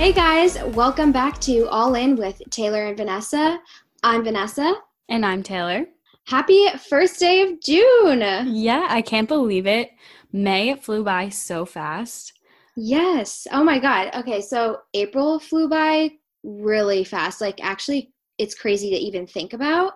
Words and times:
Hey 0.00 0.14
guys, 0.14 0.56
welcome 0.68 1.12
back 1.12 1.38
to 1.42 1.68
All 1.68 1.94
In 1.94 2.16
with 2.16 2.40
Taylor 2.48 2.86
and 2.86 2.96
Vanessa. 2.96 3.60
I'm 4.02 4.24
Vanessa. 4.24 4.76
And 5.10 5.26
I'm 5.26 5.42
Taylor. 5.42 5.84
Happy 6.26 6.68
first 6.88 7.20
day 7.20 7.42
of 7.42 7.60
June. 7.60 8.22
Yeah, 8.46 8.86
I 8.88 9.02
can't 9.02 9.28
believe 9.28 9.66
it. 9.66 9.90
May 10.32 10.74
flew 10.76 11.04
by 11.04 11.28
so 11.28 11.66
fast. 11.66 12.32
Yes. 12.76 13.46
Oh 13.52 13.62
my 13.62 13.78
God. 13.78 14.08
Okay, 14.14 14.40
so 14.40 14.78
April 14.94 15.38
flew 15.38 15.68
by 15.68 16.12
really 16.44 17.04
fast. 17.04 17.42
Like, 17.42 17.62
actually, 17.62 18.10
it's 18.38 18.54
crazy 18.54 18.88
to 18.88 18.96
even 18.96 19.26
think 19.26 19.52
about. 19.52 19.92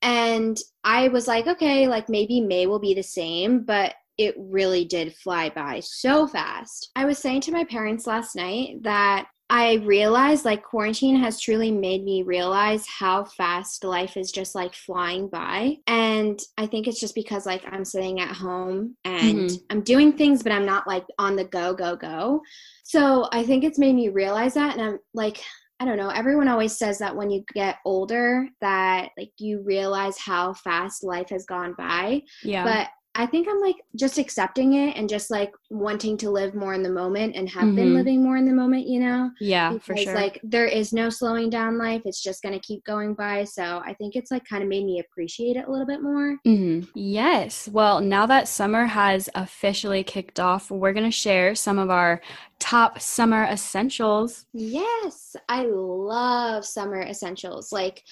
And 0.00 0.58
I 0.82 1.08
was 1.08 1.28
like, 1.28 1.46
okay, 1.46 1.86
like 1.88 2.08
maybe 2.08 2.40
May 2.40 2.64
will 2.64 2.80
be 2.80 2.94
the 2.94 3.02
same, 3.02 3.64
but 3.64 3.96
it 4.16 4.34
really 4.38 4.86
did 4.86 5.14
fly 5.14 5.50
by 5.50 5.80
so 5.80 6.26
fast. 6.26 6.90
I 6.96 7.04
was 7.04 7.18
saying 7.18 7.42
to 7.42 7.52
my 7.52 7.64
parents 7.64 8.06
last 8.06 8.34
night 8.34 8.82
that 8.82 9.26
I 9.54 9.74
realized 9.84 10.46
like 10.46 10.62
quarantine 10.62 11.14
has 11.16 11.38
truly 11.38 11.70
made 11.70 12.02
me 12.04 12.22
realize 12.22 12.86
how 12.88 13.24
fast 13.24 13.84
life 13.84 14.16
is 14.16 14.32
just 14.32 14.54
like 14.54 14.74
flying 14.74 15.28
by. 15.28 15.76
And 15.86 16.40
I 16.56 16.64
think 16.64 16.88
it's 16.88 16.98
just 16.98 17.14
because 17.14 17.44
like 17.44 17.62
I'm 17.70 17.84
sitting 17.84 18.18
at 18.18 18.34
home 18.34 18.96
and 19.04 19.50
mm-hmm. 19.50 19.64
I'm 19.68 19.82
doing 19.82 20.14
things, 20.14 20.42
but 20.42 20.52
I'm 20.52 20.64
not 20.64 20.88
like 20.88 21.04
on 21.18 21.36
the 21.36 21.44
go, 21.44 21.74
go, 21.74 21.96
go. 21.96 22.40
So 22.84 23.28
I 23.30 23.44
think 23.44 23.62
it's 23.62 23.78
made 23.78 23.94
me 23.94 24.08
realize 24.08 24.54
that. 24.54 24.74
And 24.74 24.82
I'm 24.82 24.98
like, 25.12 25.42
I 25.78 25.84
don't 25.84 25.98
know, 25.98 26.08
everyone 26.08 26.48
always 26.48 26.78
says 26.78 26.98
that 27.00 27.14
when 27.14 27.28
you 27.28 27.44
get 27.52 27.76
older 27.84 28.48
that 28.62 29.10
like 29.18 29.32
you 29.36 29.60
realize 29.60 30.16
how 30.16 30.54
fast 30.54 31.04
life 31.04 31.28
has 31.28 31.44
gone 31.44 31.74
by. 31.76 32.22
Yeah. 32.42 32.64
But 32.64 32.88
I 33.14 33.26
think 33.26 33.46
I'm 33.46 33.60
like 33.60 33.76
just 33.94 34.16
accepting 34.16 34.72
it 34.72 34.96
and 34.96 35.08
just 35.08 35.30
like 35.30 35.52
wanting 35.68 36.16
to 36.18 36.30
live 36.30 36.54
more 36.54 36.72
in 36.72 36.82
the 36.82 36.90
moment 36.90 37.36
and 37.36 37.48
have 37.50 37.64
mm-hmm. 37.64 37.76
been 37.76 37.94
living 37.94 38.22
more 38.22 38.38
in 38.38 38.46
the 38.46 38.54
moment, 38.54 38.86
you 38.86 39.00
know? 39.00 39.30
Yeah, 39.38 39.72
because, 39.72 39.86
for 39.86 39.96
sure. 39.98 40.14
Like 40.14 40.40
there 40.42 40.66
is 40.66 40.94
no 40.94 41.10
slowing 41.10 41.50
down 41.50 41.76
life. 41.76 42.02
It's 42.06 42.22
just 42.22 42.42
going 42.42 42.54
to 42.54 42.66
keep 42.66 42.82
going 42.84 43.12
by. 43.12 43.44
So 43.44 43.82
I 43.84 43.92
think 43.94 44.16
it's 44.16 44.30
like 44.30 44.44
kind 44.46 44.62
of 44.62 44.68
made 44.68 44.86
me 44.86 45.00
appreciate 45.00 45.56
it 45.56 45.66
a 45.68 45.70
little 45.70 45.86
bit 45.86 46.02
more. 46.02 46.38
Mm-hmm. 46.46 46.88
Yes. 46.94 47.68
Well, 47.68 48.00
now 48.00 48.24
that 48.26 48.48
summer 48.48 48.86
has 48.86 49.28
officially 49.34 50.02
kicked 50.02 50.40
off, 50.40 50.70
we're 50.70 50.94
going 50.94 51.04
to 51.04 51.10
share 51.10 51.54
some 51.54 51.78
of 51.78 51.90
our 51.90 52.22
top 52.60 52.98
summer 52.98 53.42
essentials. 53.42 54.46
Yes. 54.54 55.36
I 55.50 55.66
love 55.66 56.64
summer 56.64 57.02
essentials. 57.02 57.72
Like, 57.72 58.04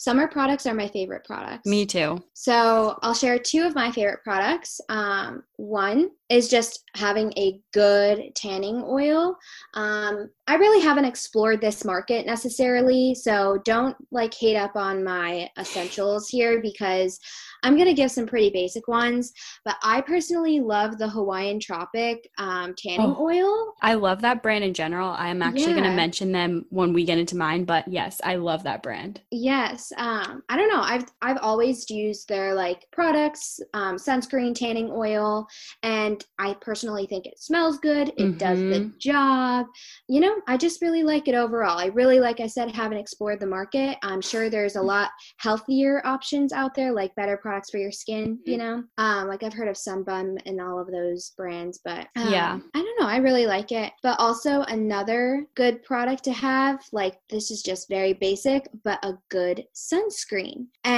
Summer 0.00 0.28
products 0.28 0.64
are 0.64 0.74
my 0.74 0.86
favorite 0.86 1.24
products. 1.24 1.66
Me 1.66 1.84
too. 1.84 2.22
So 2.32 2.96
I'll 3.02 3.14
share 3.14 3.36
two 3.36 3.66
of 3.66 3.74
my 3.74 3.90
favorite 3.90 4.22
products. 4.22 4.80
Um, 4.88 5.42
one 5.56 6.10
is 6.30 6.48
just 6.48 6.84
having 6.94 7.32
a 7.36 7.58
good 7.72 8.34
tanning 8.34 8.82
oil. 8.86 9.36
Um, 9.74 10.28
I 10.46 10.56
really 10.56 10.82
haven't 10.82 11.06
explored 11.06 11.60
this 11.60 11.84
market 11.84 12.26
necessarily, 12.26 13.14
so 13.14 13.58
don't 13.64 13.96
like 14.10 14.34
hate 14.34 14.56
up 14.56 14.76
on 14.76 15.04
my 15.04 15.48
essentials 15.58 16.28
here 16.28 16.60
because 16.60 17.18
I'm 17.62 17.74
going 17.74 17.88
to 17.88 17.94
give 17.94 18.10
some 18.10 18.26
pretty 18.26 18.50
basic 18.50 18.88
ones, 18.88 19.32
but 19.64 19.76
I 19.82 20.00
personally 20.00 20.60
love 20.60 20.98
the 20.98 21.08
Hawaiian 21.08 21.60
Tropic 21.60 22.28
um, 22.38 22.74
tanning 22.76 23.14
oh, 23.18 23.24
oil. 23.24 23.74
I 23.82 23.94
love 23.94 24.20
that 24.22 24.42
brand 24.42 24.64
in 24.64 24.74
general. 24.74 25.10
I'm 25.10 25.42
actually 25.42 25.72
yeah. 25.72 25.80
going 25.80 25.90
to 25.90 25.96
mention 25.96 26.32
them 26.32 26.66
when 26.70 26.92
we 26.92 27.04
get 27.04 27.18
into 27.18 27.36
mine, 27.36 27.64
but 27.64 27.86
yes, 27.88 28.20
I 28.22 28.36
love 28.36 28.62
that 28.64 28.82
brand. 28.82 29.20
Yes. 29.30 29.92
Um, 29.96 30.42
I 30.48 30.56
don't 30.56 30.68
know. 30.68 30.80
I've, 30.82 31.06
I've 31.22 31.38
always 31.38 31.88
used 31.90 32.28
their 32.28 32.54
like 32.54 32.86
products, 32.92 33.60
um, 33.74 33.96
sunscreen, 33.96 34.54
tanning 34.54 34.90
oil, 34.92 35.46
and 35.82 36.17
I 36.38 36.54
personally 36.60 37.06
think 37.06 37.26
it 37.26 37.38
smells 37.38 37.78
good. 37.78 38.08
It 38.08 38.18
mm-hmm. 38.18 38.38
does 38.38 38.58
the 38.58 38.80
mm-hmm. 38.80 38.98
job. 38.98 39.66
You 40.08 40.20
know, 40.20 40.36
I 40.46 40.56
just 40.56 40.82
really 40.82 41.02
like 41.02 41.28
it 41.28 41.34
overall. 41.34 41.78
I 41.78 41.86
really, 41.86 42.20
like 42.20 42.40
I 42.40 42.46
said, 42.46 42.70
haven't 42.70 42.98
explored 42.98 43.40
the 43.40 43.46
market. 43.46 43.96
I'm 44.02 44.20
sure 44.20 44.50
there's 44.50 44.76
a 44.76 44.82
lot 44.82 45.10
healthier 45.38 46.02
options 46.04 46.52
out 46.52 46.74
there, 46.74 46.92
like 46.92 47.14
better 47.14 47.36
products 47.36 47.70
for 47.70 47.78
your 47.78 47.92
skin, 47.92 48.38
you 48.44 48.58
mm-hmm. 48.58 48.66
know? 48.66 48.84
Um, 48.98 49.28
like 49.28 49.42
I've 49.42 49.54
heard 49.54 49.68
of 49.68 49.76
Sun 49.76 50.04
Bum 50.04 50.36
and 50.46 50.60
all 50.60 50.80
of 50.80 50.90
those 50.90 51.30
brands, 51.36 51.80
but 51.84 52.06
um, 52.16 52.32
yeah, 52.32 52.58
I 52.74 52.78
don't 52.78 53.00
know. 53.00 53.06
I 53.06 53.18
really 53.18 53.46
like 53.46 53.72
it. 53.72 53.92
But 54.02 54.18
also 54.18 54.62
another 54.62 55.46
good 55.54 55.82
product 55.82 56.24
to 56.24 56.32
have, 56.32 56.80
like 56.92 57.18
this 57.30 57.50
is 57.50 57.62
just 57.62 57.88
very 57.88 58.12
basic, 58.12 58.68
but 58.84 58.98
a 59.04 59.14
good 59.28 59.64
sunscreen. 59.74 60.66
And 60.84 60.97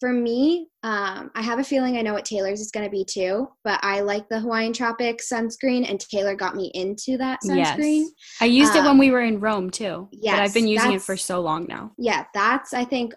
for 0.00 0.12
me, 0.12 0.68
um, 0.82 1.30
I 1.34 1.42
have 1.42 1.58
a 1.58 1.64
feeling 1.64 1.98
I 1.98 2.02
know 2.02 2.14
what 2.14 2.24
Taylor's 2.24 2.60
is 2.60 2.70
going 2.70 2.86
to 2.86 2.90
be 2.90 3.04
too, 3.04 3.48
but 3.64 3.78
I 3.82 4.00
like 4.00 4.28
the 4.30 4.40
Hawaiian 4.40 4.72
Tropic 4.72 5.20
sunscreen, 5.20 5.88
and 5.88 6.00
Taylor 6.00 6.34
got 6.34 6.56
me 6.56 6.70
into 6.72 7.18
that 7.18 7.40
sunscreen. 7.44 8.04
Yes. 8.04 8.10
I 8.40 8.46
used 8.46 8.72
um, 8.72 8.78
it 8.78 8.80
when 8.80 8.90
um, 8.92 8.98
we 8.98 9.10
were 9.10 9.20
in 9.20 9.40
Rome 9.40 9.68
too. 9.68 10.08
Yeah, 10.10 10.36
I've 10.36 10.54
been 10.54 10.66
using 10.66 10.92
it 10.92 11.02
for 11.02 11.18
so 11.18 11.40
long 11.40 11.66
now. 11.68 11.92
Yeah, 11.98 12.24
that's 12.32 12.72
I 12.72 12.84
think 12.84 13.12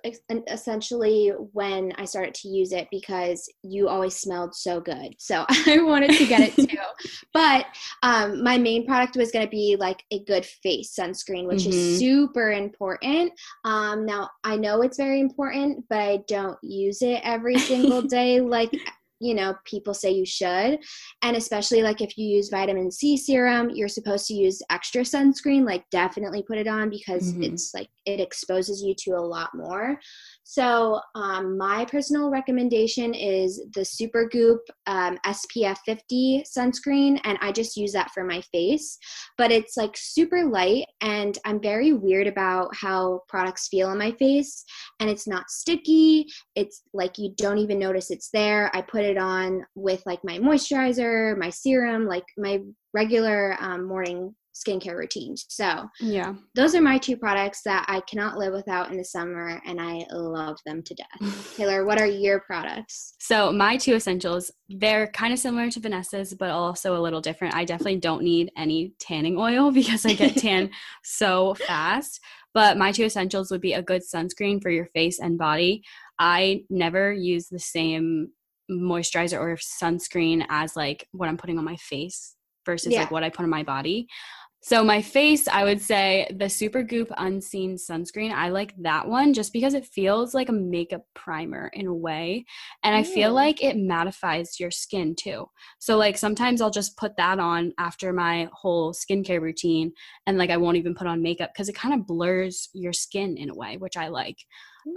essentially 0.49 1.31
when 1.53 1.93
I 1.97 2.03
started 2.03 2.33
to 2.35 2.49
use 2.49 2.73
it 2.73 2.89
because 2.91 3.49
you 3.63 3.87
always 3.87 4.15
smelled 4.17 4.53
so 4.55 4.81
good, 4.81 5.15
so 5.17 5.45
I 5.49 5.81
wanted 5.81 6.17
to 6.17 6.25
get 6.25 6.41
it 6.41 6.55
too. 6.69 6.77
but 7.33 7.65
um, 8.01 8.43
my 8.43 8.57
main 8.57 8.85
product 8.85 9.15
was 9.15 9.31
going 9.31 9.45
to 9.45 9.49
be 9.49 9.77
like 9.79 10.03
a 10.11 10.19
good 10.25 10.45
face 10.45 10.93
sunscreen, 10.99 11.47
which 11.47 11.61
mm-hmm. 11.61 11.71
is 11.71 11.99
super 11.99 12.51
important. 12.51 13.31
Um, 13.63 14.05
now 14.05 14.29
I 14.43 14.57
know 14.57 14.81
it's 14.81 14.97
very 14.97 15.21
important, 15.21 15.85
but 15.89 15.99
I 15.99 16.23
don't 16.33 16.57
use 16.63 17.01
it 17.03 17.21
every 17.23 17.57
single 17.59 18.01
day 18.01 18.41
like 18.41 18.73
you 19.23 19.33
know 19.33 19.55
people 19.65 19.93
say 19.93 20.11
you 20.11 20.25
should 20.25 20.79
and 21.21 21.35
especially 21.37 21.81
like 21.81 22.01
if 22.01 22.17
you 22.17 22.27
use 22.27 22.49
vitamin 22.49 22.91
c 22.91 23.15
serum 23.15 23.69
you're 23.73 23.87
supposed 23.87 24.27
to 24.27 24.33
use 24.33 24.61
extra 24.69 25.01
sunscreen 25.01 25.65
like 25.65 25.83
definitely 25.91 26.43
put 26.43 26.57
it 26.57 26.67
on 26.67 26.89
because 26.89 27.31
mm-hmm. 27.31 27.43
it's 27.43 27.73
like 27.73 27.87
it 28.05 28.19
exposes 28.19 28.81
you 28.81 28.93
to 28.97 29.11
a 29.11 29.21
lot 29.21 29.49
more 29.55 29.97
so, 30.45 30.99
um, 31.15 31.57
my 31.57 31.85
personal 31.85 32.29
recommendation 32.29 33.13
is 33.13 33.63
the 33.73 33.81
Supergoop 33.81 34.59
um, 34.87 35.17
SPF 35.25 35.77
50 35.85 36.43
sunscreen, 36.45 37.19
and 37.23 37.37
I 37.41 37.51
just 37.51 37.77
use 37.77 37.93
that 37.93 38.11
for 38.11 38.25
my 38.25 38.41
face. 38.51 38.97
But 39.37 39.51
it's 39.51 39.77
like 39.77 39.95
super 39.95 40.43
light, 40.43 40.85
and 41.01 41.37
I'm 41.45 41.61
very 41.61 41.93
weird 41.93 42.27
about 42.27 42.75
how 42.75 43.21
products 43.29 43.69
feel 43.69 43.87
on 43.87 43.97
my 43.97 44.11
face. 44.11 44.65
And 44.99 45.09
it's 45.09 45.27
not 45.27 45.49
sticky, 45.49 46.27
it's 46.55 46.83
like 46.93 47.17
you 47.17 47.33
don't 47.37 47.57
even 47.57 47.79
notice 47.79 48.11
it's 48.11 48.29
there. 48.29 48.69
I 48.75 48.81
put 48.81 49.05
it 49.05 49.12
on 49.17 49.65
with 49.75 50.03
like 50.05 50.19
my 50.23 50.37
moisturizer, 50.37 51.37
my 51.37 51.49
serum, 51.49 52.05
like 52.05 52.25
my 52.37 52.59
regular 52.93 53.57
um, 53.59 53.87
morning 53.87 54.35
skincare 54.53 54.95
routine. 54.95 55.35
So, 55.35 55.89
yeah, 55.99 56.35
those 56.55 56.75
are 56.75 56.81
my 56.81 56.97
two 56.97 57.17
products 57.17 57.61
that 57.65 57.85
I 57.87 58.01
cannot 58.01 58.37
live 58.37 58.53
without 58.53 58.91
in 58.91 58.97
the 58.97 59.05
summer, 59.05 59.61
and 59.65 59.81
I 59.81 60.05
love 60.11 60.57
them 60.65 60.83
to 60.83 60.95
death. 60.95 61.53
Taylor, 61.57 61.85
what 61.85 61.99
are 61.99 62.07
your 62.07 62.41
products? 62.41 63.15
So, 63.19 63.51
my 63.51 63.77
two 63.77 63.95
essentials, 63.95 64.51
they're 64.69 65.07
kind 65.07 65.33
of 65.33 65.39
similar 65.39 65.69
to 65.71 65.79
Vanessa's, 65.79 66.33
but 66.33 66.49
also 66.49 66.95
a 66.95 67.01
little 67.01 67.21
different. 67.21 67.55
I 67.55 67.65
definitely 67.65 67.97
don't 67.97 68.23
need 68.23 68.51
any 68.57 68.93
tanning 68.99 69.37
oil 69.37 69.71
because 69.73 70.05
I 70.05 70.13
get 70.13 70.37
tan 70.37 70.69
so 71.03 71.55
fast. 71.55 72.19
But 72.53 72.77
my 72.77 72.91
two 72.91 73.05
essentials 73.05 73.49
would 73.49 73.61
be 73.61 73.73
a 73.73 73.81
good 73.81 74.03
sunscreen 74.03 74.61
for 74.61 74.69
your 74.69 74.85
face 74.93 75.19
and 75.19 75.39
body. 75.39 75.83
I 76.19 76.61
never 76.69 77.11
use 77.11 77.47
the 77.47 77.57
same 77.57 78.29
moisturizer 78.71 79.39
or 79.39 79.57
sunscreen 79.57 80.45
as 80.49 80.75
like 80.75 81.07
what 81.11 81.29
I'm 81.29 81.37
putting 81.37 81.57
on 81.57 81.65
my 81.65 81.75
face 81.77 82.35
versus 82.65 82.93
yeah. 82.93 83.01
like 83.01 83.11
what 83.11 83.23
I 83.23 83.29
put 83.29 83.43
on 83.43 83.49
my 83.49 83.63
body. 83.63 84.07
So 84.65 84.81
my 84.81 85.01
face, 85.01 85.45
I 85.49 85.65
would 85.65 85.81
say 85.81 86.25
the 86.29 86.45
Supergoop 86.45 87.11
Unseen 87.17 87.75
Sunscreen. 87.75 88.31
I 88.31 88.47
like 88.47 88.73
that 88.77 89.09
one 89.09 89.33
just 89.33 89.51
because 89.51 89.73
it 89.73 89.85
feels 89.85 90.33
like 90.33 90.47
a 90.47 90.53
makeup 90.53 91.01
primer 91.13 91.69
in 91.73 91.85
a 91.85 91.93
way, 91.93 92.45
and 92.81 92.95
I 92.95 93.03
feel 93.03 93.31
mm. 93.31 93.35
like 93.35 93.61
it 93.61 93.75
mattifies 93.75 94.61
your 94.61 94.71
skin 94.71 95.15
too. 95.17 95.49
So 95.79 95.97
like 95.97 96.17
sometimes 96.17 96.61
I'll 96.61 96.71
just 96.71 96.95
put 96.95 97.17
that 97.17 97.39
on 97.39 97.73
after 97.77 98.13
my 98.13 98.47
whole 98.53 98.93
skincare 98.93 99.41
routine, 99.41 99.91
and 100.27 100.37
like 100.37 100.49
I 100.49 100.55
won't 100.55 100.77
even 100.77 100.95
put 100.95 101.07
on 101.07 101.21
makeup 101.21 101.51
because 101.53 101.67
it 101.67 101.75
kind 101.75 101.93
of 101.93 102.07
blurs 102.07 102.69
your 102.71 102.93
skin 102.93 103.35
in 103.35 103.49
a 103.49 103.55
way, 103.55 103.75
which 103.75 103.97
I 103.97 104.07
like. 104.07 104.37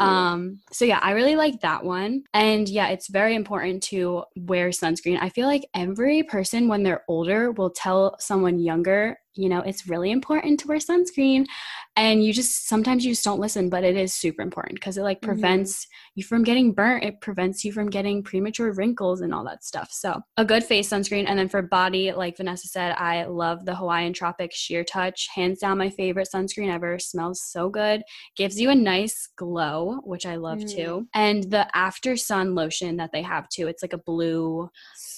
Um, 0.00 0.60
so 0.72 0.84
yeah, 0.84 0.98
I 1.02 1.12
really 1.12 1.36
like 1.36 1.60
that 1.60 1.84
one. 1.84 2.24
And 2.34 2.68
yeah, 2.68 2.88
it's 2.88 3.08
very 3.08 3.34
important 3.34 3.82
to 3.84 4.24
wear 4.36 4.68
sunscreen. 4.70 5.18
I 5.20 5.28
feel 5.28 5.46
like 5.46 5.66
every 5.74 6.22
person 6.22 6.68
when 6.68 6.82
they're 6.82 7.04
older 7.08 7.52
will 7.52 7.70
tell 7.70 8.16
someone 8.18 8.58
younger, 8.58 9.18
you 9.36 9.48
know, 9.48 9.60
it's 9.60 9.86
really 9.86 10.10
important 10.10 10.60
to 10.60 10.68
wear 10.68 10.78
sunscreen. 10.78 11.46
And 11.94 12.24
you 12.24 12.32
just 12.32 12.68
sometimes 12.68 13.04
you 13.04 13.12
just 13.12 13.24
don't 13.24 13.40
listen, 13.40 13.68
but 13.68 13.84
it 13.84 13.96
is 13.96 14.14
super 14.14 14.42
important 14.42 14.74
because 14.74 14.96
it 14.96 15.02
like 15.02 15.18
mm-hmm. 15.18 15.30
prevents 15.30 15.84
mm-hmm. 15.84 16.12
you 16.16 16.24
from 16.24 16.42
getting 16.42 16.72
burnt. 16.72 17.04
It 17.04 17.20
prevents 17.20 17.64
you 17.64 17.72
from 17.72 17.88
getting 17.88 18.22
premature 18.22 18.72
wrinkles 18.72 19.20
and 19.20 19.34
all 19.34 19.44
that 19.44 19.64
stuff. 19.64 19.90
So 19.92 20.20
a 20.36 20.44
good 20.44 20.64
face 20.64 20.88
sunscreen. 20.88 21.24
And 21.26 21.38
then 21.38 21.48
for 21.48 21.62
body, 21.62 22.12
like 22.12 22.36
Vanessa 22.36 22.68
said, 22.68 22.94
I 22.98 23.24
love 23.24 23.64
the 23.64 23.74
Hawaiian 23.74 24.12
Tropic 24.12 24.52
Sheer 24.52 24.84
Touch. 24.84 25.28
Hands 25.34 25.58
down 25.58 25.78
my 25.78 25.90
favorite 25.90 26.28
sunscreen 26.34 26.72
ever. 26.72 26.98
Smells 26.98 27.42
so 27.42 27.68
good. 27.68 28.02
Gives 28.36 28.60
you 28.60 28.70
a 28.70 28.74
nice 28.74 29.28
glow 29.36 29.75
which 29.84 30.26
I 30.26 30.36
love 30.36 30.58
mm. 30.58 30.74
too. 30.74 31.08
And 31.14 31.44
the 31.50 31.66
after 31.76 32.16
sun 32.16 32.54
lotion 32.54 32.96
that 32.96 33.10
they 33.12 33.22
have 33.22 33.48
too. 33.48 33.66
It's 33.68 33.82
like 33.82 33.92
a 33.92 33.98
blue 33.98 34.70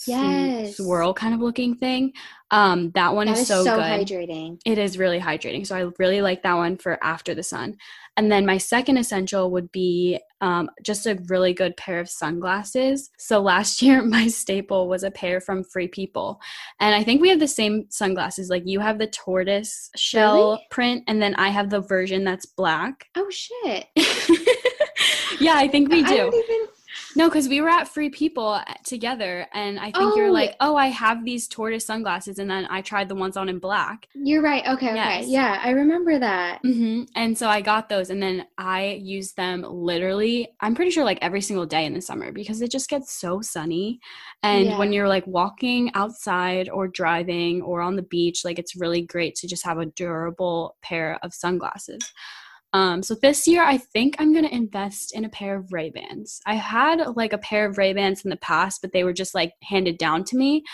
yes. 0.06 0.76
swirl 0.76 1.12
kind 1.14 1.34
of 1.34 1.40
looking 1.40 1.76
thing. 1.76 2.12
Um, 2.50 2.90
that 2.92 3.14
one 3.14 3.26
That 3.26 3.34
is, 3.34 3.40
is 3.40 3.48
so, 3.48 3.62
so 3.64 3.76
good. 3.76 3.84
hydrating. 3.84 4.58
It 4.64 4.78
is 4.78 4.96
really 4.98 5.20
hydrating. 5.20 5.66
So 5.66 5.76
I 5.76 5.90
really 5.98 6.22
like 6.22 6.42
that 6.44 6.54
one 6.54 6.78
for 6.78 7.02
after 7.04 7.34
the 7.34 7.42
sun. 7.42 7.76
And 8.16 8.32
then 8.32 8.46
my 8.46 8.58
second 8.58 8.96
essential 8.96 9.50
would 9.52 9.70
be 9.70 10.18
um, 10.40 10.70
just 10.82 11.06
a 11.06 11.20
really 11.28 11.52
good 11.52 11.76
pair 11.76 12.00
of 12.00 12.08
sunglasses. 12.08 13.10
So 13.18 13.40
last 13.40 13.82
year, 13.82 14.02
my 14.02 14.26
staple 14.28 14.88
was 14.88 15.02
a 15.04 15.10
pair 15.10 15.40
from 15.40 15.62
Free 15.62 15.88
People. 15.88 16.40
And 16.80 16.94
I 16.94 17.04
think 17.04 17.20
we 17.20 17.28
have 17.28 17.38
the 17.38 17.46
same 17.46 17.84
sunglasses. 17.90 18.48
Like 18.48 18.62
you 18.66 18.80
have 18.80 18.98
the 18.98 19.06
tortoise 19.08 19.90
shell 19.94 20.50
Really? 20.52 20.66
print, 20.70 21.04
and 21.06 21.20
then 21.22 21.34
I 21.36 21.50
have 21.50 21.70
the 21.70 21.80
version 21.80 22.24
that's 22.24 22.46
black. 22.46 23.06
Oh 23.14 23.28
shit. 23.30 23.86
yeah, 25.40 25.54
I 25.54 25.68
think 25.68 25.90
we 25.90 26.02
I 26.02 26.08
do. 26.08 26.68
No, 27.18 27.28
because 27.28 27.48
we 27.48 27.60
were 27.60 27.68
at 27.68 27.88
Free 27.88 28.10
People 28.10 28.46
uh, 28.46 28.64
together, 28.84 29.48
and 29.52 29.80
I 29.80 29.90
think 29.90 30.14
you're 30.16 30.28
Oh. 30.28 30.32
like, 30.32 30.54
oh, 30.60 30.76
I 30.76 30.86
have 30.86 31.24
these 31.24 31.48
tortoise 31.48 31.84
sunglasses, 31.84 32.38
and 32.38 32.48
then 32.48 32.68
I 32.70 32.80
tried 32.80 33.08
the 33.08 33.16
ones 33.16 33.36
on 33.36 33.48
in 33.48 33.58
black. 33.58 34.06
You're 34.14 34.40
right. 34.40 34.64
Okay, 34.68 34.90
okay. 34.92 35.24
Yeah, 35.26 35.60
I 35.60 35.70
remember 35.70 36.16
that. 36.20 36.60
hmm 36.62 37.02
And 37.16 37.36
so 37.36 37.48
I 37.48 37.60
got 37.60 37.88
those, 37.88 38.10
and 38.10 38.22
then 38.22 38.46
I 38.56 39.00
use 39.02 39.32
them 39.32 39.62
literally. 39.68 40.46
I'm 40.60 40.76
pretty 40.76 40.92
sure 40.92 41.02
like 41.02 41.18
every 41.20 41.40
single 41.40 41.66
day 41.66 41.84
in 41.86 41.92
the 41.92 42.00
summer 42.00 42.30
because 42.30 42.60
it 42.62 42.70
just 42.70 42.88
gets 42.88 43.12
so 43.12 43.40
sunny. 43.40 43.98
And 44.44 44.78
when 44.78 44.92
you're 44.92 45.08
like 45.08 45.26
walking 45.26 45.90
outside 45.94 46.68
or 46.68 46.86
driving 46.86 47.62
or 47.62 47.80
on 47.80 47.96
the 47.96 48.02
beach, 48.02 48.44
like 48.44 48.60
it's 48.60 48.76
really 48.76 49.02
great 49.02 49.34
to 49.36 49.48
just 49.48 49.64
have 49.64 49.78
a 49.78 49.86
durable 49.86 50.76
pair 50.82 51.18
of 51.24 51.34
sunglasses. 51.34 52.12
Um, 52.72 53.02
so 53.02 53.14
this 53.14 53.46
year, 53.46 53.64
I 53.64 53.78
think 53.78 54.16
I'm 54.18 54.34
gonna 54.34 54.48
invest 54.48 55.14
in 55.14 55.24
a 55.24 55.30
pair 55.30 55.56
of 55.56 55.72
Ray 55.72 55.90
Bans. 55.90 56.40
I 56.46 56.54
had 56.54 57.16
like 57.16 57.32
a 57.32 57.38
pair 57.38 57.66
of 57.66 57.78
Ray 57.78 57.94
Bans 57.94 58.24
in 58.24 58.30
the 58.30 58.36
past, 58.36 58.82
but 58.82 58.92
they 58.92 59.04
were 59.04 59.12
just 59.12 59.34
like 59.34 59.52
handed 59.62 59.96
down 59.98 60.24
to 60.24 60.36
me. 60.36 60.64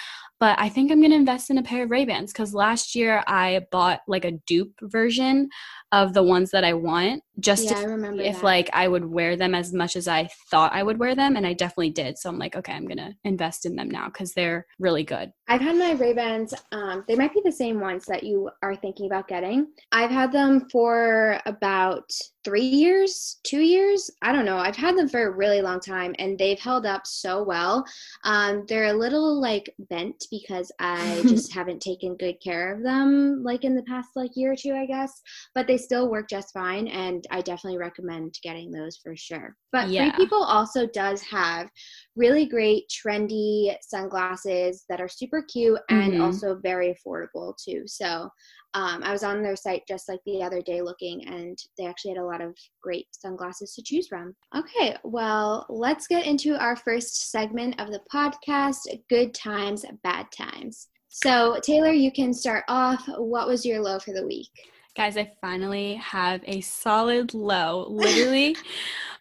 But 0.41 0.59
I 0.59 0.69
think 0.69 0.91
I'm 0.91 1.01
gonna 1.01 1.15
invest 1.15 1.51
in 1.51 1.59
a 1.59 1.63
pair 1.63 1.85
of 1.85 1.91
Ray 1.91 2.05
Bans 2.05 2.33
because 2.33 2.53
last 2.53 2.95
year 2.95 3.23
I 3.29 3.67
bought 3.71 4.01
like 4.09 4.25
a 4.25 4.33
dupe 4.33 4.75
version 4.83 5.49
of 5.95 6.13
the 6.13 6.23
ones 6.23 6.51
that 6.51 6.65
I 6.65 6.73
want 6.73 7.23
just 7.39 7.65
Yeah, 7.65 7.75
to 7.85 8.21
if 8.21 8.37
that. 8.37 8.45
like 8.45 8.71
I 8.73 8.89
would 8.89 9.05
wear 9.05 9.37
them 9.37 9.55
as 9.55 9.73
much 9.73 9.97
as 9.97 10.09
I 10.09 10.29
thought 10.51 10.73
I 10.73 10.83
would 10.83 10.99
wear 10.99 11.15
them, 11.15 11.37
and 11.37 11.47
I 11.47 11.53
definitely 11.53 11.91
did. 11.91 12.19
So 12.19 12.29
I'm 12.29 12.39
like, 12.39 12.57
okay, 12.57 12.73
I'm 12.73 12.87
gonna 12.87 13.15
invest 13.25 13.65
in 13.65 13.77
them 13.77 13.89
now 13.89 14.07
because 14.07 14.35
they're 14.35 14.67
really 14.79 15.05
good. 15.05 15.33
I've 15.49 15.61
had 15.61 15.77
my 15.77 15.93
Ray 15.93 16.15
Bans. 16.15 16.55
Um, 16.73 17.05
they 17.07 17.15
might 17.15 17.33
be 17.35 17.43
the 17.45 17.53
same 17.53 17.81
ones 17.81 18.07
that 18.07 18.25
you 18.25 18.51
are 18.63 18.75
thinking 18.75 19.07
about 19.07 19.29
getting. 19.29 19.69
I've 19.93 20.11
had 20.11 20.33
them 20.33 20.69
for 20.71 21.41
about 21.47 22.11
three 22.45 22.63
years, 22.63 23.41
two 23.43 23.61
years. 23.61 24.11
I 24.23 24.33
don't 24.33 24.45
know. 24.45 24.59
I've 24.59 24.77
had 24.77 24.97
them 24.97 25.09
for 25.09 25.27
a 25.27 25.31
really 25.31 25.61
long 25.61 25.81
time, 25.81 26.15
and 26.19 26.39
they've 26.39 26.59
held 26.59 26.87
up 26.87 27.07
so 27.07 27.43
well. 27.43 27.85
Um, 28.25 28.65
they're 28.69 28.93
a 28.95 28.99
little 28.99 29.41
like 29.41 29.75
bent 29.91 30.25
because 30.31 30.73
I 30.79 31.23
just 31.29 31.53
haven't 31.53 31.81
taken 31.83 32.17
good 32.17 32.41
care 32.43 32.73
of 32.75 32.83
them 32.83 33.43
like 33.45 33.65
in 33.65 33.75
the 33.75 33.83
past 33.83 34.11
like 34.17 34.31
year 34.35 34.53
or 34.53 34.57
two, 34.57 34.75
I 34.75 34.87
guess. 34.87 35.21
But 35.55 35.67
they 35.67 35.79
still 35.85 36.11
work 36.11 36.29
just 36.29 36.53
fine, 36.53 36.89
and 36.89 37.25
I 37.31 37.41
definitely 37.41 37.79
recommend 37.79 38.39
getting 38.43 38.71
those 38.71 38.97
for 38.97 39.15
sure. 39.17 39.57
But 39.73 39.91
Yeah. 39.91 40.15
Free 40.15 40.25
People 40.25 40.43
also 40.43 40.87
does 40.87 41.21
have 41.23 41.71
really 42.17 42.47
great 42.47 42.85
trendy 42.89 43.77
sunglasses 43.83 44.85
that 44.89 45.01
are 45.01 45.09
super 45.09 45.43
cute 45.43 45.81
and 45.89 46.15
Mhm. 46.15 46.21
also 46.23 46.55
very 46.57 46.95
affordable 46.95 47.55
too. 47.57 47.83
So 47.87 48.31
um, 48.77 49.05
I 49.05 49.13
was 49.13 49.23
on 49.23 49.41
their 49.41 49.55
site 49.55 49.87
just 49.87 50.09
like 50.09 50.19
the 50.27 50.43
other 50.43 50.61
day 50.61 50.83
looking, 50.83 51.27
and 51.29 51.57
they 51.79 51.87
actually 51.87 52.13
had 52.15 52.21
a 52.21 52.27
lot 52.27 52.41
of 52.41 52.57
great 52.83 53.07
sunglasses 53.13 53.73
to 53.75 53.83
choose 53.83 54.09
from. 54.09 54.35
Okay, 54.57 54.97
well, 55.05 55.65
let's 55.69 56.09
get 56.09 56.27
into 56.27 56.57
our 56.59 56.75
first 56.75 57.31
segment 57.31 57.81
of 57.81 57.93
the 57.93 58.01
podcast 58.13 58.81
Good 59.09 59.33
Times, 59.33 59.85
Bad 60.03 60.27
Times. 60.33 60.89
So, 61.09 61.61
Taylor, 61.63 61.93
you 61.93 62.11
can 62.11 62.33
start 62.35 62.65
off. 62.67 63.07
What 63.07 63.47
was 63.47 63.65
your 63.65 63.81
low 63.81 64.01
for 64.01 64.13
the 64.13 64.27
week? 64.27 64.51
Guys, 64.97 65.17
I 65.17 65.33
finally 65.41 65.95
have 65.95 66.41
a 66.45 66.61
solid 66.61 67.35
low. 67.35 67.85
Literally, 67.89 68.57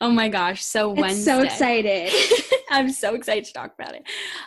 oh 0.01 0.11
my 0.11 0.29
gosh! 0.29 0.63
So 0.63 0.89
Wednesday. 0.91 1.31
so 1.31 1.41
excited. 1.41 2.13
I'm 2.69 2.91
so 2.91 3.15
excited 3.15 3.45
to 3.45 3.53
talk 3.53 3.73
about 3.79 3.95
it. 3.95 4.03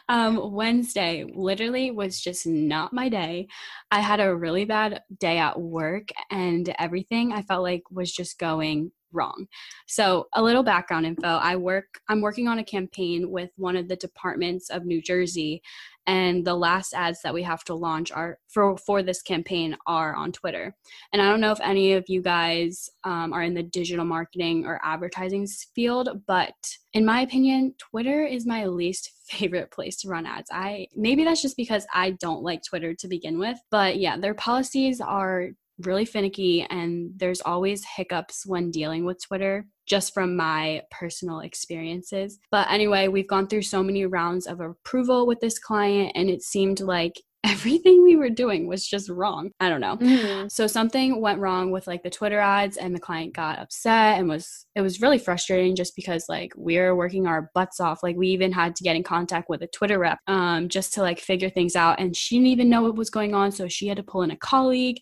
Um, 0.08 0.52
Wednesday 0.52 1.25
literally 1.34 1.90
was 1.90 2.20
just 2.20 2.46
not 2.46 2.93
my 2.93 3.08
day. 3.08 3.49
I 3.90 4.00
had 4.00 4.20
a 4.20 4.37
really 4.37 4.67
bad 4.67 5.02
day 5.19 5.38
at 5.38 5.61
work, 5.61 6.11
and 6.31 6.73
everything 6.78 7.32
I 7.32 7.43
felt 7.43 7.64
like 7.64 7.82
was 7.90 8.12
just 8.12 8.38
going 8.38 8.93
wrong. 9.12 9.47
So, 9.87 10.26
a 10.35 10.43
little 10.43 10.62
background 10.62 11.06
info. 11.06 11.29
I 11.29 11.56
work 11.56 12.00
I'm 12.08 12.20
working 12.20 12.49
on 12.49 12.58
a 12.58 12.64
campaign 12.64 13.31
with 13.31 13.50
one 13.56 13.76
of 13.76 13.88
the 13.88 13.97
departments 13.97 14.70
of 14.70 14.85
New 14.85 15.03
Jersey 15.03 15.62
and 16.06 16.44
the 16.44 16.55
last 16.55 16.94
ads 16.94 17.20
that 17.23 17.35
we 17.35 17.43
have 17.43 17.64
to 17.64 17.75
launch 17.75 18.12
are 18.12 18.38
for 18.49 18.76
for 18.76 19.03
this 19.03 19.23
campaign 19.23 19.76
are 19.87 20.14
on 20.14 20.32
Twitter. 20.32 20.75
And 21.12 21.20
I 21.20 21.29
don't 21.29 21.41
know 21.41 21.50
if 21.50 21.61
any 21.61 21.94
of 21.94 22.05
you 22.08 22.23
guys 22.23 22.88
um, 23.05 23.32
are 23.32 23.43
in 23.43 23.55
the 23.55 23.62
digital 23.62 24.05
marketing 24.05 24.67
or 24.67 24.81
advertising 24.85 25.47
field, 25.75 26.23
but 26.26 26.55
in 26.93 27.05
my 27.05 27.23
opinion, 27.23 27.75
Twitter 27.79 28.25
is 28.25 28.47
my 28.47 28.67
least 28.67 29.12
favorite 29.26 29.73
place 29.73 29.97
to 29.97 30.09
run 30.09 30.26
ads. 30.26 30.49
I 30.52 30.87
maybe 30.94 31.25
that's 31.25 31.43
just 31.43 31.56
because 31.56 31.87
I 31.93 32.12
don't 32.12 32.43
like 32.43 32.62
Twitter 32.62 32.94
to 32.94 33.09
begin 33.09 33.38
with, 33.38 33.59
but 33.70 33.99
yeah, 33.99 34.17
their 34.17 34.35
policies 34.35 35.00
are 35.00 35.50
really 35.81 36.05
finicky 36.05 36.67
and 36.70 37.12
there's 37.17 37.40
always 37.40 37.84
hiccups 37.84 38.46
when 38.46 38.70
dealing 38.70 39.05
with 39.05 39.23
Twitter 39.23 39.67
just 39.87 40.14
from 40.14 40.37
my 40.37 40.82
personal 40.90 41.40
experiences. 41.40 42.38
But 42.50 42.70
anyway, 42.70 43.08
we've 43.08 43.28
gone 43.28 43.46
through 43.46 43.62
so 43.62 43.82
many 43.82 44.05
rounds 44.06 44.46
of 44.46 44.61
approval 44.61 45.26
with 45.26 45.40
this 45.40 45.58
client 45.58 46.12
and 46.14 46.28
it 46.28 46.43
seemed 46.43 46.81
like 46.81 47.20
everything 47.46 48.02
we 48.02 48.17
were 48.17 48.31
doing 48.31 48.67
was 48.67 48.84
just 48.84 49.08
wrong. 49.08 49.52
I 49.61 49.69
don't 49.69 49.81
know. 49.81 49.96
Mhm. 49.99 50.50
So 50.50 50.67
something 50.67 51.20
went 51.20 51.38
wrong 51.38 51.70
with 51.70 51.87
like 51.87 52.02
the 52.02 52.11
Twitter 52.11 52.40
ads 52.40 52.76
and 52.76 52.93
the 52.93 52.99
client 52.99 53.34
got 53.34 53.61
upset 53.61 54.19
and 54.19 54.28
was 54.28 54.67
it 54.75 54.81
was 54.81 55.00
really 55.00 55.19
frustrating 55.19 55.76
just 55.76 55.94
because 55.94 56.25
like 56.28 56.52
we're 56.56 56.96
working 56.96 57.28
our 57.28 57.52
butts 57.55 57.78
off. 57.78 58.02
Like 58.02 58.17
we 58.17 58.28
even 58.28 58.50
had 58.50 58.75
to 58.76 58.82
get 58.82 58.96
in 58.96 59.05
contact 59.05 59.49
with 59.49 59.62
a 59.62 59.69
Twitter 59.69 59.99
rep 60.00 60.19
um 60.26 60.69
just 60.69 60.93
to 60.94 61.02
like 61.02 61.20
figure 61.20 61.49
things 61.50 61.76
out 61.76 62.00
and 62.00 62.17
she 62.17 62.34
didn't 62.37 62.49
even 62.49 62.69
know 62.69 62.82
what 62.82 62.96
was 62.96 63.11
going 63.11 63.32
on 63.32 63.52
so 63.52 63.69
she 63.69 63.87
had 63.87 63.99
to 63.99 64.02
pull 64.02 64.23
in 64.23 64.32
a 64.32 64.37
colleague. 64.37 64.99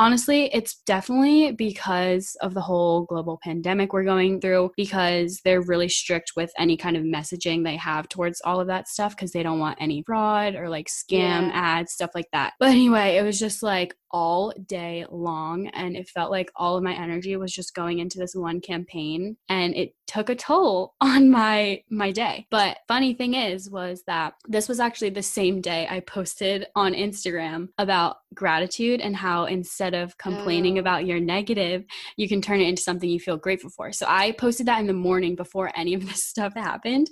Honestly, 0.00 0.44
it's 0.54 0.76
definitely 0.86 1.50
because 1.50 2.36
of 2.40 2.54
the 2.54 2.60
whole 2.60 3.04
global 3.06 3.40
pandemic 3.42 3.92
we're 3.92 4.04
going 4.04 4.40
through 4.40 4.70
because 4.76 5.40
they're 5.44 5.60
really 5.60 5.88
strict 5.88 6.32
with 6.36 6.52
any 6.56 6.76
kind 6.76 6.96
of 6.96 7.02
messaging 7.02 7.64
they 7.64 7.74
have 7.74 8.08
towards 8.08 8.40
all 8.44 8.60
of 8.60 8.68
that 8.68 8.86
stuff 8.86 9.16
because 9.16 9.32
they 9.32 9.42
don't 9.42 9.58
want 9.58 9.76
any 9.80 10.04
fraud 10.06 10.54
or 10.54 10.68
like 10.68 10.86
scam 10.86 11.48
Yeah. 11.48 11.50
ads, 11.52 11.92
stuff 11.92 12.10
like 12.14 12.28
that. 12.32 12.52
But 12.60 12.68
anyway, 12.70 13.16
it 13.16 13.24
was 13.24 13.40
just 13.40 13.60
like 13.60 13.92
all 14.10 14.52
day 14.66 15.04
long 15.10 15.68
and 15.68 15.96
it 15.96 16.08
felt 16.08 16.30
like 16.30 16.50
all 16.56 16.76
of 16.76 16.82
my 16.82 16.94
energy 16.94 17.36
was 17.36 17.52
just 17.52 17.74
going 17.74 17.98
into 17.98 18.18
this 18.18 18.34
one 18.34 18.60
campaign 18.60 19.36
and 19.48 19.74
it 19.74 19.94
took 20.06 20.28
a 20.30 20.34
toll 20.34 20.94
on 21.00 21.30
my 21.30 21.82
my 21.90 22.10
day. 22.10 22.46
But 22.50 22.78
funny 22.88 23.14
thing 23.14 23.34
is 23.34 23.70
was 23.70 24.02
that 24.06 24.34
this 24.46 24.68
was 24.68 24.80
actually 24.80 25.10
the 25.10 25.22
same 25.22 25.60
day 25.60 25.86
I 25.90 26.00
posted 26.00 26.66
on 26.74 26.94
Instagram 26.94 27.68
about 27.78 28.18
gratitude 28.34 29.00
and 29.00 29.16
how 29.16 29.44
instead 29.44 29.94
of 29.94 30.16
complaining 30.18 30.76
Oh. 30.76 30.80
about 30.80 31.06
your 31.06 31.20
negative, 31.20 31.84
you 32.16 32.28
can 32.28 32.40
turn 32.42 32.60
it 32.60 32.68
into 32.68 32.82
something 32.82 33.08
you 33.08 33.20
feel 33.20 33.36
grateful 33.36 33.70
for. 33.70 33.92
So 33.92 34.06
I 34.08 34.32
posted 34.32 34.66
that 34.66 34.80
in 34.80 34.86
the 34.86 34.92
morning 34.92 35.34
before 35.34 35.70
any 35.76 35.94
of 35.94 36.06
this 36.06 36.24
stuff 36.32 36.54
happened 36.54 37.08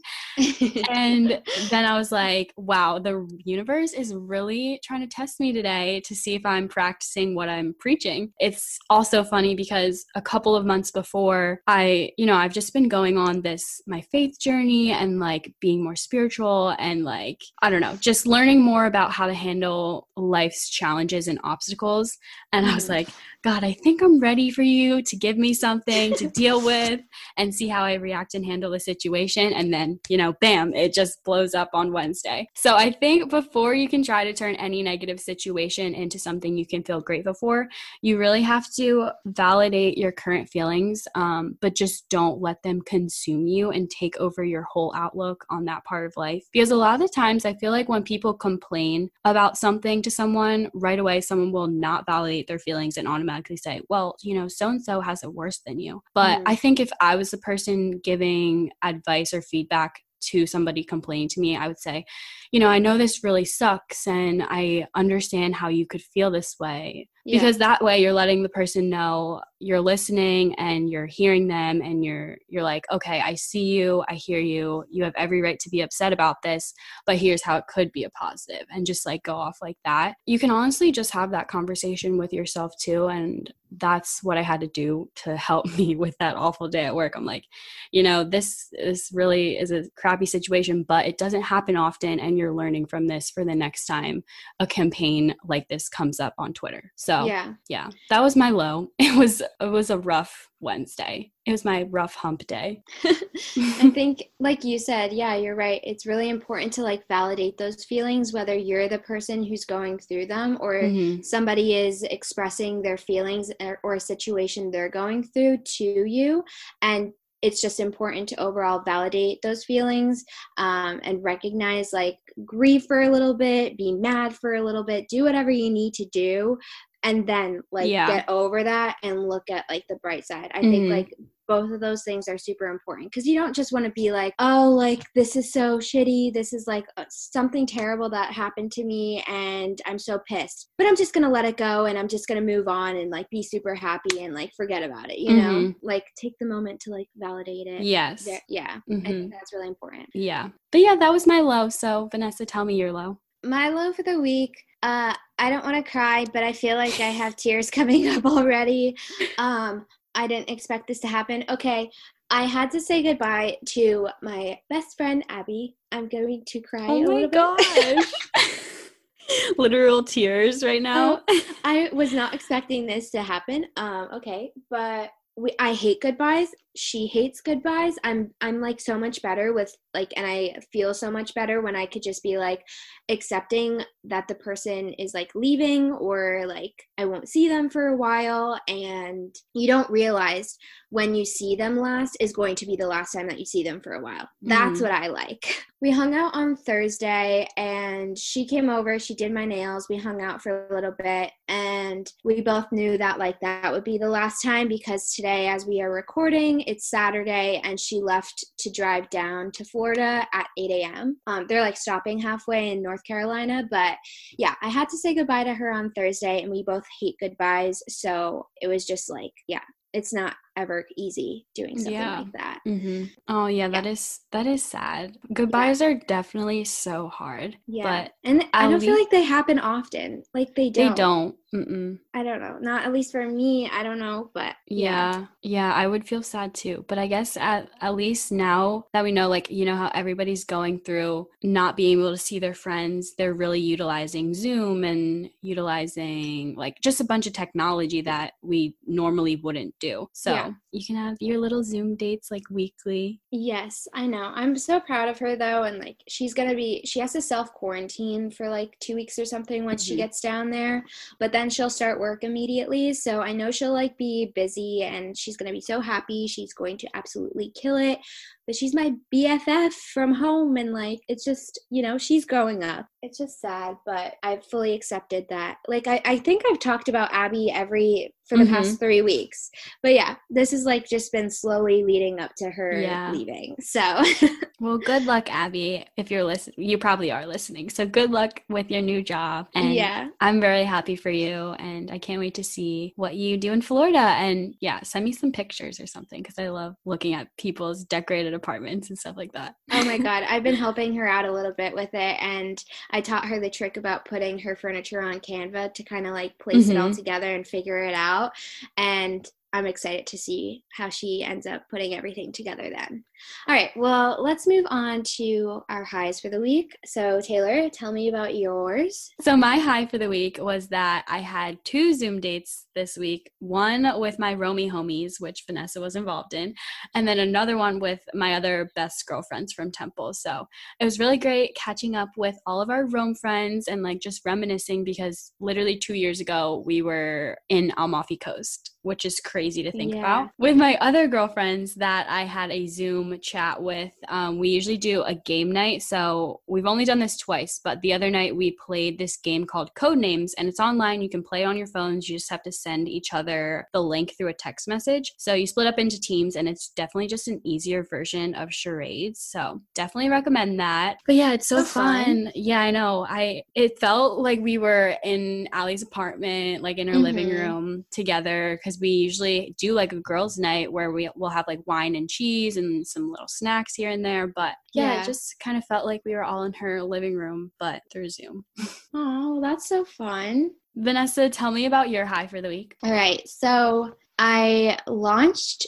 and 0.91 1.43
then 1.71 1.85
I 1.85 1.97
was 1.97 2.13
like, 2.13 2.53
wow, 2.57 2.99
the 2.99 3.27
universe 3.45 3.93
is 3.93 4.15
really 4.15 4.81
trying 4.85 5.01
to 5.01 5.07
test 5.07 5.41
me 5.41 5.53
today 5.53 6.01
to 6.07 6.15
see 6.15 6.35
if 6.35 6.45
I'm 6.45 6.69
practicing 6.87 7.35
what 7.35 7.49
I'm 7.49 7.75
preaching. 7.81 8.33
It's 8.39 8.79
also 8.91 9.25
funny 9.25 9.57
because 9.57 10.05
a 10.15 10.23
couple 10.23 10.55
of 10.55 10.65
months 10.65 10.93
before, 10.93 11.61
I, 11.67 12.13
you 12.17 12.27
know, 12.27 12.37
I've 12.37 12.53
just 12.53 12.73
been 12.73 12.89
going 12.89 13.19
on 13.19 13.43
this 13.43 13.81
my 13.89 14.03
faith 14.13 14.39
journey 14.39 14.93
and 14.93 15.19
like 15.19 15.53
being 15.61 15.83
more 15.83 15.97
spiritual 15.97 16.77
and 16.79 17.05
like, 17.05 17.41
I 17.61 17.71
don't 17.71 17.81
know, 17.81 17.97
just 17.97 18.25
learning 18.25 18.63
more 18.63 18.87
about 18.87 19.11
how 19.11 19.27
to 19.27 19.35
handle 19.35 20.07
life's 20.17 20.69
challenges 20.69 21.27
and 21.27 21.41
obstacles. 21.43 22.19
And 22.53 22.67
I 22.67 22.75
was 22.77 22.87
Mhm. 22.87 22.91
like, 22.91 23.09
God, 23.47 23.63
I 23.63 23.75
think 23.75 24.03
I'm 24.03 24.19
ready 24.19 24.51
for 24.51 24.63
you 24.63 25.03
to 25.03 25.17
give 25.17 25.39
me 25.39 25.55
something 25.55 26.13
to 26.15 26.29
deal 26.29 26.61
with 26.61 26.99
and 27.37 27.55
see 27.55 27.69
how 27.69 27.85
I 27.85 27.95
react 27.95 28.35
and 28.35 28.45
handle 28.45 28.73
the 28.73 28.81
situation. 28.81 29.53
And 29.53 29.73
then, 29.73 30.01
you 30.09 30.17
know, 30.17 30.33
bam, 30.41 30.75
it 30.75 30.93
just 30.93 31.23
blows 31.23 31.55
up 31.55 31.71
on 31.73 31.93
Wednesday. 31.93 32.49
So 32.57 32.75
I 32.75 32.91
think 32.91 33.31
before 33.31 33.73
you 33.73 33.89
can 33.89 34.03
try 34.03 34.25
to 34.25 34.33
turn 34.33 34.57
any 34.57 34.83
negative 34.83 35.21
situation 35.21 35.95
into 35.95 36.19
something 36.19 36.59
you 36.59 36.67
can 36.67 36.83
feel 36.83 37.01
grateful 37.01 37.35
for, 37.35 37.69
you 38.03 38.19
really 38.19 38.43
have 38.43 38.69
to 38.75 39.11
validate 39.27 39.97
your 39.97 40.11
current 40.11 40.49
feelings, 40.49 41.07
um, 41.15 41.57
but 41.61 41.77
just 41.77 42.09
don't 42.09 42.41
let 42.41 42.65
them 42.65 42.83
consume 42.83 43.47
you 43.47 43.71
and 43.71 43.89
take 43.91 44.17
over 44.17 44.43
your 44.43 44.63
whole 44.63 44.93
outlook 44.97 45.47
on 45.51 45.67
that 45.67 45.85
part 45.85 46.05
of 46.05 46.17
life. 46.17 46.43
Because 46.53 46.73
a 46.73 46.77
lot 46.77 46.97
of 46.97 47.01
the 47.01 47.15
times, 47.15 47.45
I 47.45 47.55
feel 47.55 47.71
like 47.71 47.89
when 47.89 48.03
people 48.03 48.35
complain 48.35 49.09
about 49.25 49.57
something 49.57 50.03
to 50.03 50.11
someone, 50.11 50.69
right 50.75 50.99
away, 50.99 51.21
someone 51.21 51.53
will 51.53 51.69
not 51.69 52.07
validate 52.07 52.49
their 52.49 52.59
feelings 52.59 52.97
and 52.97 53.07
automatically 53.07 53.36
say, 53.57 53.81
well, 53.89 54.17
you 54.23 54.35
know, 54.35 54.49
so 54.49 54.69
and 54.69 54.83
so 54.83 55.01
has 55.01 55.23
it 55.23 55.35
worse 55.35 55.61
than 55.67 55.79
you. 55.79 56.03
But 56.15 56.39
Mhm. 56.41 56.43
I 56.47 56.57
think 56.57 56.81
if 56.81 56.91
I 57.01 57.17
was 57.17 57.31
the 57.31 57.39
person 57.39 57.99
giving 57.99 58.71
advice 58.83 59.33
or 59.33 59.43
feedback 59.43 60.01
to 60.29 60.47
somebody 60.47 60.83
complaining 60.83 61.29
to 61.29 61.41
me, 61.41 61.57
I 61.57 61.69
would 61.69 61.79
say, 61.79 62.05
you 62.51 62.59
know, 62.61 62.69
I 62.69 62.79
know 62.79 62.99
this 62.99 63.23
really 63.23 63.45
sucks 63.45 64.07
and 64.07 64.43
I 64.43 64.87
understand 64.95 65.55
how 65.55 65.69
you 65.69 65.87
could 65.87 66.03
feel 66.03 66.31
this 66.31 66.57
way. 66.59 67.09
Yeah. 67.27 67.41
Because 67.41 67.59
that 67.59 67.83
way 67.83 68.01
you're 68.01 68.13
letting 68.13 68.45
the 68.45 68.49
person 68.49 68.89
know 68.89 69.43
you're 69.59 69.81
listening 69.81 70.55
and 70.57 70.89
you're 70.89 71.07
hearing 71.07 71.49
them 71.49 71.81
and 71.81 72.05
you're 72.05 72.37
you're 72.47 72.63
like, 72.63 72.85
okay, 72.93 73.21
I 73.21 73.35
see 73.35 73.65
you, 73.65 74.05
I 74.09 74.15
hear 74.15 74.39
you, 74.39 74.85
you 74.91 75.03
have 75.03 75.15
every 75.17 75.43
right 75.43 75.59
to 75.61 75.69
be 75.69 75.81
upset 75.81 76.13
about 76.13 76.43
this, 76.43 76.73
but 77.05 77.17
here's 77.17 77.43
how 77.43 77.57
it 77.57 77.67
could 77.67 77.91
be 77.91 78.05
a 78.05 78.11
positive 78.11 78.67
and 78.71 78.87
just 78.87 79.07
like 79.07 79.25
go 79.25 79.35
off 79.35 79.59
like 79.61 79.79
that. 79.85 80.15
You 80.27 80.39
can 80.39 80.51
honestly 80.53 80.93
just 80.93 81.11
have 81.13 81.33
that 81.33 81.49
conversation 81.49 82.17
with 82.17 82.33
yourself 82.33 82.77
too 82.79 83.07
and 83.07 83.53
that's 83.79 84.23
what 84.23 84.39
I 84.39 84.43
had 84.43 84.61
to 84.61 84.69
do 84.69 85.11
to 85.17 85.37
help 85.37 85.67
me 85.79 85.97
with 85.97 86.17
that 86.19 86.37
awful 86.37 86.69
day 86.69 86.85
at 86.85 86.95
work. 86.95 87.15
I'm 87.17 87.25
like, 87.25 87.45
you 87.93 88.03
know, 88.03 88.25
this 88.25 88.69
this 88.73 89.11
really 89.13 89.59
is 89.59 89.71
a 89.71 89.85
crappy 89.97 90.27
situation, 90.27 90.83
but 90.83 91.07
it 91.07 91.19
doesn't 91.19 91.43
happen 91.43 91.77
often 91.77 92.21
and 92.21 92.39
you're 92.39 92.55
learning 92.55 92.87
from 92.87 93.07
this 93.07 93.31
for 93.31 93.45
the 93.45 93.55
next 93.55 93.87
time 93.87 94.23
a 94.61 94.67
campaign 94.67 95.35
like 95.45 95.69
this 95.69 95.89
comes 95.89 96.21
up 96.21 96.35
on 96.39 96.53
Twitter. 96.53 96.93
So, 96.95 97.16
yeah. 97.25 97.55
Yeah. 97.69 97.91
That 98.11 98.23
was 98.23 98.37
my 98.37 98.51
low. 98.51 98.89
It 98.99 99.19
was 99.19 99.41
it 99.41 99.71
was 99.71 99.89
a 99.89 99.99
rough 99.99 100.51
Wednesday. 100.61 101.33
It 101.47 101.53
was 101.53 101.65
my 101.65 101.85
rough 101.85 102.15
hump 102.15 102.47
day. 102.47 102.83
I 103.05 103.91
think 103.95 104.25
like 104.41 104.63
you 104.63 104.79
said, 104.79 105.13
yeah, 105.13 105.37
you're 105.37 105.55
right. 105.55 105.81
It's 105.85 106.05
really 106.05 106.29
important 106.29 106.73
to 106.75 106.83
like 106.83 107.09
validate 107.09 107.57
those 107.57 107.85
feelings 107.85 108.33
whether 108.33 108.55
you're 108.55 108.89
the 108.89 108.99
person 108.99 109.43
who's 109.43 109.65
going 109.65 109.99
through 109.99 110.27
them 110.27 110.59
or 110.61 110.75
mm-hmm. 110.75 111.23
somebody 111.23 111.75
is 111.77 112.03
expressing 112.03 112.83
their 112.83 112.99
feelings 112.99 113.51
or, 113.61 113.79
or 113.83 113.95
a 113.95 114.01
situation 114.01 114.71
they're 114.71 114.91
going 114.91 115.23
through 115.23 115.59
to 115.65 115.85
you 115.85 116.45
and 116.83 117.13
it's 117.43 117.61
just 117.61 117.81
important 117.81 118.29
to 118.29 118.41
overall 118.41 118.83
validate 118.85 119.41
those 119.43 119.65
feelings 119.65 120.25
um, 120.57 121.01
and 121.05 121.23
recognize 121.23 121.93
like 121.93 122.19
grieve 122.45 122.85
for 122.87 123.03
a 123.03 123.11
little 123.11 123.35
bit 123.35 123.77
be 123.77 123.93
mad 123.93 124.35
for 124.35 124.55
a 124.55 124.63
little 124.63 124.85
bit 124.85 125.09
do 125.09 125.25
whatever 125.25 125.51
you 125.51 125.71
need 125.71 125.95
to 125.95 126.05
do 126.07 126.59
and 127.07 127.25
then 127.25 127.63
like 127.71 127.89
yeah. 127.89 128.09
get 128.09 128.29
over 128.29 128.65
that 128.65 128.97
and 129.05 129.29
look 129.29 129.49
at 129.49 129.65
like 129.71 129.85
the 129.89 129.97
bright 129.97 130.27
side. 130.27 130.51
I 130.53 130.59
mm-hmm. 130.59 130.71
think 130.71 130.91
like 130.91 131.15
both 131.47 131.71
of 131.71 131.79
those 131.79 132.03
things 132.03 132.27
are 132.27 132.37
super 132.37 132.67
important 132.67 133.09
because 133.09 133.25
you 133.25 133.39
don't 133.39 133.55
just 133.55 133.71
want 133.71 133.85
to 133.85 133.93
be 133.93 134.11
like, 134.11 134.35
oh, 134.41 134.69
like 134.69 135.05
this 135.15 135.37
is 135.37 135.53
so 135.53 135.79
shitty. 135.79 136.35
This 136.35 136.53
is 136.53 136.67
like 136.67 136.85
uh, 136.97 137.05
something 137.09 137.65
terrible 137.65 138.11
that 138.11 138.33
happened 138.33 138.73
to 138.73 138.85
me 138.85 139.23
and 139.29 139.81
I'm 139.87 140.01
so 140.01 140.19
pissed. 140.29 140.71
But 140.79 140.89
I'm 140.89 140.97
just 140.97 141.15
going 141.15 141.23
to 141.23 141.31
let 141.31 141.45
it 141.45 141.57
go 141.57 141.87
and 141.87 141.97
I'm 141.97 142.09
just 142.09 142.27
going 142.27 142.45
to 142.45 142.55
move 142.55 142.67
on 142.67 142.97
and 142.97 143.09
like 143.09 143.31
be 143.31 143.45
super 143.45 143.77
happy 143.77 144.25
and 144.25 144.35
like 144.35 144.51
forget 144.57 144.83
about 144.83 145.09
it, 145.09 145.21
you 145.21 145.31
mm-hmm. 145.31 145.63
know? 145.63 145.75
Like 145.83 146.07
take 146.21 146.35
the 146.41 146.47
moment 146.47 146.81
to 146.81 146.91
like 146.91 147.07
validate 147.17 147.69
it. 147.69 147.83
Yes. 147.83 148.25
There, 148.25 148.43
yeah. 148.49 148.79
Mm-hmm. 148.91 149.07
I 149.07 149.11
think 149.11 149.33
that's 149.33 149.53
really 149.53 149.69
important. 149.69 150.09
Yeah. 150.13 150.49
But 150.73 150.81
yeah, 150.81 150.97
that 150.97 151.13
was 151.13 151.25
my 151.25 151.39
low. 151.39 151.69
So, 151.69 152.09
Vanessa, 152.11 152.45
tell 152.45 152.65
me 152.65 152.75
your 152.75 152.91
low. 152.91 153.21
My 153.45 153.69
low 153.69 153.93
for 153.93 154.03
the 154.03 154.21
week 154.21 154.57
uh, 154.83 155.15
I 155.39 155.51
don't 155.51 155.65
want 155.65 155.85
to 155.85 155.91
cry, 155.91 156.25
but 156.33 156.43
I 156.43 156.53
feel 156.53 156.77
like 156.77 157.01
I 157.01 157.11
have 157.11 157.37
tears 157.37 157.71
coming 157.79 158.09
up 158.09 158.25
already. 158.25 158.97
Um, 159.39 159.87
I 160.15 160.27
didn't 160.27 160.51
expect 160.51 160.87
this 160.87 161.01
to 161.01 161.09
happen. 161.09 161.45
Okay, 161.49 161.91
I 162.31 162.45
had 162.45 162.71
to 162.73 162.81
say 162.81 163.03
goodbye 163.03 163.59
to 163.71 164.09
my 164.23 164.59
best 164.71 164.97
friend 164.97 165.25
Abby. 165.29 165.77
I'm 165.93 166.09
going 166.09 166.43
to 166.47 166.61
cry. 166.61 166.87
Oh 166.89 167.03
my 167.03 167.27
gosh. 167.27 168.05
Literal 169.59 170.03
tears 170.03 170.63
right 170.63 170.83
now. 170.83 171.23
Oh, 171.29 171.41
I 171.65 171.91
was 171.93 172.13
not 172.13 172.35
expecting 172.35 172.87
this 172.87 173.11
to 173.11 173.23
happen. 173.23 173.67
Um, 173.77 174.09
okay, 174.15 174.53
but 174.71 175.11
we 175.37 175.55
I 175.59 175.75
hate 175.75 176.01
goodbyes. 176.01 176.49
She 176.77 177.07
hates 177.07 177.41
goodbyes. 177.41 177.95
I'm 178.05 178.31
I'm 178.41 178.61
like 178.61 178.81
so 178.81 178.99
much 178.99 179.23
better 179.23 179.53
with 179.53 179.75
like 179.95 180.13
and 180.17 180.27
I 180.27 180.57
feel 180.73 180.95
so 180.95 181.11
much 181.11 181.35
better 181.35 181.63
when 181.63 181.75
I 181.75 181.87
could 181.87 182.03
just 182.03 182.23
be 182.23 182.39
like 182.39 182.63
accepting 183.09 183.83
that 184.05 184.29
the 184.29 184.35
person 184.35 184.93
is 184.95 185.15
like 185.15 185.31
leaving 185.35 185.93
or 185.93 186.45
like 186.47 186.75
I 186.99 187.07
won't 187.07 187.29
see 187.29 187.49
them 187.49 187.71
for 187.71 187.89
a 187.89 187.97
while 187.97 188.61
and 188.69 189.35
you 189.55 189.67
don't 189.67 189.91
realize 189.91 190.57
when 190.91 191.15
you 191.15 191.25
see 191.25 191.57
them 191.57 191.79
last 191.79 192.17
is 192.21 192.33
going 192.33 192.55
to 192.57 192.67
be 192.67 192.77
the 192.77 192.87
last 192.87 193.13
time 193.13 193.27
that 193.29 193.39
you 193.39 193.45
see 193.45 193.63
them 193.63 193.81
for 193.81 193.95
a 193.95 194.03
while. 194.03 194.29
That's 194.43 194.79
mm. 194.79 194.83
what 194.83 194.93
I 194.93 195.09
like. 195.09 195.65
We 195.83 195.91
hung 195.91 196.15
out 196.15 196.35
on 196.35 196.57
Thursday 196.57 197.47
and 197.57 198.17
she 198.17 198.47
came 198.47 198.71
over, 198.71 198.99
she 198.99 199.15
did 199.15 199.33
my 199.33 199.45
nails, 199.45 199.89
we 199.91 199.99
hung 199.99 200.23
out 200.23 200.43
for 200.43 200.67
a 200.67 200.75
little 200.75 200.95
bit 200.99 201.31
and 201.49 202.11
we 202.25 202.41
both 202.41 202.71
knew 202.73 202.97
that 202.99 203.19
like 203.19 203.39
that 203.41 203.73
would 203.73 203.85
be 203.85 203.99
the 203.99 204.09
last 204.09 204.43
time 204.43 204.69
because 204.69 205.13
today 205.13 205.49
as 205.49 205.67
we 205.67 205.83
are 205.83 205.93
recording, 205.93 206.61
it's 206.67 206.91
Saturday 206.91 207.61
and 207.65 207.79
she 207.79 208.01
left 208.01 208.45
to 208.59 208.71
drive 208.71 209.09
down 209.11 209.51
to 209.53 209.65
Florida 209.65 210.27
at 210.33 210.47
8 210.59 210.71
a.m. 210.71 211.17
Um, 211.27 211.47
they're 211.49 211.61
like 211.61 211.77
stopping 211.77 212.19
halfway 212.19 212.71
in 212.71 212.83
North 212.83 213.05
Carolina, 213.05 213.65
but 213.71 213.97
yeah, 214.39 214.55
I 214.63 214.69
had 214.69 214.89
to 214.91 214.99
say 214.99 215.15
goodbye 215.15 215.45
to 215.45 215.55
her 215.55 215.71
on 215.71 215.93
Thursday 215.93 216.43
and 216.43 216.51
we 216.51 216.63
both 216.63 216.85
hate 217.01 217.17
goodbyes. 217.21 217.83
So 217.89 218.47
it 218.61 218.69
was 218.69 218.85
just 218.85 219.11
like, 219.11 219.33
yeah, 219.49 219.61
it's 219.93 220.13
not 220.13 220.35
ever 220.57 220.87
easy 220.97 221.47
doing 221.55 221.79
something 221.79 221.93
yeah. 221.93 222.19
like 222.21 222.33
that. 222.33 222.61
Mm-hmm. 222.67 223.05
Oh 223.29 223.47
yeah, 223.47 223.67
yeah, 223.67 223.69
that 223.69 223.87
is 223.87 224.21
that 224.33 224.47
is 224.47 224.63
sad. 224.63 225.17
Goodbyes 225.33 225.81
yeah. 225.81 225.89
are 225.89 225.95
definitely 225.95 226.65
so 226.65 227.09
hard. 227.09 227.57
Yeah, 227.67 227.85
but 227.85 228.13
and 228.25 228.45
I 228.53 228.69
don't 228.69 228.81
feel 228.81 228.99
like 228.99 229.11
they 229.11 229.23
happen 229.23 229.59
often. 229.59 230.23
Like 230.35 230.55
they 230.55 230.71
don't. 230.71 230.91
They 230.91 230.95
don't. 230.95 231.37
Mm-mm. 231.55 231.99
I 232.13 232.23
don't 232.23 232.41
know. 232.41 232.59
Not 232.61 232.85
at 232.85 232.93
least 232.93 233.13
for 233.13 233.27
me. 233.27 233.71
I 233.71 233.83
don't 233.83 233.99
know, 233.99 234.31
but 234.35 234.57
yeah. 234.67 235.21
yeah, 235.21 235.27
yeah, 235.43 235.73
I 235.73 235.87
would 235.87 236.07
feel 236.07 236.23
sad 236.23 236.55
too. 236.55 236.85
But 236.89 236.99
I 236.99 237.07
guess 237.07 237.37
at 237.37 237.71
at 237.81 237.95
least 237.95 238.33
now 238.33 238.87
that 238.93 239.05
we 239.05 239.13
know, 239.13 239.29
like 239.29 239.51
you 239.51 239.65
know 239.65 239.77
how 239.77 239.91
everybody's 239.95 240.45
going 240.45 240.81
through 240.81 241.29
not 241.43 241.77
being 241.77 241.99
able 241.99 242.11
to 242.11 242.19
see 242.19 242.39
their 242.39 242.55
friends, 242.55 243.15
they're 243.15 243.35
really 243.35 243.61
utilizing 243.61 244.35
Zoom 244.35 244.85
and 244.85 245.31
utilizing 245.41 246.57
like 246.57 246.81
just 246.83 247.01
a 247.01 247.05
bunch 247.05 247.27
of 247.27 247.33
technology 247.33 248.03
that 248.03 248.35
we 248.43 248.75
normally 248.87 249.37
wouldn't 249.37 249.75
do. 249.79 250.09
So. 250.13 250.46
Yeah 250.47 250.55
you 250.77 250.85
can 250.85 250.97
have 250.97 251.17
your 251.21 251.39
little 251.39 251.65
Zoom 251.65 251.97
dates 251.97 252.31
like 252.31 252.51
weekly. 252.51 253.19
Yes, 253.31 253.89
I 253.95 254.07
know. 254.07 254.31
I'm 254.35 254.57
so 254.59 254.79
proud 254.79 255.09
of 255.09 255.19
her 255.19 255.35
though. 255.35 255.63
And 255.63 255.79
like, 255.79 256.03
she's 256.07 256.35
going 256.35 256.51
to 256.51 256.55
be, 256.55 256.83
she 256.85 257.01
has 257.01 257.15
to 257.15 257.23
self 257.23 257.53
quarantine 257.55 258.31
for 258.31 258.49
like 258.51 258.77
two 258.81 258.95
weeks 258.95 259.19
or 259.19 259.25
something 259.25 259.65
once 259.65 259.83
mm-hmm. 259.83 259.95
she 259.95 259.97
gets 259.97 260.21
down 260.21 260.51
there. 260.51 260.85
But 261.19 261.33
then 261.33 261.49
she'll 261.49 261.71
start 261.71 261.99
work 261.99 262.25
immediately. 262.25 262.93
So 262.93 263.23
I 263.23 263.33
know 263.33 263.51
she'll 263.51 263.73
like 263.73 263.97
be 263.97 264.33
busy 264.35 264.83
and 264.83 265.17
she's 265.17 265.39
going 265.39 265.49
to 265.49 265.57
be 265.57 265.63
so 265.63 265.81
happy. 265.81 266.27
She's 266.27 266.53
going 266.53 266.77
to 266.79 266.89
absolutely 266.95 267.53
kill 267.55 267.77
it 267.77 267.99
but 268.47 268.57
she's 268.57 268.75
my 268.75 268.95
BFF 269.15 269.73
from 269.73 270.15
home 270.15 270.57
and 270.57 270.73
like 270.73 271.01
it's 271.09 271.25
just, 271.25 271.61
you 271.71 271.83
know, 271.83 271.99
she's 271.99 272.25
growing 272.25 272.63
up. 272.63 272.87
It's 273.03 273.19
just 273.19 273.41
sad, 273.41 273.77
but 273.85 274.15
I've 274.23 274.45
fully 274.45 274.75
accepted 274.75 275.27
that. 275.31 275.59
Like 275.69 275.87
I, 275.87 276.01
I 276.05 276.19
think 276.19 276.43
I've 276.51 276.59
talked 276.59 276.89
about 276.89 277.13
Abby 277.13 277.51
every 277.51 278.13
for 278.29 278.37
the 278.37 278.45
mm-hmm. 278.45 278.55
past 278.55 278.81
three 278.81 279.03
weeks. 279.03 279.51
But 279.83 279.95
yeah, 279.95 280.17
this 280.31 280.51
has 280.51 280.65
like 280.65 280.89
just 280.89 281.13
been 281.13 281.31
slowly 281.31 281.85
leading 281.85 282.19
up 282.19 282.33
to 282.39 282.51
her 282.51 282.81
yeah. 282.81 283.13
leaving. 283.13 283.55
So 283.61 284.03
Well, 284.61 284.79
good 284.79 285.05
luck, 285.05 285.33
Abby. 285.33 285.85
If 285.97 286.11
you're 286.11 286.25
listening 286.25 286.57
you 286.57 286.79
probably 286.79 287.11
are 287.11 287.27
listening. 287.27 287.71
So 287.71 287.87
good 287.87 288.11
luck 288.11 288.43
with 288.49 288.71
your 288.71 288.83
new 288.83 289.03
job. 289.03 289.49
And 289.55 289.75
yeah. 289.75 290.09
I'm 290.21 290.41
very 290.41 290.65
happy 290.65 290.97
for 290.97 291.11
you 291.11 291.53
and 291.59 291.91
I 291.91 291.99
can't 291.99 292.21
wait 292.21 292.35
to 292.35 292.45
see 292.45 292.93
what 292.97 293.15
you 293.15 293.37
do 293.37 293.53
in 293.53 293.63
Florida. 293.63 293.99
And 293.99 294.55
yeah, 294.61 294.81
send 294.83 295.05
me 295.05 295.13
some 295.13 295.33
pictures 295.33 295.81
or 295.81 295.87
something 295.87 296.23
because 296.23 296.39
I 296.39 296.49
love 296.49 296.77
looking 296.85 297.15
at 297.15 297.29
people's 297.37 297.85
decorated 297.85 298.35
apartments 298.37 298.89
and 298.89 298.99
stuff 298.99 299.17
like 299.17 299.33
that. 299.33 299.57
oh 299.73 299.85
my 299.85 299.99
god, 299.99 300.25
I've 300.29 300.43
been 300.43 300.55
helping 300.67 300.95
her 300.95 301.09
out 301.09 301.25
a 301.25 301.33
little 301.33 301.53
bit 301.53 301.75
with 301.75 301.93
it 301.93 302.17
and 302.21 302.63
I 302.91 303.01
taught 303.01 303.27
her 303.27 303.41
the 303.41 303.51
trick 303.51 303.77
about 303.77 304.05
putting 304.05 304.39
her 304.41 304.57
furniture 304.57 305.03
on 305.03 305.21
Canva 305.21 305.75
to 305.75 305.83
kind 305.83 306.07
of 306.07 306.13
like 306.13 306.39
place 306.39 306.65
mm-hmm. 306.65 306.73
it 306.73 306.81
all 306.81 306.89
mm-hmm. 306.89 306.97
together 306.97 307.35
and 307.35 307.47
figure 307.47 307.83
it 307.83 307.95
out 307.95 308.33
and 308.77 309.29
I'm 309.57 309.67
excited 309.67 310.07
to 310.09 310.19
see 310.19 310.65
how 310.75 310.91
she 310.91 311.23
ends 311.23 311.47
up 311.47 311.63
putting 311.71 311.95
everything 311.95 312.31
together 312.31 312.69
then. 312.69 313.03
All 313.49 313.55
right, 313.55 313.71
well, 313.75 314.23
let's 314.23 314.47
move 314.47 314.67
on 314.69 315.03
to 315.17 315.63
our 315.71 315.83
highs 315.83 316.21
for 316.21 316.29
the 316.29 316.43
week. 316.43 316.77
So, 316.85 317.23
Taylor, 317.23 317.71
tell 317.71 317.91
me 317.91 318.09
about 318.09 318.37
yours. 318.37 319.11
So, 319.23 319.35
my 319.35 319.57
high 319.57 319.87
for 319.87 319.97
the 319.97 320.11
week 320.11 320.37
was 320.39 320.69
that 320.69 321.07
I 321.09 321.21
had 321.21 321.65
two 321.65 321.95
Zoom 321.95 322.21
dates 322.21 322.67
this 322.75 322.99
week 322.99 323.31
one 323.39 323.99
with 323.99 324.19
my 324.19 324.35
Romy 324.35 324.71
homies, 324.71 325.15
which 325.21 325.45
Vanessa 325.47 325.81
was 325.81 325.97
involved 325.97 326.35
in, 326.35 326.55
and 326.95 327.09
then 327.09 327.19
another 327.19 327.57
one 327.57 327.81
with 327.81 328.01
my 328.13 328.35
other 328.35 328.69
best 328.77 329.07
girlfriends 329.07 329.55
from 329.55 329.73
Temple. 329.73 330.13
So, 330.13 330.47
it 330.79 330.85
was 330.85 330.99
really 330.99 331.17
great 331.17 331.57
catching 331.57 331.97
up 331.97 332.11
with 332.19 332.37
all 332.45 332.61
of 332.61 332.69
our 332.69 332.85
Rome 332.85 333.15
friends 333.15 333.69
and 333.69 333.83
like 333.83 334.01
just 334.01 334.27
reminiscing 334.27 334.85
because 334.85 335.33
literally 335.41 335.79
two 335.79 335.95
years 335.95 336.21
ago 336.21 336.63
we 336.67 336.83
were 336.83 337.39
in 337.49 337.73
Amalfi 337.79 338.19
Coast 338.19 338.77
which 338.87 339.05
is 339.05 339.19
crazy 339.19 339.46
to 339.51 339.73
think 339.73 339.95
Yeah. 339.95 340.01
about. 340.01 340.31
With 340.39 340.57
my 340.57 340.77
other 340.81 341.07
girlfriends 341.09 341.75
that 341.77 342.07
I 342.09 342.25
had 342.25 342.51
a 342.51 342.67
Zoom 342.67 343.19
chat 343.21 343.63
with, 343.63 343.93
um, 344.09 344.39
we 344.39 344.49
usually 344.49 344.77
do 344.77 345.03
a 345.03 345.15
game 345.15 345.51
night. 345.53 345.83
So 345.83 346.41
we've 346.47 346.67
only 346.67 346.85
done 346.85 346.99
this 346.99 347.17
twice, 347.17 347.61
but 347.63 347.81
the 347.81 347.93
other 347.93 348.11
night 348.11 348.35
we 348.37 348.53
played 348.53 348.99
this 348.99 349.17
game 349.17 349.45
called 349.45 349.71
Codenames, 349.75 350.33
and 350.39 350.49
it's 350.49 350.61
online. 350.61 351.03
You 351.03 351.09
can 351.09 351.23
play 351.23 351.43
it 351.43 351.47
on 351.47 351.57
your 351.57 351.67
phones. 351.67 352.09
You 352.09 352.17
just 352.17 352.31
have 352.31 352.43
to 352.45 352.53
send 352.53 352.89
each 352.89 353.13
other 353.13 353.69
the 353.73 353.83
link 353.83 354.15
through 354.17 354.29
a 354.29 354.35
text 354.35 354.69
message. 354.69 355.13
So 355.17 355.35
you 355.35 355.47
split 355.47 355.67
up 355.67 355.79
into 355.79 356.01
teams, 356.01 356.37
and 356.37 356.49
it's 356.49 356.69
definitely 356.71 357.09
just 357.09 357.29
an 357.29 357.41
easier 357.45 357.83
version 357.85 358.35
of 358.35 358.53
charades. 358.53 359.21
So 359.21 359.61
definitely 359.75 360.11
recommend 360.11 360.59
that. 360.61 360.99
But 361.07 361.15
yeah, 361.15 361.33
it's 361.33 361.47
so 361.47 361.63
fun. 361.65 362.05
fun. 362.05 362.33
Yeah, 362.35 362.61
I 362.61 362.71
know. 362.71 363.07
I 363.09 363.43
it 363.55 363.79
felt 363.79 364.19
like 364.19 364.41
we 364.41 364.59
were 364.59 364.97
in 365.05 365.49
Allie's 365.53 365.83
apartment, 365.83 366.63
like 366.63 366.79
in 366.79 366.89
her 366.89 366.99
living 366.99 367.29
Mhm. 367.29 367.39
room 367.41 367.85
together, 367.91 368.59
because 368.59 368.79
we 368.81 368.89
usually 368.89 369.36
do 369.59 369.73
like 369.73 369.93
a 369.93 370.01
girls' 370.01 370.39
night 370.39 370.73
where 370.73 370.91
we 370.93 371.09
will 371.17 371.29
have 371.29 371.45
like 371.47 371.61
wine 371.67 371.95
and 371.97 372.09
cheese 372.09 372.57
and 372.57 372.87
some 372.87 373.11
little 373.11 373.29
snacks 373.29 373.75
here 373.75 373.91
and 373.91 374.05
there. 374.05 374.27
But 374.27 374.55
yeah, 374.75 374.95
Yeah. 374.95 375.03
it 375.03 375.07
just 375.07 375.39
kind 375.41 375.57
of 375.57 375.65
felt 375.65 375.87
like 375.87 376.03
we 376.05 376.15
were 376.15 376.25
all 376.25 376.45
in 376.45 376.53
her 376.55 376.83
living 376.83 377.15
room, 377.17 377.53
but 377.59 377.83
through 377.93 378.09
Zoom. 378.11 378.45
Oh, 378.99 379.41
that's 379.43 379.69
so 379.69 379.85
fun. 379.85 380.51
Vanessa, 380.75 381.29
tell 381.29 381.51
me 381.51 381.67
about 381.67 381.91
your 381.91 382.07
high 382.07 382.27
for 382.27 382.41
the 382.41 382.49
week. 382.49 382.75
All 382.83 382.91
right. 382.93 383.21
So 383.29 383.95
I 384.19 384.79
launched 384.87 385.67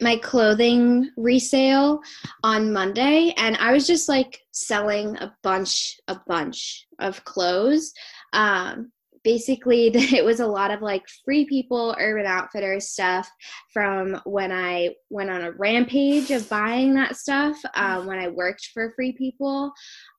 my 0.00 0.16
clothing 0.16 1.10
resale 1.16 2.00
on 2.44 2.72
Monday 2.72 3.34
and 3.36 3.56
I 3.56 3.72
was 3.72 3.86
just 3.86 4.08
like 4.08 4.40
selling 4.52 5.16
a 5.16 5.34
bunch, 5.42 5.96
a 6.08 6.18
bunch 6.26 6.86
of 7.00 7.24
clothes. 7.24 7.92
Um, 8.32 8.92
basically, 9.28 9.88
it 9.94 10.24
was 10.24 10.40
a 10.40 10.46
lot 10.46 10.70
of 10.70 10.80
like 10.80 11.02
free 11.22 11.44
people, 11.44 11.94
Urban 12.00 12.24
Outfitters 12.24 12.88
stuff 12.88 13.30
from 13.74 14.18
when 14.24 14.50
I 14.50 14.94
went 15.10 15.28
on 15.28 15.42
a 15.42 15.52
rampage 15.52 16.30
of 16.30 16.48
buying 16.48 16.94
that 16.94 17.16
stuff 17.16 17.58
um, 17.74 18.06
when 18.06 18.18
I 18.18 18.28
worked 18.28 18.70
for 18.72 18.94
free 18.96 19.12
people. 19.12 19.70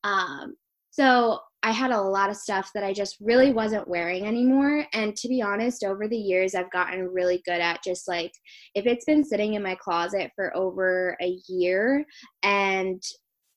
Um, 0.03 0.53
so 0.91 1.39
I 1.63 1.71
had 1.71 1.89
a 1.89 1.99
lot 1.99 2.29
of 2.29 2.37
stuff 2.37 2.69
that 2.75 2.83
I 2.83 2.93
just 2.93 3.17
really 3.19 3.51
wasn't 3.51 3.87
wearing 3.87 4.27
anymore. 4.27 4.85
And 4.93 5.15
to 5.15 5.27
be 5.27 5.41
honest, 5.41 5.83
over 5.83 6.07
the 6.07 6.15
years, 6.15 6.53
I've 6.53 6.71
gotten 6.71 7.07
really 7.07 7.41
good 7.45 7.59
at 7.59 7.83
just 7.83 8.07
like, 8.07 8.31
if 8.75 8.85
it's 8.85 9.05
been 9.05 9.23
sitting 9.23 9.55
in 9.55 9.63
my 9.63 9.75
closet 9.75 10.31
for 10.35 10.55
over 10.55 11.17
a 11.19 11.35
year 11.47 12.05
and 12.43 13.01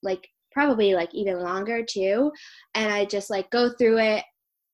like 0.03 0.27
probably 0.51 0.95
like 0.95 1.15
even 1.15 1.41
longer 1.41 1.85
too, 1.85 2.33
and 2.75 2.91
I 2.91 3.05
just 3.05 3.29
like 3.29 3.51
go 3.51 3.71
through 3.79 3.99
it, 3.99 4.25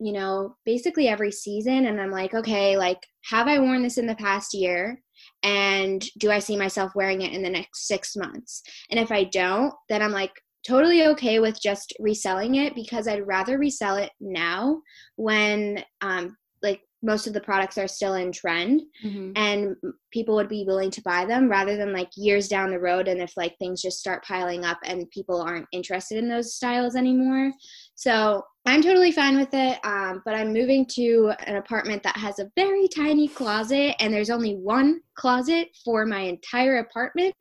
you 0.01 0.13
know, 0.13 0.57
basically 0.65 1.09
every 1.09 1.33
season. 1.33 1.87
And 1.87 2.01
I'm 2.01 2.11
like, 2.11 2.35
okay, 2.35 2.77
like, 2.77 2.99
have 3.25 3.49
I 3.49 3.59
worn 3.59 3.83
this 3.83 3.99
in 3.99 4.07
the 4.07 4.15
past 4.17 4.55
year? 4.55 5.01
And 5.43 6.05
do 6.19 6.31
I 6.31 6.39
see 6.39 6.57
myself 6.57 6.93
wearing 6.95 7.23
it 7.23 7.33
in 7.33 7.43
the 7.43 7.51
next 7.51 7.87
six 7.87 8.17
months? 8.17 8.63
And 8.91 9.01
if 9.01 9.11
I 9.11 9.25
don't, 9.25 9.73
then 9.89 10.03
I'm 10.03 10.13
like, 10.13 10.33
totally 10.67 11.07
okay 11.07 11.39
with 11.39 11.61
just 11.61 11.95
reselling 11.99 12.57
it 12.57 12.75
because 12.75 13.09
I'd 13.09 13.27
rather 13.27 13.59
resell 13.59 13.97
it 13.97 14.11
now 14.21 14.81
when 15.17 15.83
um, 16.01 16.37
like 16.63 16.81
most 17.03 17.27
of 17.27 17.33
the 17.33 17.41
products 17.41 17.79
are 17.79 17.89
still 17.89 18.15
in 18.15 18.33
trend 18.33 18.83
Mm-hmm. 19.05 19.33
and 19.37 19.77
people 20.13 20.35
would 20.35 20.49
be 20.49 20.65
willing 20.67 20.91
to 20.91 21.03
buy 21.03 21.25
them 21.25 21.49
rather 21.49 21.77
than 21.77 21.93
like 21.93 22.09
years 22.17 22.49
down 22.49 22.71
the 22.71 22.81
road 22.81 23.07
and 23.09 23.21
if 23.21 23.33
like 23.37 23.57
things 23.59 23.81
just 23.81 24.01
start 24.01 24.25
piling 24.25 24.65
up 24.65 24.79
and 24.85 25.11
people 25.11 25.41
aren't 25.41 25.69
interested 25.73 26.19
in 26.19 26.29
those 26.29 26.57
styles 26.57 26.97
anymore 26.97 27.53
so 27.99 28.45
i'm 28.65 28.81
totally 28.81 29.11
fine 29.11 29.37
with 29.37 29.53
it 29.53 29.85
um, 29.85 30.23
but 30.25 30.33
i'm 30.33 30.53
moving 30.53 30.87
to 30.87 31.33
an 31.47 31.57
apartment 31.57 32.01
that 32.01 32.17
has 32.17 32.39
a 32.39 32.49
very 32.55 32.87
tiny 32.87 33.27
closet 33.27 33.97
and 33.99 34.15
there's 34.15 34.31
only 34.31 34.55
one 34.55 35.01
closet 35.17 35.67
for 35.85 36.07
my 36.07 36.21
entire 36.21 36.77
apartment 36.77 37.35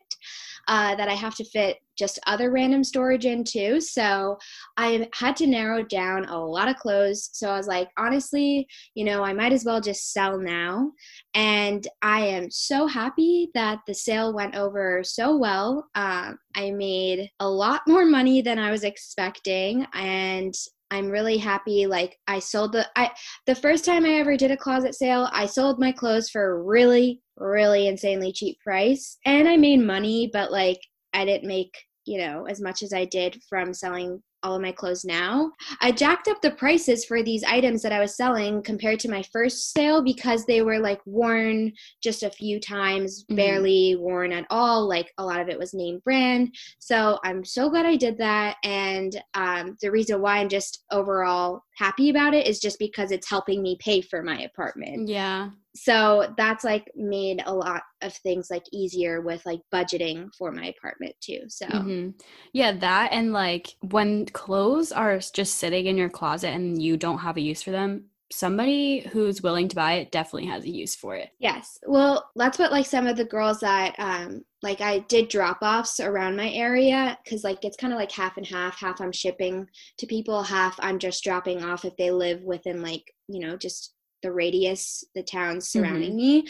uh, 0.67 0.95
that 0.95 1.07
i 1.07 1.13
have 1.13 1.35
to 1.35 1.45
fit 1.45 1.77
just 1.97 2.19
other 2.27 2.51
random 2.51 2.83
storage 2.83 3.25
in 3.25 3.43
too. 3.43 3.79
so 3.81 4.37
i 4.77 5.07
had 5.13 5.35
to 5.35 5.47
narrow 5.47 5.83
down 5.83 6.25
a 6.25 6.37
lot 6.37 6.69
of 6.69 6.75
clothes 6.77 7.29
so 7.33 7.49
i 7.49 7.57
was 7.57 7.67
like 7.67 7.89
honestly 7.97 8.67
you 8.95 9.03
know 9.03 9.23
i 9.23 9.33
might 9.33 9.53
as 9.53 9.65
well 9.65 9.81
just 9.81 10.11
sell 10.11 10.37
now 10.37 10.91
and 11.37 11.87
I 12.01 12.21
am 12.21 12.49
so 12.49 12.87
happy 12.87 13.51
that 13.53 13.81
the 13.85 13.93
sale 13.93 14.33
went 14.33 14.55
over 14.55 15.03
so 15.03 15.37
well. 15.37 15.87
Um, 15.93 16.39
I 16.55 16.71
made 16.71 17.29
a 17.39 17.47
lot 17.47 17.81
more 17.87 18.05
money 18.05 18.41
than 18.41 18.57
I 18.57 18.71
was 18.71 18.83
expecting, 18.83 19.85
and 19.93 20.55
I'm 20.89 21.11
really 21.11 21.37
happy. 21.37 21.85
Like 21.85 22.17
I 22.27 22.39
sold 22.39 22.71
the 22.71 22.87
I 22.95 23.11
the 23.45 23.53
first 23.53 23.85
time 23.85 24.03
I 24.03 24.13
ever 24.13 24.35
did 24.35 24.49
a 24.49 24.57
closet 24.57 24.95
sale, 24.95 25.29
I 25.31 25.45
sold 25.45 25.79
my 25.79 25.91
clothes 25.91 26.31
for 26.31 26.53
a 26.53 26.63
really 26.63 27.21
really 27.37 27.87
insanely 27.87 28.31
cheap 28.31 28.59
price, 28.61 29.17
and 29.25 29.47
I 29.47 29.57
made 29.57 29.81
money, 29.81 30.31
but 30.33 30.51
like 30.51 30.79
I 31.13 31.23
didn't 31.23 31.47
make 31.47 31.71
you 32.07 32.17
know 32.17 32.45
as 32.45 32.61
much 32.61 32.81
as 32.81 32.93
I 32.93 33.05
did 33.05 33.41
from 33.49 33.73
selling 33.73 34.21
all 34.43 34.55
of 34.55 34.61
my 34.61 34.71
clothes 34.71 35.03
now. 35.03 35.51
I 35.81 35.91
jacked 35.91 36.27
up 36.27 36.41
the 36.41 36.51
prices 36.51 37.03
for 37.03 37.23
these 37.23 37.43
items 37.43 37.81
that 37.81 37.91
I 37.91 37.99
was 37.99 38.15
selling 38.15 38.61
compared 38.61 38.99
to 39.01 39.09
my 39.09 39.23
first 39.23 39.73
sale 39.73 40.03
because 40.03 40.45
they 40.45 40.61
were 40.61 40.77
like 40.79 41.01
worn 41.05 41.73
just 42.03 42.21
a 42.21 42.29
few 42.29 42.59
times, 42.59 43.25
Mhm. 43.25 43.35
barely 43.35 43.95
worn 43.95 44.31
at 44.31 44.45
all. 44.51 44.87
Like 44.87 45.11
a 45.17 45.25
lot 45.25 45.41
of 45.41 45.49
it 45.49 45.57
was 45.57 45.73
name 45.73 45.99
brand. 46.03 46.53
So 46.79 47.19
I'm 47.23 47.43
so 47.43 47.69
glad 47.69 47.87
I 47.87 47.95
did 47.95 48.19
that. 48.19 48.57
And 48.63 49.21
um, 49.33 49.75
the 49.81 49.91
reason 49.91 50.21
why 50.21 50.37
I'm 50.37 50.49
just 50.49 50.85
overall 50.91 51.63
happy 51.77 52.09
about 52.09 52.33
it 52.33 52.47
is 52.47 52.59
just 52.59 52.79
because 52.79 53.11
it's 53.11 53.29
helping 53.29 53.61
me 53.61 53.77
pay 53.79 54.01
for 54.01 54.23
my 54.23 54.41
apartment. 54.41 55.09
Yeah. 55.09 55.51
So 55.75 56.33
that's 56.37 56.63
like 56.63 56.91
made 56.95 57.43
a 57.45 57.53
lot 57.53 57.83
of 58.01 58.11
things 58.15 58.47
like 58.49 58.63
easier 58.73 59.21
with 59.21 59.45
like 59.45 59.59
budgeting 59.71 60.29
for 60.35 60.51
my 60.51 60.73
apartment 60.75 61.15
too. 61.21 61.41
So 61.49 61.67
hmm 61.67 62.09
Yeah, 62.51 62.71
that 62.71 63.09
and 63.11 63.31
like 63.31 63.75
when 63.81 64.25
clothes 64.25 64.91
are 64.91 65.19
just 65.19 65.57
sitting 65.57 65.85
in 65.85 65.97
your 65.97 66.09
closet 66.09 66.49
and 66.49 66.81
you 66.81 66.97
don't 66.97 67.19
have 67.19 67.37
a 67.37 67.41
use 67.41 67.61
for 67.61 67.71
them, 67.71 68.05
somebody 68.31 68.99
who's 69.11 69.41
willing 69.41 69.67
to 69.69 69.75
buy 69.75 69.93
it 69.93 70.11
definitely 70.11 70.47
has 70.47 70.63
a 70.63 70.69
use 70.69 70.95
for 70.95 71.15
it. 71.15 71.29
Yes. 71.39 71.77
Well, 71.85 72.29
that's 72.35 72.59
what 72.59 72.71
like 72.71 72.85
some 72.85 73.07
of 73.07 73.15
the 73.15 73.25
girls 73.25 73.61
that 73.61 73.95
um 73.99 74.43
like 74.61 74.81
I 74.81 74.99
did 74.99 75.29
drop 75.29 75.59
offs 75.61 75.99
around 75.99 76.35
my 76.35 76.49
area 76.49 77.17
cuz 77.27 77.43
like 77.43 77.63
it's 77.63 77.77
kind 77.77 77.93
of 77.93 77.99
like 77.99 78.11
half 78.11 78.37
and 78.37 78.45
half, 78.45 78.79
half 78.79 78.99
I'm 78.99 79.11
shipping 79.11 79.67
to 79.97 80.05
people, 80.05 80.43
half 80.43 80.75
I'm 80.79 80.99
just 80.99 81.23
dropping 81.23 81.63
off 81.63 81.85
if 81.85 81.95
they 81.95 82.11
live 82.11 82.43
within 82.43 82.81
like, 82.81 83.13
you 83.27 83.39
know, 83.39 83.55
just 83.55 83.93
the 84.23 84.31
radius, 84.31 85.03
the 85.15 85.23
towns 85.23 85.69
surrounding 85.69 86.15
me 86.15 86.47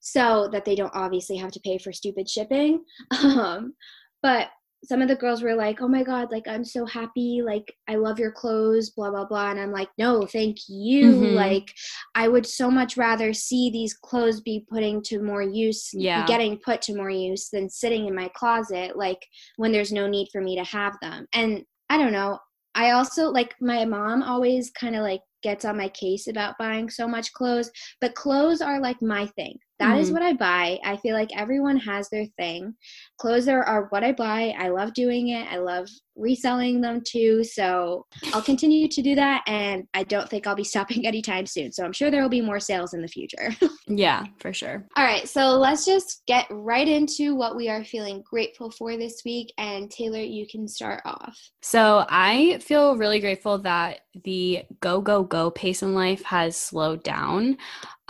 so 0.00 0.48
that 0.52 0.64
they 0.64 0.74
don't 0.74 0.94
obviously 0.94 1.36
have 1.36 1.52
to 1.52 1.60
pay 1.60 1.78
for 1.78 1.92
stupid 1.92 2.28
shipping. 2.28 2.84
Um 3.22 3.74
but 4.22 4.48
some 4.84 5.02
of 5.02 5.08
the 5.08 5.16
girls 5.16 5.42
were 5.42 5.54
like, 5.54 5.80
"Oh 5.82 5.88
my 5.88 6.02
god, 6.02 6.30
like 6.30 6.46
I'm 6.48 6.64
so 6.64 6.86
happy, 6.86 7.42
like 7.44 7.74
I 7.88 7.96
love 7.96 8.18
your 8.18 8.32
clothes, 8.32 8.90
blah 8.90 9.10
blah 9.10 9.24
blah." 9.26 9.50
And 9.50 9.60
I'm 9.60 9.72
like, 9.72 9.88
"No, 9.98 10.26
thank 10.26 10.56
you. 10.68 11.12
Mhm. 11.12 11.34
Like 11.34 11.72
I 12.14 12.28
would 12.28 12.46
so 12.46 12.70
much 12.70 12.96
rather 12.96 13.32
see 13.32 13.70
these 13.70 13.94
clothes 13.94 14.40
be 14.40 14.64
putting 14.70 15.02
to 15.04 15.20
more 15.22 15.42
use, 15.42 15.90
Yeah. 15.92 16.26
getting 16.26 16.58
put 16.64 16.82
to 16.82 16.94
more 16.94 17.10
use 17.10 17.48
than 17.50 17.68
sitting 17.68 18.06
in 18.06 18.14
my 18.14 18.28
closet 18.34 18.96
like 18.96 19.24
when 19.56 19.72
there's 19.72 19.92
no 19.92 20.06
need 20.06 20.28
for 20.32 20.40
me 20.40 20.56
to 20.56 20.64
have 20.64 20.96
them." 21.02 21.26
And 21.32 21.64
I 21.90 21.98
don't 21.98 22.12
know. 22.12 22.38
I 22.74 22.90
also 22.92 23.30
like 23.30 23.54
my 23.60 23.84
mom 23.84 24.22
always 24.22 24.70
kind 24.70 24.94
of 24.94 25.02
like 25.02 25.22
gets 25.42 25.64
on 25.64 25.76
my 25.76 25.88
case 25.88 26.26
about 26.28 26.58
buying 26.58 26.90
so 26.90 27.08
much 27.08 27.32
clothes, 27.32 27.70
but 28.00 28.14
clothes 28.14 28.60
are 28.60 28.80
like 28.80 29.00
my 29.02 29.26
thing. 29.36 29.58
That 29.78 29.98
is 29.98 30.10
Mhm. 30.10 30.12
what 30.14 30.22
I 30.22 30.32
buy. 30.32 30.78
I 30.84 30.96
feel 30.96 31.14
like 31.14 31.30
everyone 31.36 31.76
has 31.78 32.08
their 32.10 32.26
thing. 32.36 32.74
Clothes 33.18 33.48
are, 33.48 33.62
are 33.62 33.86
what 33.90 34.02
I 34.04 34.12
buy. 34.12 34.54
I 34.58 34.68
love 34.68 34.92
doing 34.94 35.28
it. 35.28 35.46
I 35.50 35.58
love 35.58 35.88
reselling 36.16 36.80
them 36.80 37.00
too. 37.06 37.44
So 37.44 38.04
I'll 38.32 38.42
continue 38.42 38.88
to 38.88 39.02
do 39.02 39.14
that. 39.14 39.44
And 39.46 39.84
I 39.94 40.02
don't 40.02 40.28
think 40.28 40.46
I'll 40.46 40.56
be 40.56 40.64
stopping 40.64 41.06
anytime 41.06 41.46
soon. 41.46 41.70
So 41.72 41.84
I'm 41.84 41.92
sure 41.92 42.10
there 42.10 42.22
will 42.22 42.28
be 42.28 42.40
more 42.40 42.58
sales 42.60 42.92
in 42.94 43.02
the 43.02 43.08
future. 43.08 43.50
Yeah, 43.90 44.26
for 44.38 44.52
sure. 44.52 44.86
All 44.96 45.04
right. 45.04 45.26
So 45.26 45.52
let's 45.52 45.86
just 45.86 46.22
get 46.26 46.46
right 46.50 46.86
into 46.86 47.34
what 47.34 47.56
we 47.56 47.70
are 47.70 47.82
feeling 47.84 48.22
grateful 48.28 48.70
for 48.70 48.98
this 48.98 49.22
week. 49.24 49.50
And 49.56 49.90
Taylor, 49.90 50.20
you 50.20 50.46
can 50.46 50.68
start 50.68 51.00
off. 51.06 51.38
So 51.62 52.04
I 52.10 52.58
feel 52.58 52.98
really 52.98 53.18
grateful 53.18 53.56
that 53.60 54.00
the 54.24 54.64
go, 54.80 55.00
go, 55.00 55.22
go 55.22 55.50
pace 55.50 55.82
in 55.82 55.94
life 55.94 56.22
has 56.24 56.54
slowed 56.54 57.02
down. 57.02 57.56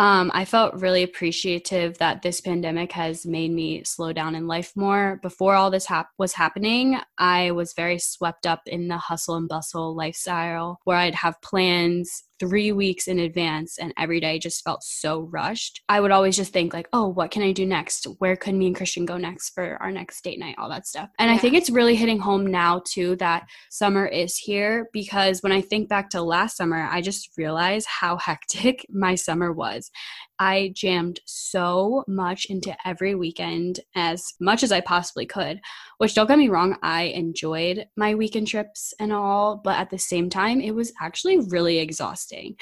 Um, 0.00 0.30
I 0.32 0.44
felt 0.44 0.74
really 0.74 1.02
appreciative 1.02 1.98
that 1.98 2.22
this 2.22 2.40
pandemic 2.40 2.92
has 2.92 3.26
made 3.26 3.50
me 3.50 3.82
slow 3.82 4.12
down 4.12 4.37
in 4.37 4.46
life 4.46 4.72
more. 4.76 5.18
Before 5.22 5.54
all 5.54 5.72
this 5.72 5.87
hap- 5.87 6.11
was 6.18 6.34
happening, 6.34 7.00
I 7.18 7.50
was 7.50 7.72
very 7.72 7.98
swept 7.98 8.46
up 8.46 8.62
in 8.66 8.87
the 8.87 8.96
hustle 8.96 9.34
and 9.34 9.48
bustle 9.48 9.96
lifestyle 9.96 10.78
where 10.84 10.96
I'd 10.96 11.16
have 11.16 11.42
plans 11.42 12.22
three 12.38 12.72
weeks 12.72 13.09
in 13.09 13.18
advance 13.18 13.79
and 13.79 13.92
every 13.98 14.20
day 14.20 14.38
just 14.38 14.64
felt 14.64 14.83
so 14.83 15.22
rushed. 15.22 15.83
I 15.88 16.01
would 16.01 16.11
always 16.11 16.37
just 16.37 16.53
think 16.53 16.72
like, 16.72 16.88
oh, 16.92 17.09
what 17.09 17.31
can 17.31 17.42
I 17.42 17.53
do 17.53 17.66
next? 17.66 18.07
Where 18.18 18.37
could 18.37 18.55
me 18.55 18.68
and 18.68 18.77
Christian 18.77 19.05
go 19.05 19.16
next 19.16 19.51
for 19.51 19.77
our 19.83 19.90
next 19.90 20.22
date 20.22 20.38
night? 20.38 20.57
All 20.59 20.68
that 20.68 20.87
stuff. 20.87 21.09
And 21.18 21.31
I 21.31 21.38
think 21.38 21.55
it's 21.55 21.70
really 21.70 21.96
hitting 21.96 22.18
home 22.18 22.46
now 22.46 22.83
too 22.85 23.16
that 23.16 23.48
summer 23.70 24.07
is 24.07 24.37
here 24.37 24.88
because 24.92 25.42
when 25.42 25.53
I 25.53 25.61
think 25.61 25.88
back 25.88 26.11
to 26.11 26.22
last 26.22 26.57
summer, 26.57 26.88
I 26.90 27.01
just 27.01 27.31
realized 27.37 27.87
how 27.88 28.16
hectic 28.29 28.87
my 28.88 29.14
summer 29.14 29.53
was. 29.53 29.90
I 30.38 30.72
jammed 30.74 31.20
so 31.24 32.05
much 32.07 32.46
into 32.46 32.77
every 32.87 33.14
weekend 33.14 33.81
as 33.94 34.24
much 34.40 34.62
as 34.62 34.72
I 34.72 34.81
possibly 34.81 35.27
could, 35.27 35.61
which 35.98 36.14
don't 36.14 36.29
get 36.29 36.38
me 36.38 36.48
wrong, 36.48 36.77
I 36.83 37.05
enjoyed 37.05 37.87
my 37.96 38.14
weekend 38.14 38.48
trips 38.48 38.94
and 39.01 39.12
all, 39.12 39.61
but 39.62 39.79
at 39.79 39.90
the 39.90 39.98
same 39.98 40.31
time, 40.31 40.61
it 40.61 40.74
was 40.74 40.92
actually 41.01 41.38
really 41.48 41.79
exhausting. 41.79 42.57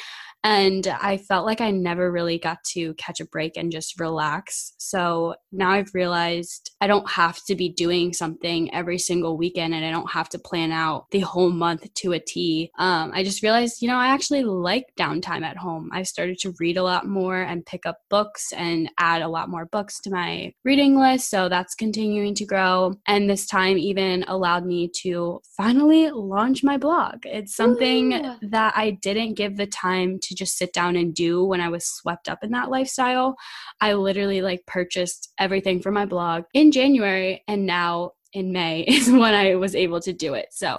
And 0.46 0.86
I 0.86 1.16
felt 1.16 1.44
like 1.44 1.60
I 1.60 1.72
never 1.72 2.12
really 2.12 2.38
got 2.38 2.62
to 2.74 2.94
catch 2.94 3.18
a 3.18 3.26
break 3.26 3.56
and 3.56 3.72
just 3.72 3.98
relax. 3.98 4.74
So 4.78 5.34
now 5.50 5.72
I've 5.72 5.92
realized 5.92 6.70
I 6.80 6.86
don't 6.86 7.10
have 7.10 7.44
to 7.46 7.56
be 7.56 7.68
doing 7.68 8.12
something 8.12 8.72
every 8.72 8.98
single 8.98 9.36
weekend 9.36 9.74
and 9.74 9.84
I 9.84 9.90
don't 9.90 10.12
have 10.12 10.28
to 10.28 10.38
plan 10.38 10.70
out 10.70 11.10
the 11.10 11.18
whole 11.18 11.50
month 11.50 11.92
to 11.94 12.12
a 12.12 12.20
T. 12.20 12.70
Um, 12.78 13.10
I 13.12 13.24
just 13.24 13.42
realized, 13.42 13.82
you 13.82 13.88
know, 13.88 13.96
I 13.96 14.06
actually 14.06 14.44
like 14.44 14.84
downtime 14.96 15.42
at 15.42 15.56
home. 15.56 15.90
I've 15.92 16.06
started 16.06 16.38
to 16.42 16.54
read 16.60 16.76
a 16.76 16.84
lot 16.84 17.08
more 17.08 17.42
and 17.42 17.65
pick 17.66 17.84
up 17.84 17.98
books 18.08 18.52
and 18.52 18.90
add 18.98 19.22
a 19.22 19.28
lot 19.28 19.48
more 19.48 19.66
books 19.66 20.00
to 20.00 20.10
my 20.10 20.52
reading 20.64 20.98
list. 20.98 21.28
So 21.30 21.48
that's 21.48 21.74
continuing 21.74 22.34
to 22.36 22.46
grow. 22.46 22.94
And 23.06 23.28
this 23.28 23.46
time 23.46 23.78
even 23.78 24.24
allowed 24.28 24.64
me 24.64 24.88
to 25.02 25.40
finally 25.56 26.10
launch 26.10 26.62
my 26.62 26.78
blog. 26.78 27.24
It's 27.24 27.54
something 27.54 28.14
Ooh. 28.14 28.36
that 28.42 28.74
I 28.76 28.92
didn't 29.02 29.34
give 29.34 29.56
the 29.56 29.66
time 29.66 30.18
to 30.22 30.34
just 30.34 30.56
sit 30.56 30.72
down 30.72 30.96
and 30.96 31.14
do 31.14 31.44
when 31.44 31.60
I 31.60 31.68
was 31.68 31.86
swept 31.86 32.28
up 32.28 32.38
in 32.42 32.52
that 32.52 32.70
lifestyle. 32.70 33.36
I 33.80 33.94
literally 33.94 34.42
like 34.42 34.64
purchased 34.66 35.32
everything 35.38 35.82
for 35.82 35.90
my 35.90 36.06
blog 36.06 36.44
in 36.54 36.72
January 36.72 37.42
and 37.48 37.66
now 37.66 38.12
in 38.32 38.52
May 38.52 38.80
is 38.88 39.10
when 39.10 39.34
I 39.34 39.56
was 39.56 39.74
able 39.74 40.00
to 40.00 40.12
do 40.12 40.34
it. 40.34 40.48
So 40.52 40.78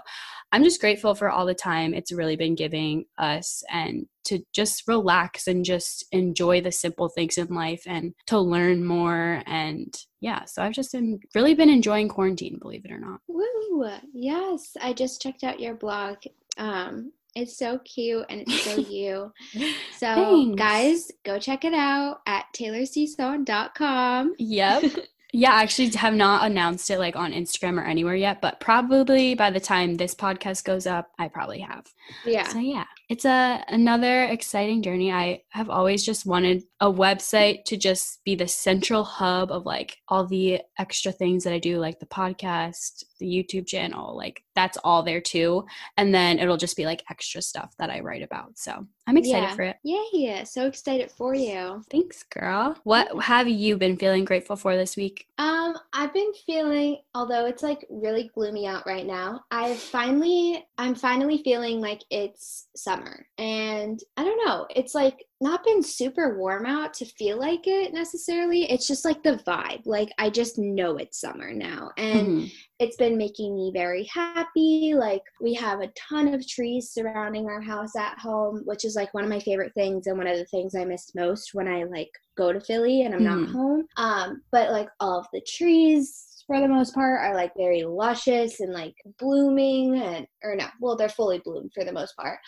I'm 0.52 0.64
just 0.64 0.80
grateful 0.80 1.14
for 1.14 1.30
all 1.30 1.46
the 1.46 1.54
time 1.54 1.94
it's 1.94 2.12
really 2.12 2.38
been 2.38 2.56
giving 2.56 3.06
us 3.18 3.64
and 3.70 4.06
to 4.28 4.40
just 4.54 4.88
relax 4.88 5.48
and 5.48 5.66
just 5.66 6.06
enjoy 6.12 6.62
the 6.62 6.72
simple 6.72 7.10
things 7.10 7.38
in 7.38 7.48
life 7.48 7.84
and 7.86 8.14
to 8.28 8.40
learn 8.40 8.86
more. 8.86 9.42
And 9.46 9.96
yeah, 10.22 10.46
so 10.46 10.62
I've 10.62 10.74
just 10.74 10.92
been, 10.92 11.20
really 11.36 11.54
been 11.54 11.70
enjoying 11.70 12.10
quarantine, 12.10 12.60
believe 12.62 12.86
it 12.86 12.92
or 12.92 13.00
not. 13.00 13.22
Woo! 13.28 13.90
Yes, 14.14 14.76
I 14.82 14.94
just 14.94 15.22
checked 15.22 15.44
out 15.44 15.60
your 15.60 15.76
blog. 15.76 16.18
Um, 16.58 17.12
it's 17.36 17.58
so 17.58 17.80
cute 17.80 18.26
and 18.30 18.42
it's 18.42 18.64
so 18.64 18.78
you. 18.90 19.32
So, 19.98 20.14
Thanks. 20.14 20.60
guys, 20.60 21.12
go 21.26 21.40
check 21.40 21.66
it 21.66 21.74
out 21.74 22.20
at 22.28 22.46
taylorcson.com. 22.54 24.36
Yep. 24.38 24.84
Yeah, 25.34 25.52
I 25.52 25.62
actually 25.62 25.90
have 25.90 26.14
not 26.14 26.46
announced 26.46 26.90
it 26.90 27.00
like 27.00 27.18
on 27.18 27.34
Instagram 27.34 27.78
or 27.80 27.84
anywhere 27.84 28.16
yet, 28.16 28.42
but 28.42 28.62
probably 28.62 29.36
by 29.36 29.52
the 29.52 29.60
time 29.60 29.96
this 29.96 30.16
podcast 30.16 30.64
goes 30.64 30.88
up, 30.88 31.12
I 31.20 31.28
probably 31.28 31.60
have. 31.60 31.86
Yeah. 32.26 32.48
So 32.48 32.60
yeah, 32.60 32.86
it's 33.10 33.26
a 33.26 33.64
another 33.70 34.24
exciting 34.24 34.82
journey. 34.82 35.12
I 35.12 35.44
have 35.50 35.70
always 35.70 36.06
just 36.06 36.26
wanted 36.26 36.64
a 36.82 36.92
website 36.92 37.64
to 37.66 37.78
just 37.78 38.24
be 38.26 38.36
the 38.36 38.48
central 38.48 39.04
hub 39.04 39.52
of 39.52 39.66
like 39.66 39.98
all 40.10 40.26
the 40.26 40.62
extra 40.78 41.12
things 41.12 41.44
that 41.44 41.54
I 41.54 41.60
do, 41.60 41.78
like 41.78 42.00
the 42.00 42.06
podcast, 42.06 43.06
the 43.20 43.26
YouTube 43.26 43.66
channel, 43.66 44.16
like 44.16 44.44
that's 44.56 44.78
all 44.84 45.04
there 45.04 45.22
too. 45.22 45.66
And 45.96 46.14
then 46.14 46.40
it'll 46.40 46.58
just 46.58 46.76
be 46.76 46.86
like 46.86 47.04
extra 47.10 47.42
stuff 47.42 47.74
that 47.80 47.90
I 47.90 48.02
write 48.02 48.24
about. 48.24 48.58
So 48.58 48.86
I'm 49.08 49.18
excited 49.18 49.50
yeah. 49.50 49.56
for 49.56 49.62
it. 49.62 49.78
Yeah, 49.84 50.04
yeah. 50.12 50.44
So 50.44 50.68
excited 50.68 51.10
for 51.12 51.34
you. 51.34 51.84
Thanks, 51.90 52.24
girl. 52.24 52.76
What 52.84 53.24
have 53.24 53.48
you 53.48 53.78
been 53.78 53.98
feeling 53.98 54.26
grateful 54.26 54.56
for 54.58 54.76
this 54.76 54.98
week? 54.98 55.28
Um, 55.38 55.78
I've 55.94 56.14
been 56.14 56.34
feeling, 56.46 56.98
although 57.16 57.46
it's 57.46 57.64
like 57.64 57.86
really 57.90 58.30
gloomy 58.34 58.68
out 58.68 58.86
right 58.86 59.06
now, 59.06 59.46
i've 59.52 59.78
finally, 59.78 60.66
I'm 60.78 60.96
finally 60.96 61.42
feeling 61.44 61.80
like 61.80 62.04
it's 62.10 62.68
summer. 62.76 62.97
And 63.38 64.00
I 64.18 64.24
don't 64.24 64.46
know, 64.46 64.66
it's 64.76 64.96
like 64.96 65.26
not 65.40 65.64
been 65.64 65.84
super 65.84 66.38
warm 66.38 66.66
out 66.66 66.94
to 66.96 67.06
feel 67.06 67.40
like 67.40 67.68
it 67.68 67.94
necessarily. 67.94 68.70
It's 68.72 68.88
just 68.88 69.06
like 69.06 69.22
the 69.24 69.40
vibe. 69.48 69.82
Like 69.86 70.10
I 70.18 70.30
just 70.30 70.58
know 70.58 70.98
it's 70.98 71.22
summer 71.22 71.54
now. 71.54 71.92
And 71.98 72.28
mm-hmm. 72.28 72.46
it's 72.80 72.98
been 72.98 73.18
making 73.18 73.56
me 73.56 73.72
very 73.74 74.06
happy. 74.06 74.94
Like 74.96 75.22
we 75.42 75.54
have 75.56 75.82
a 75.82 75.92
ton 76.10 76.34
of 76.34 76.48
trees 76.48 76.92
surrounding 76.92 77.46
our 77.46 77.62
house 77.62 77.96
at 77.96 78.18
home, 78.18 78.64
which 78.66 78.86
is 78.86 78.96
like 78.96 79.14
one 79.14 79.24
of 79.24 79.30
my 79.30 79.40
favorite 79.40 79.74
things 79.76 80.08
and 80.08 80.18
one 80.18 80.28
of 80.28 80.38
the 80.38 80.46
things 80.46 80.76
I 80.76 80.86
miss 80.86 81.14
most 81.16 81.54
when 81.54 81.68
I 81.68 81.84
like 81.84 82.12
go 82.38 82.52
to 82.52 82.62
Philly 82.62 83.04
and 83.04 83.14
I'm 83.14 83.22
mm-hmm. 83.22 83.44
not 83.44 83.50
home. 83.52 83.86
Um, 83.98 84.42
but 84.52 84.72
like 84.72 84.90
all 85.00 85.20
of 85.20 85.28
the 85.34 85.42
trees 85.48 86.37
for 86.48 86.60
the 86.60 86.68
most 86.68 86.96
part 86.96 87.22
are 87.22 87.36
like 87.36 87.52
very 87.56 87.84
luscious 87.84 88.62
and 88.62 88.74
like 88.74 88.96
blooming 89.20 90.02
and 90.02 90.26
or 90.44 90.56
no 90.56 90.66
well 90.82 90.96
they're 90.96 91.10
fully 91.10 91.40
bloomed 91.40 91.72
for 91.74 91.84
the 91.84 91.92
most 91.92 92.16
part. 92.16 92.40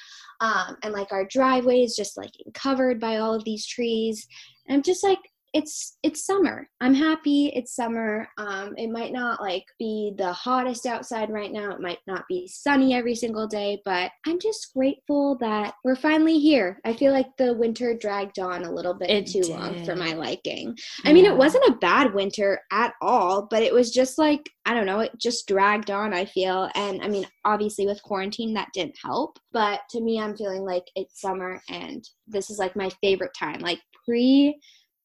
Um, 0.42 0.78
and 0.84 0.94
like 0.94 1.12
our 1.12 1.26
driveway 1.26 1.82
is 1.82 1.96
just 1.96 2.18
like 2.18 2.32
covered 2.54 3.00
by 3.00 3.18
all 3.18 3.36
of 3.36 3.44
these 3.44 3.68
trees. 3.68 4.26
And 4.68 4.76
i'm 4.78 4.84
just 4.84 5.04
like 5.04 5.20
it's 5.54 5.98
it's 6.04 6.26
summer. 6.26 6.68
I'm 6.82 6.94
happy 6.94 7.52
it's 7.56 7.76
summer. 7.76 8.28
Um 8.38 8.74
it 8.78 8.90
might 8.90 9.12
not 9.12 9.42
like 9.42 9.66
be 9.78 10.14
the 10.18 10.32
hottest 10.32 10.86
outside 10.86 11.30
right 11.30 11.52
now. 11.52 11.72
It 11.72 11.82
might 11.82 12.00
not 12.08 12.26
be 12.28 12.48
sunny 12.48 12.94
every 12.94 13.16
single 13.16 13.48
day 13.48 13.82
but 13.86 14.12
i'm 14.26 14.40
just 14.40 14.74
grateful 14.74 15.38
that 15.40 15.74
we're 15.84 15.96
finally 15.96 16.40
here. 16.40 16.80
I 16.86 16.94
feel 16.94 17.12
like 17.12 17.28
the 17.38 17.54
winter 17.54 17.96
dragged 17.96 18.40
on 18.40 18.64
a 18.66 18.72
little 18.72 18.94
bit 18.94 19.10
it 19.10 19.28
too 19.28 19.42
did. 19.42 19.50
long 19.52 19.86
for 19.86 19.96
my 19.96 20.14
liking. 20.14 20.78
I 21.06 21.14
mean 21.14 21.26
it 21.26 21.36
wasn't 21.36 21.68
a 21.68 21.78
bad 21.78 22.14
winter 22.14 22.62
at 22.72 22.94
all 23.02 23.48
but 23.50 23.64
it 23.64 23.74
was 23.74 23.92
just 23.92 24.18
like 24.18 24.50
i 24.66 24.74
don't 24.74 24.86
know 24.86 25.00
it 25.00 25.12
just 25.18 25.48
dragged 25.48 25.92
on 25.92 26.14
i 26.14 26.26
feel. 26.26 26.70
And 26.76 27.02
i 27.02 27.08
mean 27.08 27.26
obviously 27.46 27.86
with 27.86 28.04
quarantine 28.04 28.54
that 28.54 28.70
didn't 28.74 28.98
help 29.04 29.40
but 29.52 29.82
to 29.92 30.02
me 30.02 30.20
i'm 30.20 30.36
feeling 30.36 30.64
like 30.64 30.84
it's 30.96 31.22
summer 31.22 31.62
and 31.70 32.08
this 32.30 32.50
is 32.50 32.60
like 32.60 32.76
my 32.76 32.90
favorite 33.02 33.34
time. 33.38 33.60
Like 33.60 33.80
pre 34.06 34.60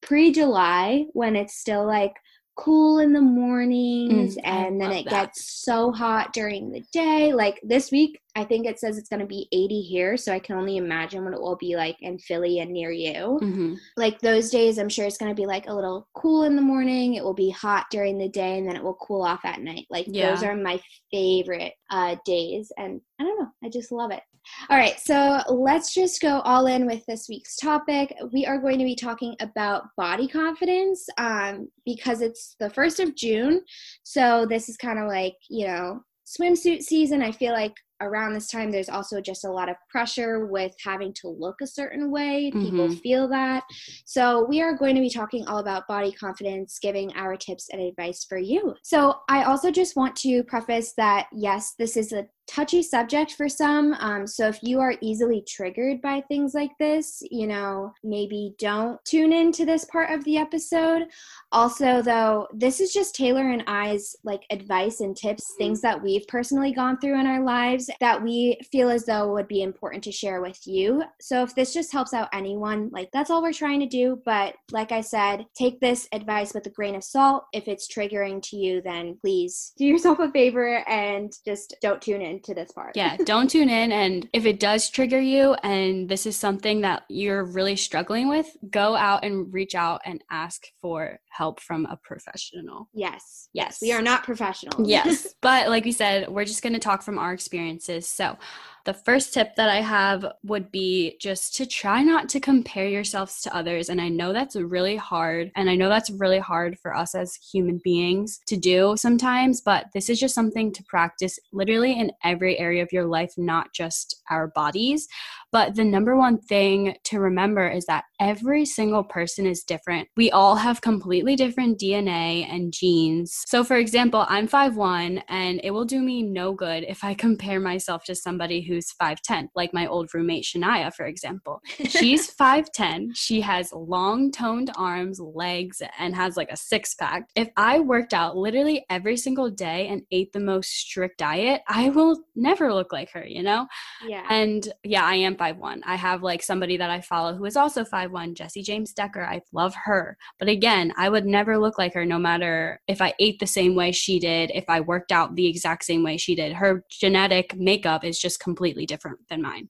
pre 0.05 0.31
July 0.31 1.05
when 1.13 1.35
it's 1.35 1.55
still 1.55 1.85
like 1.85 2.13
cool 2.55 2.99
in 2.99 3.11
the 3.11 3.21
mornings 3.21 4.37
mm, 4.37 4.41
and 4.45 4.79
then 4.79 4.91
it 4.91 5.03
that. 5.05 5.09
gets 5.09 5.63
so 5.63 5.91
hot 5.91 6.31
during 6.31 6.71
the 6.71 6.83
day. 6.93 7.33
Like 7.33 7.59
this 7.63 7.91
week, 7.91 8.21
I 8.35 8.43
think 8.43 8.65
it 8.65 8.79
says 8.79 8.97
it's 8.97 9.07
going 9.07 9.21
to 9.21 9.25
be 9.25 9.47
80 9.53 9.81
here. 9.81 10.17
So 10.17 10.33
I 10.33 10.39
can 10.39 10.57
only 10.57 10.77
imagine 10.77 11.23
what 11.23 11.33
it 11.33 11.41
will 11.41 11.55
be 11.55 11.75
like 11.75 11.95
in 12.01 12.19
Philly 12.19 12.59
and 12.59 12.71
near 12.71 12.91
you. 12.91 13.39
Mm-hmm. 13.41 13.75
Like 13.95 14.19
those 14.19 14.49
days, 14.49 14.77
I'm 14.77 14.89
sure 14.89 15.05
it's 15.05 15.17
going 15.17 15.33
to 15.33 15.41
be 15.41 15.45
like 15.45 15.67
a 15.67 15.73
little 15.73 16.07
cool 16.15 16.43
in 16.43 16.55
the 16.55 16.61
morning. 16.61 17.13
It 17.13 17.23
will 17.23 17.33
be 17.33 17.49
hot 17.49 17.85
during 17.91 18.17
the 18.17 18.27
day 18.27 18.57
and 18.57 18.67
then 18.67 18.75
it 18.75 18.83
will 18.83 18.95
cool 18.95 19.21
off 19.21 19.45
at 19.45 19.61
night. 19.61 19.85
Like 19.89 20.07
yeah. 20.09 20.31
those 20.31 20.43
are 20.43 20.55
my 20.55 20.81
favorite 21.11 21.73
uh, 21.89 22.17
days. 22.25 22.71
And 22.77 22.99
I 23.19 23.23
don't 23.23 23.39
know, 23.39 23.49
I 23.63 23.69
just 23.69 23.91
love 23.91 24.11
it. 24.11 24.21
All 24.69 24.77
right, 24.77 24.99
so 24.99 25.41
let's 25.49 25.93
just 25.93 26.21
go 26.21 26.39
all 26.41 26.67
in 26.67 26.85
with 26.85 27.03
this 27.07 27.27
week's 27.27 27.55
topic. 27.55 28.15
We 28.31 28.45
are 28.45 28.59
going 28.59 28.77
to 28.77 28.85
be 28.85 28.95
talking 28.95 29.35
about 29.39 29.85
body 29.97 30.27
confidence 30.27 31.07
um, 31.17 31.69
because 31.83 32.21
it's 32.21 32.55
the 32.59 32.69
1st 32.69 33.03
of 33.03 33.15
June. 33.15 33.61
So 34.03 34.45
this 34.47 34.69
is 34.69 34.77
kind 34.77 34.99
of 34.99 35.07
like, 35.07 35.33
you 35.49 35.65
know, 35.65 36.01
swimsuit 36.27 36.83
season. 36.83 37.21
I 37.21 37.31
feel 37.31 37.53
like 37.53 37.73
around 38.01 38.33
this 38.33 38.49
time 38.49 38.71
there's 38.71 38.89
also 38.89 39.21
just 39.21 39.45
a 39.45 39.51
lot 39.51 39.69
of 39.69 39.75
pressure 39.89 40.45
with 40.47 40.73
having 40.83 41.13
to 41.13 41.27
look 41.27 41.55
a 41.61 41.67
certain 41.67 42.11
way 42.11 42.51
people 42.51 42.87
mm-hmm. 42.87 42.95
feel 42.95 43.27
that 43.27 43.63
so 44.05 44.45
we 44.49 44.61
are 44.61 44.77
going 44.77 44.95
to 44.95 45.01
be 45.01 45.09
talking 45.09 45.45
all 45.47 45.59
about 45.59 45.87
body 45.87 46.11
confidence 46.11 46.77
giving 46.81 47.11
our 47.15 47.35
tips 47.35 47.69
and 47.71 47.81
advice 47.81 48.25
for 48.27 48.37
you 48.37 48.75
so 48.83 49.15
i 49.29 49.43
also 49.43 49.71
just 49.71 49.95
want 49.95 50.15
to 50.15 50.43
preface 50.43 50.93
that 50.97 51.27
yes 51.33 51.73
this 51.77 51.95
is 51.95 52.11
a 52.11 52.25
touchy 52.47 52.83
subject 52.83 53.33
for 53.33 53.49
some. 53.49 53.93
Um, 53.93 54.27
so 54.27 54.47
if 54.47 54.59
you 54.61 54.79
are 54.79 54.95
easily 55.01 55.43
triggered 55.47 56.01
by 56.01 56.21
things 56.27 56.53
like 56.53 56.71
this, 56.79 57.21
you 57.31 57.47
know, 57.47 57.93
maybe 58.03 58.53
don't 58.59 59.03
tune 59.05 59.33
into 59.33 59.65
this 59.65 59.85
part 59.85 60.11
of 60.11 60.23
the 60.25 60.37
episode. 60.37 61.03
Also, 61.51 62.01
though, 62.01 62.47
this 62.53 62.79
is 62.79 62.93
just 62.93 63.15
Taylor 63.15 63.49
and 63.49 63.63
I's 63.67 64.15
like 64.23 64.43
advice 64.51 64.99
and 64.99 65.15
tips, 65.15 65.53
things 65.57 65.81
that 65.81 66.01
we've 66.01 66.27
personally 66.27 66.71
gone 66.71 66.99
through 66.99 67.19
in 67.19 67.27
our 67.27 67.43
lives 67.43 67.84
that 67.99 68.21
we 68.21 68.59
feel 68.71 68.89
as 68.89 69.05
though 69.05 69.33
would 69.33 69.47
be 69.47 69.61
important 69.61 70.03
to 70.05 70.11
share 70.11 70.41
with 70.41 70.65
you. 70.65 71.03
So 71.19 71.43
if 71.43 71.55
this 71.55 71.73
just 71.73 71.91
helps 71.91 72.13
out 72.13 72.29
anyone, 72.33 72.89
like 72.91 73.09
that's 73.11 73.29
all 73.29 73.41
we're 73.41 73.53
trying 73.53 73.79
to 73.81 73.85
do. 73.87 74.21
But 74.25 74.55
like 74.71 74.91
I 74.91 75.01
said, 75.01 75.45
take 75.57 75.79
this 75.79 76.07
advice 76.11 76.53
with 76.53 76.65
a 76.67 76.69
grain 76.69 76.95
of 76.95 77.03
salt. 77.03 77.45
If 77.53 77.67
it's 77.67 77.87
triggering 77.87 78.41
to 78.49 78.57
you, 78.57 78.81
then 78.81 79.17
please 79.21 79.73
do 79.77 79.85
yourself 79.85 80.19
a 80.19 80.31
favor 80.31 80.87
and 80.87 81.33
just 81.45 81.75
don't 81.81 82.01
tune 82.01 82.21
in 82.21 82.41
to 82.41 82.53
this 82.53 82.71
part. 82.71 82.95
yeah, 82.95 83.17
don't 83.25 83.49
tune 83.49 83.69
in. 83.69 83.91
And 83.91 84.27
if 84.33 84.45
it 84.45 84.59
does 84.59 84.89
trigger 84.89 85.19
you 85.19 85.53
and 85.63 86.09
this 86.09 86.25
is 86.25 86.35
something 86.35 86.81
that 86.81 87.03
you're 87.09 87.43
really 87.43 87.75
struggling 87.75 88.29
with, 88.29 88.47
go 88.69 88.95
out 88.95 89.23
and 89.23 89.53
reach 89.53 89.75
out 89.75 90.01
and 90.05 90.23
ask 90.31 90.67
for 90.81 91.19
help 91.29 91.59
from 91.59 91.85
a 91.85 91.97
professional. 91.97 92.89
Yes. 92.93 93.49
Yes. 93.53 93.79
We 93.81 93.91
are 93.91 94.01
not 94.01 94.23
professionals. 94.23 94.87
yes. 94.87 95.33
But 95.41 95.69
like 95.69 95.85
we 95.85 95.91
said, 95.91 96.29
we're 96.29 96.45
just 96.45 96.63
going 96.63 96.73
to 96.73 96.79
talk 96.79 97.03
from 97.03 97.19
our 97.19 97.31
experiences. 97.75 98.07
So, 98.07 98.37
The 98.85 98.93
first 98.93 99.33
tip 99.33 99.55
that 99.55 99.69
I 99.69 99.81
have 99.81 100.25
would 100.43 100.71
be 100.71 101.17
just 101.19 101.55
to 101.55 101.65
try 101.65 102.03
not 102.03 102.29
to 102.29 102.39
compare 102.39 102.87
yourselves 102.87 103.41
to 103.41 103.55
others. 103.55 103.89
And 103.89 103.99
I 103.99 104.09
know 104.09 104.31
that's 104.31 104.55
really 104.55 104.95
hard. 104.95 105.51
And 105.55 105.71
I 105.71 105.75
know 105.75 105.89
that's 105.89 106.11
really 106.11 106.37
hard 106.37 106.77
for 106.77 106.95
us 106.95 107.15
as 107.15 107.35
human 107.35 107.81
beings 107.83 108.41
to 108.45 108.55
do 108.55 108.95
sometimes, 108.95 109.59
but 109.59 109.87
this 109.95 110.07
is 110.07 110.19
just 110.19 110.35
something 110.35 110.71
to 110.71 110.83
practice 110.83 111.39
literally 111.51 111.99
in 111.99 112.11
every 112.23 112.59
area 112.59 112.83
of 112.83 112.93
your 112.93 113.05
life, 113.05 113.33
not 113.37 113.73
just 113.73 114.21
our 114.29 114.47
bodies. 114.47 115.07
But 115.51 115.75
the 115.75 115.85
number 115.85 116.17
one 116.17 116.37
thing 116.37 116.97
to 117.05 117.19
remember 117.21 117.65
is 117.67 117.85
that 117.85 118.03
every 118.19 118.65
single 118.65 119.05
person 119.05 119.45
is 119.45 119.63
different. 119.63 120.09
We 120.17 120.29
all 120.29 120.57
have 120.57 120.81
completely 120.81 121.37
different 121.37 121.79
DNA 121.79 122.45
and 122.49 122.73
genes. 122.73 123.41
So, 123.47 123.63
for 123.63 123.77
example, 123.77 124.25
I'm 124.27 124.49
5'1, 124.49 125.23
and 125.29 125.61
it 125.63 125.71
will 125.71 125.85
do 125.85 126.01
me 126.01 126.23
no 126.23 126.53
good 126.53 126.83
if 126.89 127.05
I 127.05 127.13
compare 127.25 127.61
myself 127.61 128.03
to 128.03 128.15
somebody 128.15 128.59
who's 128.75 128.93
5'10, 129.01 129.47
like 129.55 129.73
my 129.73 129.87
old 129.87 130.13
roommate 130.13 130.43
Shania, 130.43 130.93
for 130.93 131.05
example. 131.05 131.61
She's 131.87 132.33
5'10, 132.35 133.09
she 133.15 133.41
has 133.41 133.71
long 133.73 134.31
toned 134.31 134.71
arms, 134.75 135.19
legs, 135.19 135.81
and 135.97 136.15
has 136.15 136.35
like 136.35 136.51
a 136.51 136.57
six 136.57 136.93
pack. 136.95 137.29
If 137.35 137.49
I 137.55 137.79
worked 137.79 138.13
out 138.13 138.35
literally 138.35 138.85
every 138.89 139.17
single 139.17 139.49
day 139.49 139.87
and 139.87 140.01
ate 140.11 140.33
the 140.33 140.39
most 140.39 140.69
strict 140.69 141.19
diet, 141.19 141.61
I 141.67 141.89
will 141.89 142.19
never 142.35 142.73
look 142.73 142.91
like 142.91 143.11
her, 143.11 143.25
you 143.25 143.43
know? 143.43 143.67
Yeah. 144.05 144.25
And 144.29 144.67
yeah, 144.83 145.05
I 145.05 145.15
am 145.15 145.37
five 145.37 145.57
one. 145.57 145.81
I 145.85 145.95
have 145.95 146.21
like 146.21 146.43
somebody 146.43 146.77
that 146.77 146.89
I 146.89 147.01
follow 147.01 147.35
who 147.35 147.45
is 147.45 147.55
also 147.55 147.85
five 147.85 148.11
one, 148.11 148.35
Jessie 148.35 148.63
James 148.63 148.91
Decker. 148.93 149.25
I 149.25 149.41
love 149.53 149.73
her. 149.85 150.17
But 150.37 150.49
again, 150.49 150.93
I 150.97 151.09
would 151.09 151.25
never 151.25 151.57
look 151.57 151.77
like 151.77 151.93
her 151.93 152.05
no 152.05 152.19
matter 152.19 152.81
if 152.87 153.01
I 153.01 153.13
ate 153.19 153.39
the 153.39 153.47
same 153.47 153.75
way 153.75 153.91
she 153.91 154.19
did, 154.19 154.51
if 154.53 154.65
I 154.67 154.81
worked 154.81 155.11
out 155.11 155.35
the 155.35 155.47
exact 155.47 155.85
same 155.85 156.03
way 156.03 156.17
she 156.17 156.35
did. 156.35 156.53
Her 156.53 156.83
genetic 156.89 157.55
makeup 157.55 158.03
is 158.03 158.19
just 158.19 158.39
completely 158.39 158.64
different 158.85 159.19
than 159.29 159.41
mine. 159.41 159.69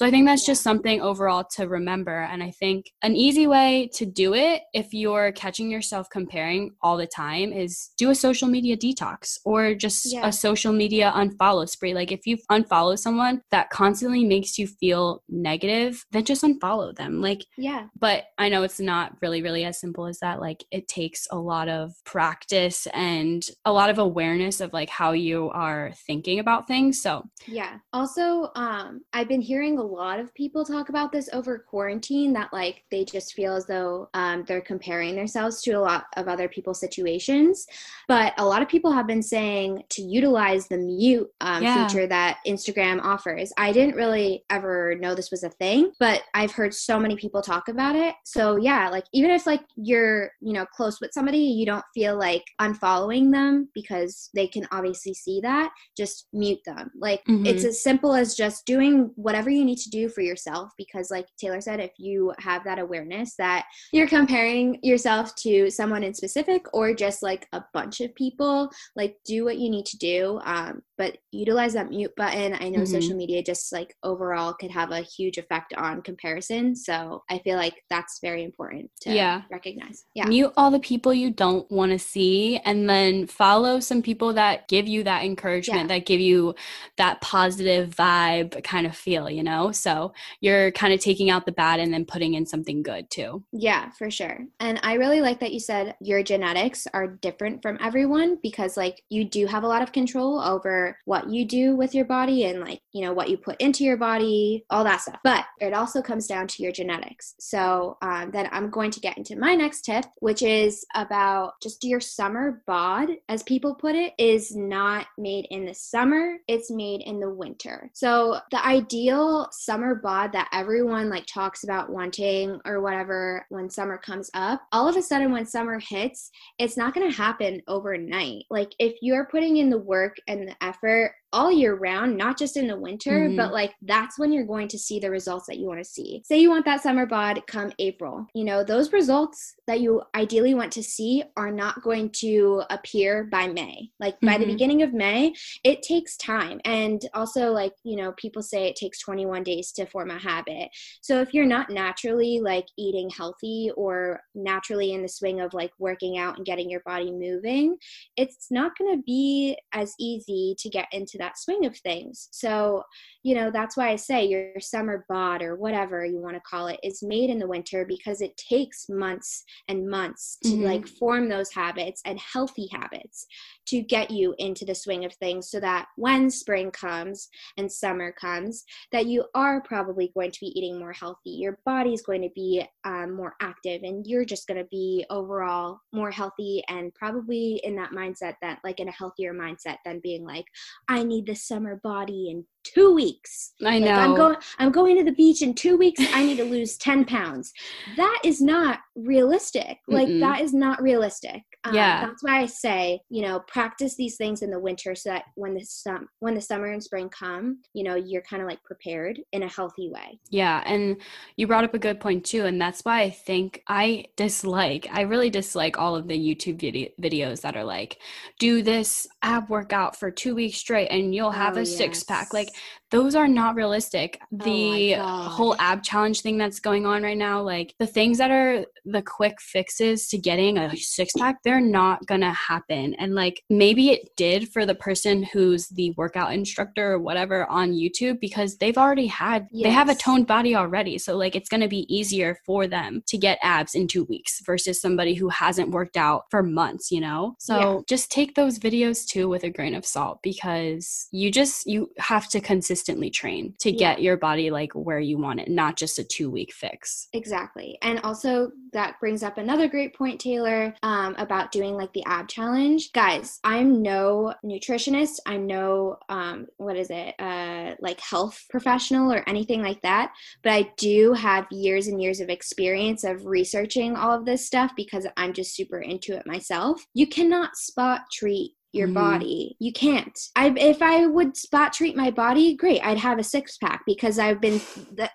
So 0.00 0.06
I 0.06 0.10
think 0.10 0.26
that's 0.26 0.46
just 0.46 0.62
something 0.62 1.02
overall 1.02 1.44
to 1.56 1.68
remember. 1.68 2.22
And 2.22 2.42
I 2.42 2.52
think 2.52 2.86
an 3.02 3.14
easy 3.14 3.46
way 3.46 3.90
to 3.96 4.06
do 4.06 4.32
it 4.32 4.62
if 4.72 4.94
you're 4.94 5.30
catching 5.32 5.70
yourself 5.70 6.08
comparing 6.10 6.70
all 6.80 6.96
the 6.96 7.06
time 7.06 7.52
is 7.52 7.90
do 7.98 8.08
a 8.08 8.14
social 8.14 8.48
media 8.48 8.78
detox 8.78 9.36
or 9.44 9.74
just 9.74 10.10
Yeah. 10.10 10.26
a 10.26 10.32
social 10.32 10.72
media 10.72 11.12
unfollow 11.14 11.68
spree. 11.68 11.92
Like 11.92 12.12
if 12.12 12.26
you 12.26 12.38
unfollow 12.50 12.98
someone 12.98 13.42
that 13.50 13.68
constantly 13.68 14.24
makes 14.24 14.58
you 14.58 14.68
feel 14.68 15.22
negative, 15.28 16.02
then 16.12 16.24
just 16.24 16.44
unfollow 16.44 16.96
them. 16.96 17.20
Like 17.20 17.44
Yeah. 17.58 17.88
but 17.98 18.24
I 18.38 18.48
know 18.48 18.62
it's 18.62 18.80
not 18.80 19.18
really, 19.20 19.42
really 19.42 19.66
as 19.66 19.78
simple 19.78 20.06
as 20.06 20.18
that. 20.20 20.40
Like 20.40 20.64
it 20.70 20.88
takes 20.88 21.26
a 21.30 21.36
lot 21.38 21.68
of 21.68 21.92
practice 22.06 22.86
and 22.94 23.42
a 23.66 23.72
lot 23.74 23.90
of 23.90 23.98
awareness 23.98 24.62
of 24.62 24.72
like 24.72 24.88
how 24.88 25.12
you 25.12 25.50
are 25.50 25.92
thinking 26.06 26.38
about 26.38 26.66
things. 26.66 27.02
So 27.02 27.24
Yeah. 27.46 27.80
Also, 27.92 28.48
um, 28.54 29.02
I've 29.12 29.28
been 29.28 29.42
hearing 29.42 29.76
a 29.78 29.89
lot 29.90 30.20
of 30.20 30.32
people 30.34 30.64
talk 30.64 30.88
about 30.88 31.12
this 31.12 31.28
over 31.32 31.58
quarantine 31.58 32.32
that 32.34 32.52
like 32.52 32.84
they 32.90 33.04
just 33.04 33.34
feel 33.34 33.54
as 33.54 33.66
though 33.66 34.08
um, 34.14 34.44
they're 34.46 34.60
comparing 34.60 35.16
themselves 35.16 35.62
to 35.62 35.72
a 35.72 35.80
lot 35.80 36.04
of 36.16 36.28
other 36.28 36.48
people's 36.48 36.80
situations. 36.80 37.66
But 38.08 38.32
a 38.38 38.44
lot 38.44 38.62
of 38.62 38.68
people 38.68 38.92
have 38.92 39.06
been 39.06 39.22
saying 39.22 39.82
to 39.90 40.02
utilize 40.02 40.68
the 40.68 40.78
mute 40.78 41.28
um, 41.40 41.62
Yeah. 41.62 41.86
feature 41.86 42.06
that 42.06 42.38
Instagram 42.46 43.00
offers. 43.02 43.52
I 43.58 43.72
didn't 43.72 43.96
really 43.96 44.44
ever 44.50 44.94
know 44.96 45.14
this 45.14 45.30
was 45.30 45.42
a 45.42 45.50
thing, 45.50 45.92
but 45.98 46.22
I've 46.34 46.52
heard 46.52 46.72
so 46.74 46.98
many 46.98 47.16
people 47.16 47.42
talk 47.42 47.68
about 47.68 47.96
it. 47.96 48.14
So 48.24 48.56
yeah, 48.56 48.88
like 48.88 49.04
even 49.12 49.30
if 49.30 49.46
like 49.46 49.62
you're 49.76 50.30
you 50.40 50.52
know 50.52 50.66
close 50.66 51.00
with 51.00 51.12
somebody, 51.12 51.38
you 51.38 51.66
don't 51.66 51.84
feel 51.94 52.16
like 52.18 52.44
unfollowing 52.60 53.32
them 53.32 53.68
because 53.74 54.30
they 54.34 54.46
can 54.46 54.66
obviously 54.70 55.14
see 55.14 55.40
that. 55.42 55.72
Just 55.96 56.28
mute 56.32 56.60
them. 56.64 56.90
Like 56.98 57.22
Mhm. 57.28 57.46
it's 57.46 57.64
as 57.64 57.82
simple 57.82 58.14
as 58.14 58.34
just 58.34 58.66
doing 58.66 59.10
whatever 59.16 59.50
you 59.50 59.64
need 59.64 59.78
to 59.80 59.90
do 59.90 60.08
for 60.08 60.20
yourself 60.20 60.70
because 60.76 61.10
like 61.10 61.26
taylor 61.38 61.60
said 61.60 61.80
if 61.80 61.92
you 61.98 62.32
have 62.38 62.64
that 62.64 62.78
awareness 62.78 63.34
that 63.36 63.64
you're 63.92 64.06
comparing 64.06 64.78
yourself 64.82 65.34
to 65.34 65.70
someone 65.70 66.02
in 66.02 66.14
specific 66.14 66.64
or 66.72 66.94
just 66.94 67.22
like 67.22 67.46
a 67.52 67.64
bunch 67.72 68.00
of 68.00 68.14
people 68.14 68.70
like 68.96 69.16
do 69.24 69.44
what 69.44 69.58
you 69.58 69.70
need 69.70 69.86
to 69.86 69.98
do 69.98 70.40
um, 70.44 70.82
but 71.00 71.16
utilize 71.32 71.72
that 71.72 71.88
mute 71.88 72.14
button 72.16 72.50
i 72.60 72.68
know 72.68 72.80
Mhm. 72.80 72.88
social 72.96 73.16
media 73.16 73.42
just 73.42 73.72
like 73.72 73.90
overall 74.02 74.52
could 74.60 74.70
have 74.70 74.90
a 74.92 75.00
huge 75.16 75.38
effect 75.38 75.72
on 75.86 76.02
comparison 76.02 76.76
so 76.76 77.22
i 77.30 77.38
feel 77.38 77.56
like 77.56 77.76
that's 77.88 78.18
very 78.20 78.42
important 78.44 78.90
to 79.02 79.08
Yeah. 79.20 79.42
recognize 79.50 80.04
yeah 80.14 80.26
mute 80.26 80.52
all 80.58 80.70
the 80.70 80.78
people 80.90 81.12
you 81.14 81.30
don't 81.44 81.66
want 81.70 81.90
to 81.92 81.98
see 81.98 82.58
and 82.66 82.88
then 82.92 83.26
follow 83.26 83.80
some 83.80 84.02
people 84.02 84.34
that 84.34 84.68
give 84.68 84.86
you 84.86 85.02
that 85.04 85.24
encouragement, 85.24 85.88
Yeah. 85.88 85.96
that 85.98 86.06
give 86.06 86.20
you 86.20 86.54
that 86.96 87.20
positive 87.22 87.94
vibe 87.94 88.62
kind 88.64 88.86
of 88.86 88.94
feel, 88.96 89.30
you 89.30 89.42
know? 89.42 89.72
So 89.72 90.12
you're 90.40 90.70
kind 90.72 90.92
of 90.92 91.00
taking 91.00 91.30
out 91.30 91.46
the 91.46 91.52
bad 91.52 91.80
and 91.80 91.92
then 91.94 92.04
putting 92.04 92.34
in 92.34 92.44
something 92.46 92.82
good 92.82 93.08
too. 93.10 93.42
Yeah, 93.52 93.90
for 93.98 94.10
sure. 94.10 94.38
And 94.60 94.78
I 94.82 94.94
really 94.94 95.20
like 95.20 95.40
that 95.40 95.52
you 95.52 95.60
said 95.60 95.94
your 96.00 96.22
genetics 96.22 96.86
are 96.92 97.06
different 97.06 97.62
from 97.62 97.78
everyone 97.80 98.38
because, 98.42 98.76
like, 98.76 99.02
you 99.08 99.24
do 99.24 99.46
have 99.46 99.62
a 99.64 99.68
lot 99.68 99.82
of 99.82 99.92
control 99.92 100.40
over 100.40 100.89
what 101.04 101.30
you 101.30 101.44
do 101.44 101.76
with 101.76 101.94
your 101.94 102.04
body 102.04 102.44
and, 102.44 102.60
like, 102.60 102.80
you 102.92 103.04
know, 103.04 103.12
what 103.12 103.30
you 103.30 103.36
put 103.36 103.60
into 103.60 103.84
your 103.84 103.96
body, 103.96 104.64
all 104.70 104.84
that 104.84 105.00
stuff. 105.00 105.18
But 105.22 105.44
it 105.60 105.74
also 105.74 106.02
comes 106.02 106.26
down 106.26 106.46
to 106.48 106.62
your 106.62 106.72
genetics. 106.72 107.34
So 107.38 107.98
um, 108.02 108.30
then 108.30 108.48
I'm 108.52 108.70
going 108.70 108.90
to 108.92 109.00
get 109.00 109.16
into 109.16 109.38
my 109.38 109.54
next 109.54 109.82
tip, 109.82 110.04
which 110.20 110.42
is 110.42 110.84
about 110.94 111.54
just 111.62 111.84
your 111.84 112.00
summer 112.00 112.62
bod, 112.66 113.10
as 113.28 113.42
people 113.42 113.74
put 113.74 113.94
it, 113.94 114.12
is 114.18 114.54
not 114.56 115.06
made 115.18 115.46
in 115.50 115.64
the 115.66 115.74
summer, 115.74 116.38
it's 116.48 116.70
made 116.70 117.02
in 117.02 117.20
the 117.20 117.30
winter. 117.30 117.90
So 117.92 118.38
the 118.50 118.64
ideal 118.66 119.48
summer 119.52 119.94
bod 119.94 120.32
that 120.32 120.48
everyone 120.52 121.10
like 121.10 121.26
talks 121.26 121.64
about 121.64 121.90
wanting 121.90 122.60
or 122.64 122.80
whatever 122.80 123.46
when 123.50 123.70
summer 123.70 123.98
comes 123.98 124.30
up, 124.34 124.62
all 124.72 124.88
of 124.88 124.96
a 124.96 125.02
sudden 125.02 125.32
when 125.32 125.46
summer 125.46 125.78
hits, 125.78 126.30
it's 126.58 126.76
not 126.76 126.94
going 126.94 127.08
to 127.10 127.16
happen 127.16 127.62
overnight. 127.68 128.44
Like 128.50 128.72
if 128.78 128.96
you're 129.02 129.26
putting 129.26 129.58
in 129.58 129.70
the 129.70 129.78
work 129.78 130.16
and 130.26 130.48
the 130.48 130.56
effort 130.64 130.79
effort 130.82 131.14
all 131.32 131.50
year 131.52 131.74
round, 131.74 132.16
not 132.16 132.38
just 132.38 132.56
in 132.56 132.66
the 132.66 132.76
winter, 132.78 133.28
Mhm. 133.28 133.36
but 133.36 133.52
like 133.52 133.74
that's 133.82 134.18
when 134.18 134.32
you're 134.32 134.44
going 134.44 134.68
to 134.68 134.78
see 134.78 134.98
the 134.98 135.10
results 135.10 135.46
that 135.46 135.58
you 135.58 135.66
want 135.66 135.78
to 135.78 135.84
see. 135.84 136.22
Say 136.24 136.40
you 136.40 136.50
want 136.50 136.64
that 136.64 136.82
summer 136.82 137.06
bod 137.06 137.42
come 137.46 137.72
April. 137.78 138.26
You 138.34 138.44
know, 138.44 138.64
those 138.64 138.92
results 138.92 139.54
that 139.66 139.80
you 139.80 140.02
ideally 140.14 140.54
want 140.54 140.72
to 140.72 140.82
see 140.82 141.22
are 141.36 141.52
not 141.52 141.82
going 141.82 142.10
to 142.10 142.62
appear 142.70 143.24
by 143.24 143.46
May. 143.46 143.90
Like 144.00 144.20
by 144.20 144.38
the 144.38 144.44
Mhm. 144.44 144.48
beginning 144.48 144.82
of 144.82 144.92
May, 144.92 145.34
it 145.64 145.82
takes 145.82 146.16
time. 146.16 146.60
And 146.64 147.08
also 147.14 147.52
like, 147.52 147.74
you 147.84 147.96
know, 147.96 148.12
people 148.12 148.42
say 148.42 148.66
it 148.68 148.76
takes 148.76 148.98
21 148.98 149.42
days 149.44 149.72
to 149.72 149.86
form 149.86 150.10
a 150.10 150.18
habit. 150.18 150.70
So 151.00 151.20
if 151.20 151.32
you're 151.32 151.46
not 151.46 151.70
naturally 151.70 152.40
like 152.40 152.66
eating 152.76 153.10
healthy 153.10 153.70
or 153.76 154.22
naturally 154.34 154.92
in 154.92 155.02
the 155.02 155.08
swing 155.08 155.40
of 155.40 155.54
like 155.54 155.72
working 155.78 156.18
out 156.18 156.36
and 156.36 156.46
getting 156.46 156.68
your 156.68 156.80
body 156.80 157.12
moving, 157.12 157.76
it's 158.16 158.50
not 158.50 158.76
going 158.76 158.96
to 158.96 159.02
be 159.02 159.56
as 159.72 159.94
easy 159.98 160.54
to 160.58 160.68
get 160.68 160.86
into 160.92 161.18
that 161.20 161.38
swing 161.38 161.64
of 161.64 161.76
things. 161.78 162.28
So, 162.32 162.82
you 163.22 163.34
know, 163.34 163.50
that's 163.50 163.76
why 163.76 163.90
I 163.90 163.96
say 163.96 164.24
your 164.26 164.58
summer 164.58 165.04
bod 165.08 165.42
or 165.42 165.56
whatever 165.56 166.04
you 166.04 166.20
want 166.20 166.34
to 166.34 166.40
call 166.40 166.66
it 166.66 166.80
is 166.82 167.02
made 167.02 167.30
in 167.30 167.38
the 167.38 167.46
winter 167.46 167.84
because 167.86 168.20
it 168.20 168.36
takes 168.36 168.88
months 168.88 169.44
and 169.68 169.88
months 169.88 170.38
to 170.44 170.50
Mhm. 170.50 170.64
like 170.64 170.88
form 170.88 171.28
those 171.28 171.52
habits 171.52 172.02
and 172.04 172.18
healthy 172.18 172.68
habits 172.72 173.26
to 173.70 173.82
get 173.82 174.10
you 174.10 174.34
into 174.38 174.64
the 174.64 174.74
swing 174.74 175.04
of 175.04 175.14
things 175.14 175.50
so 175.50 175.60
that 175.60 175.86
when 175.96 176.30
spring 176.30 176.70
comes 176.70 177.28
and 177.56 177.70
summer 177.70 178.12
comes 178.12 178.64
that 178.92 179.06
you 179.06 179.24
are 179.34 179.60
probably 179.62 180.10
going 180.14 180.30
to 180.30 180.40
be 180.40 180.58
eating 180.58 180.78
more 180.78 180.92
healthy. 180.92 181.30
Your 181.30 181.58
body's 181.64 182.02
going 182.02 182.22
to 182.22 182.30
be 182.34 182.64
um, 182.84 183.14
more 183.14 183.34
active 183.40 183.82
and 183.82 184.06
you're 184.06 184.24
just 184.24 184.46
going 184.46 184.58
to 184.58 184.68
be 184.70 185.04
overall 185.10 185.78
more 185.92 186.10
healthy 186.10 186.62
and 186.68 186.94
probably 186.94 187.60
in 187.64 187.76
that 187.76 187.92
mindset 187.92 188.34
that 188.42 188.58
like 188.64 188.80
in 188.80 188.88
a 188.88 188.92
healthier 188.92 189.32
mindset 189.32 189.76
than 189.84 190.00
being 190.02 190.24
like 190.24 190.44
i 190.88 191.02
need 191.02 191.26
this 191.26 191.46
summer 191.46 191.80
body 191.82 192.30
in 192.30 192.44
two 192.64 192.94
weeks 192.94 193.52
I 193.64 193.78
like, 193.78 193.84
know. 193.84 193.92
I'm 193.94 194.14
going 194.14 194.36
I'm 194.58 194.70
going 194.70 194.96
to 194.98 195.04
the 195.04 195.12
beach 195.12 195.42
in 195.42 195.54
2 195.54 195.76
weeks 195.76 196.00
I 196.12 196.24
need 196.24 196.36
to 196.38 196.44
lose 196.44 196.76
10 196.78 197.04
pounds. 197.04 197.52
That 197.96 198.20
is 198.24 198.40
not 198.40 198.80
realistic. 198.94 199.78
Like 199.88 200.08
Mm-mm. 200.08 200.20
that 200.20 200.40
is 200.40 200.52
not 200.52 200.82
realistic. 200.82 201.42
Um, 201.64 201.74
Yeah. 201.74 202.06
that's 202.06 202.22
why 202.22 202.40
I 202.40 202.46
say, 202.46 203.00
you 203.10 203.22
know, 203.22 203.40
practice 203.46 203.94
these 203.96 204.16
things 204.16 204.42
in 204.42 204.50
the 204.50 204.58
winter 204.58 204.94
so 204.94 205.10
that 205.10 205.24
when 205.34 205.54
the 205.54 205.64
sum- 205.64 206.08
when 206.20 206.34
the 206.34 206.40
summer 206.40 206.66
and 206.66 206.82
spring 206.82 207.08
come, 207.10 207.60
you 207.74 207.84
know, 207.84 207.96
you're 207.96 208.22
kind 208.22 208.42
of 208.42 208.48
like 208.48 208.62
prepared 208.64 209.20
in 209.32 209.42
a 209.42 209.48
healthy 209.48 209.90
way. 209.90 210.18
Yeah, 210.30 210.62
and 210.64 210.96
you 211.36 211.46
brought 211.46 211.64
up 211.64 211.74
a 211.74 211.78
good 211.78 212.00
point 212.00 212.24
too, 212.24 212.44
and 212.46 212.60
that's 212.60 212.80
why 212.82 213.00
I 213.02 213.10
think 213.10 213.62
I 213.68 214.06
dislike, 214.16 214.86
I 214.90 215.02
really 215.02 215.28
dislike 215.30 215.78
all 215.78 215.96
of 215.96 216.08
the 216.08 216.18
YouTube 216.18 216.58
video- 216.60 216.90
videos 217.00 217.42
that 217.42 217.56
are 217.56 217.64
like, 217.64 217.98
do 218.38 218.62
this 218.62 219.06
ab 219.22 219.48
workout 219.50 219.98
for 219.98 220.10
two 220.10 220.34
weeks 220.34 220.58
straight 220.58 220.88
and 220.88 221.14
you'll 221.14 221.30
have 221.30 221.56
Oh, 221.56 221.60
a 221.60 221.66
six 221.66 222.02
pack. 222.04 222.32
Like, 222.32 222.49
like 222.50 222.60
those 222.90 223.14
are 223.14 223.28
not 223.28 223.54
realistic. 223.54 224.20
Oh 224.40 224.44
The 224.44 224.96
whole 225.00 225.54
ab 225.60 225.82
challenge 225.84 226.22
thing 226.22 226.38
that's 226.38 226.58
going 226.60 226.86
on 226.86 227.02
right 227.02 227.16
now, 227.16 227.40
like 227.40 227.74
the 227.78 227.86
things 227.86 228.18
that 228.18 228.30
are 228.32 228.66
the 228.84 229.02
quick 229.02 229.40
fixes 229.40 230.08
to 230.08 230.18
getting 230.18 230.58
a 230.58 230.76
six 230.76 231.12
pack, 231.14 231.36
they're 231.44 231.60
not 231.60 232.04
gonna 232.06 232.32
happen. 232.32 232.94
And 232.94 233.14
like 233.14 233.42
maybe 233.48 233.90
it 233.90 234.16
did 234.16 234.48
for 234.52 234.66
the 234.66 234.74
person 234.74 235.22
who's 235.22 235.68
the 235.68 235.92
workout 235.96 236.32
instructor 236.32 236.92
or 236.92 236.98
whatever 236.98 237.46
on 237.48 237.72
YouTube 237.72 238.18
because 238.20 238.56
they've 238.56 238.78
already 238.78 239.06
had 239.06 239.46
they 239.52 239.70
have 239.70 239.88
a 239.88 239.94
toned 239.94 240.26
body 240.26 240.56
already. 240.56 240.98
So 240.98 241.16
like 241.16 241.36
it's 241.36 241.48
gonna 241.48 241.68
be 241.68 241.86
easier 241.94 242.38
for 242.44 242.66
them 242.66 243.02
to 243.06 243.18
get 243.18 243.38
abs 243.42 243.74
in 243.74 243.86
two 243.86 244.04
weeks 244.04 244.40
versus 244.44 244.80
somebody 244.80 245.14
who 245.14 245.28
hasn't 245.28 245.70
worked 245.70 245.96
out 245.96 246.24
for 246.30 246.42
months, 246.42 246.90
you 246.90 247.00
know? 247.00 247.36
So 247.38 247.56
Yeah. 247.56 247.80
just 247.88 248.10
take 248.10 248.34
those 248.34 248.58
videos 248.58 249.06
too 249.06 249.28
with 249.28 249.44
a 249.44 249.50
grain 249.50 249.74
of 249.74 249.86
salt 249.86 250.20
because 250.22 251.08
you 251.12 251.30
just 251.30 251.66
you 251.66 251.90
have 251.98 252.28
to 252.30 252.39
consistently 252.40 253.10
train 253.10 253.54
to 253.60 253.70
Yeah. 253.70 253.78
get 253.78 254.02
your 254.02 254.16
body 254.16 254.50
like 254.50 254.72
where 254.72 255.00
you 255.00 255.18
want 255.18 255.40
it, 255.40 255.48
not 255.48 255.76
just 255.76 255.98
a 255.98 256.04
two 256.04 256.30
week 256.30 256.52
fix. 256.52 257.08
Exactly. 257.12 257.78
And 257.82 258.00
also, 258.00 258.52
that 258.72 259.00
brings 259.00 259.22
up 259.22 259.36
another 259.38 259.68
great 259.68 259.94
point, 259.94 260.20
Taylor, 260.20 260.74
um, 260.82 261.14
about 261.18 261.50
doing 261.50 261.74
like 261.76 261.92
the 261.92 262.04
ab 262.04 262.28
challenge. 262.28 262.92
Guys, 262.92 263.40
I'm 263.44 263.82
no 263.82 264.34
nutritionist. 264.44 265.18
I'm 265.26 265.46
no, 265.46 265.96
um, 266.08 266.46
what 266.56 266.76
is 266.76 266.88
it, 266.90 267.14
uh, 267.18 267.74
like 267.80 268.00
health 268.00 268.44
professional 268.48 269.12
or 269.12 269.28
anything 269.28 269.62
like 269.62 269.80
that. 269.82 270.12
But 270.42 270.52
I 270.52 270.70
do 270.76 271.12
have 271.14 271.46
years 271.50 271.88
and 271.88 272.00
years 272.00 272.20
of 272.20 272.28
experience 272.28 273.04
of 273.04 273.26
researching 273.26 273.96
all 273.96 274.12
of 274.12 274.24
this 274.24 274.46
stuff 274.46 274.72
because 274.76 275.06
I'm 275.16 275.32
just 275.32 275.54
super 275.54 275.80
into 275.80 276.16
it 276.16 276.26
myself. 276.26 276.84
You 276.94 277.06
cannot 277.06 277.56
spot 277.56 278.02
treat 278.12 278.52
your 278.72 278.88
Mhm. 278.88 278.94
body. 278.94 279.56
You 279.58 279.72
can't. 279.72 280.18
I 280.36 280.48
if 280.56 280.80
I 280.82 281.06
would 281.06 281.36
spot 281.36 281.72
treat 281.72 281.96
my 281.96 282.10
body, 282.10 282.54
great. 282.54 282.80
I'd 282.84 282.98
have 282.98 283.18
a 283.18 283.24
six 283.24 283.56
pack 283.58 283.82
because 283.86 284.18
I've 284.18 284.40
been 284.40 284.60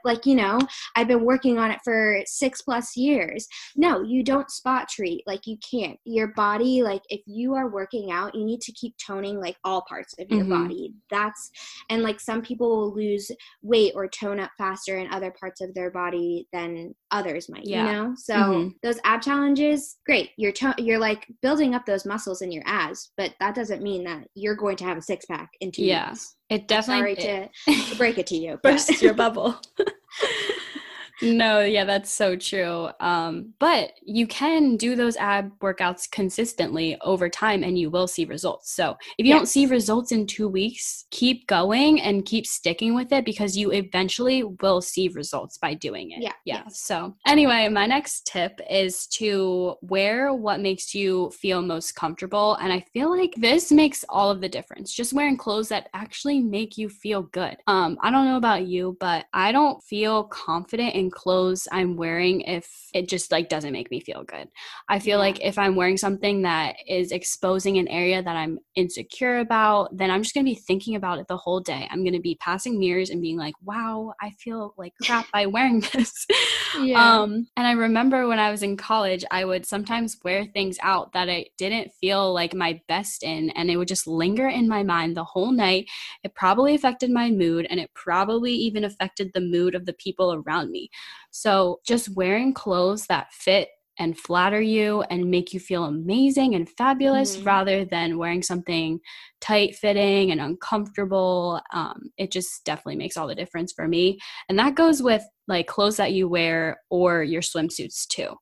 like 0.03 0.25
you 0.25 0.35
know 0.35 0.59
I've 0.95 1.07
been 1.07 1.23
working 1.23 1.57
on 1.57 1.71
it 1.71 1.79
for 1.83 2.21
six 2.25 2.61
plus 2.61 2.95
years. 2.97 3.47
No, 3.75 4.01
you 4.01 4.23
don't 4.23 4.49
spot 4.51 4.89
treat. 4.89 5.23
Like 5.25 5.47
you 5.47 5.57
can't. 5.69 5.97
Your 6.05 6.27
body, 6.27 6.83
like 6.83 7.01
if 7.09 7.21
you 7.25 7.53
are 7.53 7.69
working 7.69 8.11
out, 8.11 8.35
you 8.35 8.43
need 8.43 8.61
to 8.61 8.71
keep 8.73 8.95
toning 8.97 9.39
like 9.39 9.57
all 9.63 9.83
parts 9.87 10.13
of 10.19 10.29
your 10.29 10.43
Mhm. 10.45 10.49
body. 10.63 10.93
That's 11.09 11.51
and 11.89 12.03
like 12.03 12.19
some 12.19 12.41
people 12.41 12.69
will 12.69 12.93
lose 12.93 13.31
weight 13.61 13.93
or 13.95 14.07
tone 14.07 14.39
up 14.39 14.51
faster 14.57 14.97
in 14.97 15.11
other 15.13 15.31
parts 15.31 15.61
of 15.61 15.73
their 15.73 15.91
body 15.91 16.47
than 16.51 16.93
others 17.11 17.47
might. 17.49 17.65
Yeah. 17.65 17.85
You 17.85 17.91
know, 17.91 18.13
so 18.17 18.33
Mhm. 18.35 18.75
those 18.83 18.99
ab 19.05 19.21
challenges, 19.21 19.97
great. 20.05 20.31
You're 20.37 20.51
to- 20.53 20.75
you're 20.77 20.99
like 20.99 21.27
building 21.41 21.73
up 21.73 21.85
those 21.85 22.05
muscles 22.05 22.41
in 22.41 22.51
your 22.51 22.63
abs, 22.65 23.11
but 23.17 23.33
that 23.45 23.53
doesn't 23.53 23.83
mean 23.83 24.03
that 24.05 24.27
you're 24.33 24.55
going 24.55 24.75
to 24.77 24.85
have 24.85 24.97
a 24.97 25.01
six 25.01 25.27
pack 25.27 25.51
in 25.61 25.71
two 25.71 25.83
Yeah. 25.83 26.09
weeks. 26.09 26.35
It 26.49 26.67
definitely 26.67 27.15
Sorry 27.21 27.49
to, 27.67 27.89
to 27.89 27.95
break 27.95 28.17
it 28.17 28.25
to 28.27 28.35
you. 28.35 28.57
burst 28.63 29.01
your 29.03 29.13
bubble. 29.13 29.55
no, 31.21 31.61
yeah, 31.61 31.85
that's 31.85 32.11
so 32.11 32.35
true. 32.35 32.89
Um, 32.99 33.53
but 33.59 33.93
you 34.03 34.27
can 34.27 34.77
do 34.77 34.95
those 34.95 35.15
ab 35.17 35.51
workouts 35.59 36.09
consistently 36.09 36.97
over 37.01 37.29
time 37.29 37.63
and 37.63 37.77
you 37.77 37.89
will 37.89 38.07
see 38.07 38.25
results. 38.25 38.71
So 38.71 38.95
if 39.17 39.25
you 39.25 39.33
don't 39.33 39.47
see 39.47 39.65
results 39.65 40.11
in 40.11 40.27
two 40.27 40.47
weeks, 40.47 41.05
keep 41.11 41.47
going 41.47 42.01
and 42.01 42.25
keep 42.25 42.45
sticking 42.45 42.95
with 42.95 43.11
it 43.11 43.25
because 43.25 43.57
you 43.57 43.71
eventually 43.71 44.43
will 44.43 44.81
see 44.81 45.07
results 45.09 45.57
by 45.57 45.73
doing 45.73 46.11
it. 46.11 46.21
Yeah, 46.21 46.33
Yeah. 46.45 46.61
yes. 46.65 46.79
So 46.81 47.15
anyway, 47.25 47.69
my 47.69 47.85
next 47.85 48.25
tip 48.25 48.59
is 48.69 49.07
to 49.07 49.75
wear 49.81 50.33
what 50.33 50.59
makes 50.59 50.93
you 50.93 51.31
feel 51.31 51.61
most 51.61 51.95
comfortable. 51.95 52.55
And 52.55 52.71
I 52.73 52.81
feel 52.93 53.09
like 53.09 53.33
this 53.37 53.71
makes 53.71 54.03
all 54.09 54.29
of 54.29 54.41
the 54.41 54.49
difference. 54.49 54.93
Just 54.93 55.13
wearing 55.13 55.37
clothes 55.37 55.69
that 55.69 55.89
actually 55.93 56.39
make 56.39 56.77
you 56.77 56.89
feel 56.89 57.23
good. 57.23 57.57
Um, 57.67 57.97
I 58.01 58.11
don't 58.11 58.25
know 58.25 58.37
about 58.37 58.65
you, 58.67 58.97
but 58.99 59.25
I 59.33 59.51
don't 59.51 59.81
feel 59.83 60.23
confident 60.25 60.95
in 60.95 61.04
clothes 61.11 61.67
I'm 61.71 61.95
wearing 61.95 62.41
if 62.41 62.89
it 62.93 63.07
just 63.09 63.31
like 63.31 63.49
doesn't 63.49 63.73
make 63.73 63.91
me 63.91 63.99
feel 63.99 64.23
good. 64.23 64.47
I 64.89 64.99
feel 64.99 65.17
Yeah. 65.17 65.25
like 65.25 65.43
if 65.43 65.57
I'm 65.57 65.75
wearing 65.75 65.97
something 65.97 66.41
that 66.43 66.75
is 66.87 67.11
exposing 67.11 67.77
an 67.77 67.87
area 67.87 68.21
that 68.21 68.35
I'm 68.35 68.59
insecure 68.75 69.39
about, 69.39 69.95
then 69.95 70.11
I'm 70.11 70.23
just 70.23 70.33
gonna 70.35 70.43
be 70.45 70.55
thinking 70.55 70.95
about 70.95 71.19
it 71.19 71.27
the 71.27 71.37
whole 71.37 71.59
day. 71.59 71.87
I'm 71.91 72.03
gonna 72.03 72.19
be 72.19 72.35
passing 72.35 72.79
mirrors 72.79 73.09
and 73.09 73.21
being 73.21 73.37
like, 73.37 73.55
wow, 73.63 74.13
I 74.21 74.31
feel 74.39 74.73
like 74.77 74.93
crap 75.03 75.31
by 75.31 75.45
wearing 75.45 75.81
this. 75.93 76.25
Yeah. 76.73 77.23
Um, 77.23 77.47
and 77.55 77.67
I 77.67 77.71
remember 77.71 78.27
when 78.27 78.39
I 78.39 78.51
was 78.51 78.63
in 78.63 78.77
college, 78.77 79.23
I 79.31 79.45
would 79.45 79.65
sometimes 79.65 80.17
wear 80.23 80.45
things 80.45 80.77
out 80.81 81.13
that 81.13 81.29
I 81.29 81.45
didn't 81.57 81.91
feel 82.01 82.33
like 82.33 82.53
my 82.53 82.81
best 82.87 83.23
in, 83.23 83.49
and 83.51 83.69
it 83.69 83.77
would 83.77 83.87
just 83.87 84.07
linger 84.07 84.47
in 84.47 84.67
my 84.67 84.83
mind 84.83 85.15
the 85.15 85.23
whole 85.23 85.51
night. 85.51 85.85
It 86.23 86.35
probably 86.35 86.75
affected 86.75 87.11
my 87.11 87.29
mood, 87.31 87.67
and 87.69 87.79
it 87.79 87.91
probably 87.93 88.53
even 88.53 88.83
affected 88.83 89.31
the 89.33 89.41
mood 89.41 89.75
of 89.75 89.85
the 89.85 89.93
people 89.93 90.33
around 90.33 90.71
me. 90.71 90.89
So, 91.31 91.79
just 91.85 92.09
wearing 92.15 92.53
clothes 92.53 93.07
that 93.07 93.33
fit 93.33 93.69
and 93.97 94.17
flatter 94.17 94.59
you 94.61 95.03
and 95.03 95.31
make 95.31 95.53
you 95.53 95.59
feel 95.59 95.85
amazing 95.85 96.53
and 96.53 96.69
fabulous 96.69 97.37
Mhm. 97.37 97.45
rather 97.45 97.85
than 97.85 98.17
wearing 98.17 98.43
something 98.43 98.99
tight 99.39 99.75
fitting 99.75 100.31
and 100.31 100.41
uncomfortable. 100.41 101.61
Um, 101.71 102.11
it 102.17 102.31
just 102.31 102.65
definitely 102.65 102.97
makes 102.97 103.15
all 103.17 103.27
the 103.27 103.35
difference 103.35 103.71
for 103.73 103.87
me. 103.87 104.19
And 104.49 104.59
that 104.59 104.75
goes 104.75 105.01
with 105.01 105.23
like 105.47 105.67
clothes 105.67 105.97
that 105.97 106.13
you 106.13 106.27
wear 106.27 106.81
or 106.89 107.23
your 107.23 107.41
swimsuits 107.41 108.05
too. 108.07 108.35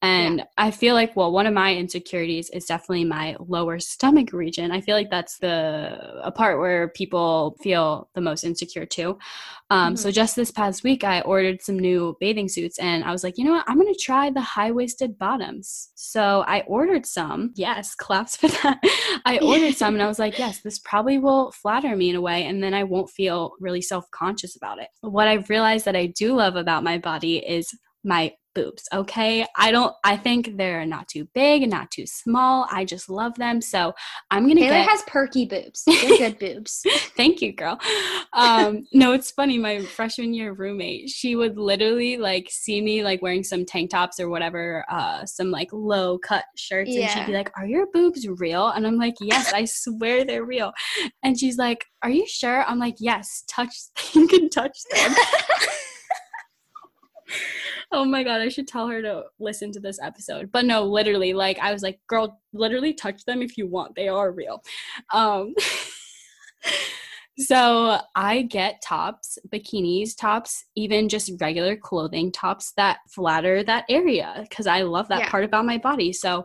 And 0.00 0.44
I 0.56 0.70
feel 0.70 0.94
like, 0.94 1.16
well, 1.16 1.32
one 1.32 1.46
of 1.46 1.54
my 1.54 1.74
insecurities 1.74 2.50
is 2.50 2.66
definitely 2.66 3.04
my 3.04 3.34
lower 3.40 3.80
stomach 3.80 4.32
region. 4.32 4.70
I 4.70 4.80
feel 4.80 4.94
like 4.94 5.10
that's 5.10 5.38
the 5.38 6.20
a 6.22 6.30
part 6.30 6.60
where 6.60 6.88
people 6.90 7.56
feel 7.60 8.08
the 8.14 8.20
most 8.20 8.44
insecure 8.44 8.86
too. 8.86 9.18
Um, 9.70 9.96
So 9.96 10.12
just 10.12 10.36
this 10.36 10.52
past 10.52 10.84
week, 10.84 11.02
I 11.02 11.20
ordered 11.22 11.62
some 11.62 11.78
new 11.78 12.16
bathing 12.20 12.48
suits, 12.48 12.78
and 12.78 13.02
I 13.02 13.10
was 13.10 13.24
like, 13.24 13.38
you 13.38 13.44
know 13.44 13.52
what? 13.52 13.64
I'm 13.66 13.76
gonna 13.76 13.92
try 13.94 14.30
the 14.30 14.40
high 14.40 14.70
waisted 14.70 15.18
bottoms. 15.18 15.90
So 15.96 16.44
I 16.46 16.60
ordered 16.68 17.04
some. 17.04 17.52
Yes, 17.56 17.94
claps 17.96 18.36
for 18.36 18.48
that. 18.62 18.78
I 19.26 19.38
ordered 19.38 19.74
some, 19.74 19.94
and 19.94 20.02
I 20.02 20.06
was 20.12 20.20
like, 20.20 20.38
yes, 20.38 20.60
this 20.60 20.78
probably 20.78 21.18
will 21.18 21.50
flatter 21.50 21.96
me 21.96 22.10
in 22.10 22.16
a 22.16 22.20
way, 22.20 22.44
and 22.44 22.62
then 22.62 22.72
I 22.72 22.84
won't 22.84 23.10
feel 23.10 23.52
really 23.58 23.82
self 23.82 24.08
conscious 24.12 24.54
about 24.56 24.78
it. 24.80 24.88
What 25.00 25.26
I've 25.26 25.50
realized 25.50 25.86
that 25.86 25.96
I 25.96 26.06
do 26.06 26.36
love 26.36 26.54
about 26.54 26.84
my 26.84 26.98
body 26.98 27.38
is 27.38 27.68
my 28.04 28.32
boobs 28.58 28.84
okay? 28.92 29.46
I 29.56 29.70
don't 29.70 29.94
i 30.04 30.16
think 30.16 30.56
they're 30.56 30.86
not 30.86 31.08
too 31.08 31.26
big 31.34 31.62
and 31.62 31.70
not 31.70 31.90
too 31.90 32.06
small. 32.06 32.66
I 32.70 32.84
just 32.84 33.08
love 33.08 33.34
them 33.36 33.60
so 33.60 33.94
i'm 34.30 34.48
gonna 34.48 34.60
Taylor 34.60 34.78
get 34.78 34.88
has 34.88 35.02
perky 35.06 35.44
boobs. 35.46 35.84
They're 35.86 36.18
good 36.18 36.38
boobs. 36.44 36.82
thank 37.16 37.40
you 37.40 37.52
girl. 37.52 37.78
Um 38.32 38.86
no 38.92 39.12
it's 39.12 39.30
funny 39.30 39.58
my 39.58 39.80
freshman 39.80 40.34
year 40.34 40.52
roommate 40.52 41.08
she 41.08 41.36
would 41.36 41.56
literally 41.56 42.16
like 42.16 42.48
see 42.50 42.80
me 42.80 43.02
like 43.02 43.22
wearing 43.22 43.44
some 43.44 43.64
tank 43.64 43.90
tops 43.90 44.18
or 44.18 44.28
whatever 44.28 44.84
uh 44.90 45.24
some 45.24 45.50
like 45.50 45.68
low 45.72 46.18
cut 46.18 46.44
shirts 46.56 46.90
and 46.94 47.10
she'd 47.10 47.26
be 47.26 47.32
like 47.32 47.50
are 47.56 47.66
your 47.66 47.86
boobs 47.92 48.26
real? 48.28 48.68
And 48.68 48.86
i'm 48.86 48.96
like 48.96 49.14
yes 49.20 49.52
i 49.52 49.64
swear 49.64 50.24
they're 50.24 50.44
real. 50.44 50.72
And 51.22 51.38
she's 51.38 51.58
like 51.58 51.84
are 52.02 52.10
you 52.10 52.26
sure? 52.26 52.64
I'm 52.64 52.78
like 52.78 52.96
yes 52.98 53.44
touch 53.48 53.74
you 54.14 54.26
can 54.28 54.48
touch 54.50 54.78
them 54.90 55.14
Oh 57.90 58.04
my 58.04 58.22
god, 58.22 58.40
I 58.42 58.48
should 58.48 58.68
tell 58.68 58.86
her 58.88 59.00
to 59.02 59.24
listen 59.38 59.72
to 59.72 59.80
this 59.80 59.98
episode. 60.02 60.50
But 60.52 60.66
no, 60.66 60.84
literally, 60.84 61.32
like 61.32 61.58
I 61.58 61.72
was 61.72 61.82
like, 61.82 61.98
girl, 62.06 62.40
literally 62.52 62.92
touch 62.92 63.24
them 63.24 63.40
if 63.40 63.56
you 63.56 63.66
want. 63.66 63.94
They 63.94 64.08
are 64.08 64.30
real. 64.32 64.62
Um 65.12 65.54
So 67.40 68.00
I 68.16 68.42
get 68.42 68.82
tops, 68.82 69.38
bikinis, 69.50 70.16
tops, 70.18 70.64
even 70.74 71.08
just 71.08 71.30
regular 71.40 71.76
clothing 71.76 72.32
tops 72.32 72.72
that 72.76 72.98
flatter 73.08 73.62
that 73.62 73.84
area 73.88 74.38
because 74.48 74.66
I 74.66 74.82
love 74.82 75.06
that 75.08 75.20
Yeah. 75.20 75.30
part 75.30 75.44
about 75.44 75.64
my 75.64 75.78
body. 75.78 76.12
So 76.12 76.44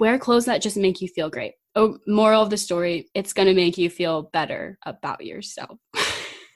wear 0.00 0.18
clothes 0.18 0.44
that 0.46 0.60
just 0.60 0.76
make 0.76 1.00
you 1.00 1.06
feel 1.06 1.30
great. 1.30 1.52
Oh, 1.76 1.98
moral 2.08 2.42
of 2.42 2.50
the 2.50 2.56
story, 2.56 3.10
it's 3.14 3.32
going 3.32 3.46
to 3.46 3.54
make 3.54 3.78
you 3.78 3.88
feel 3.88 4.24
better 4.32 4.76
about 4.84 5.24
yourself. 5.24 5.78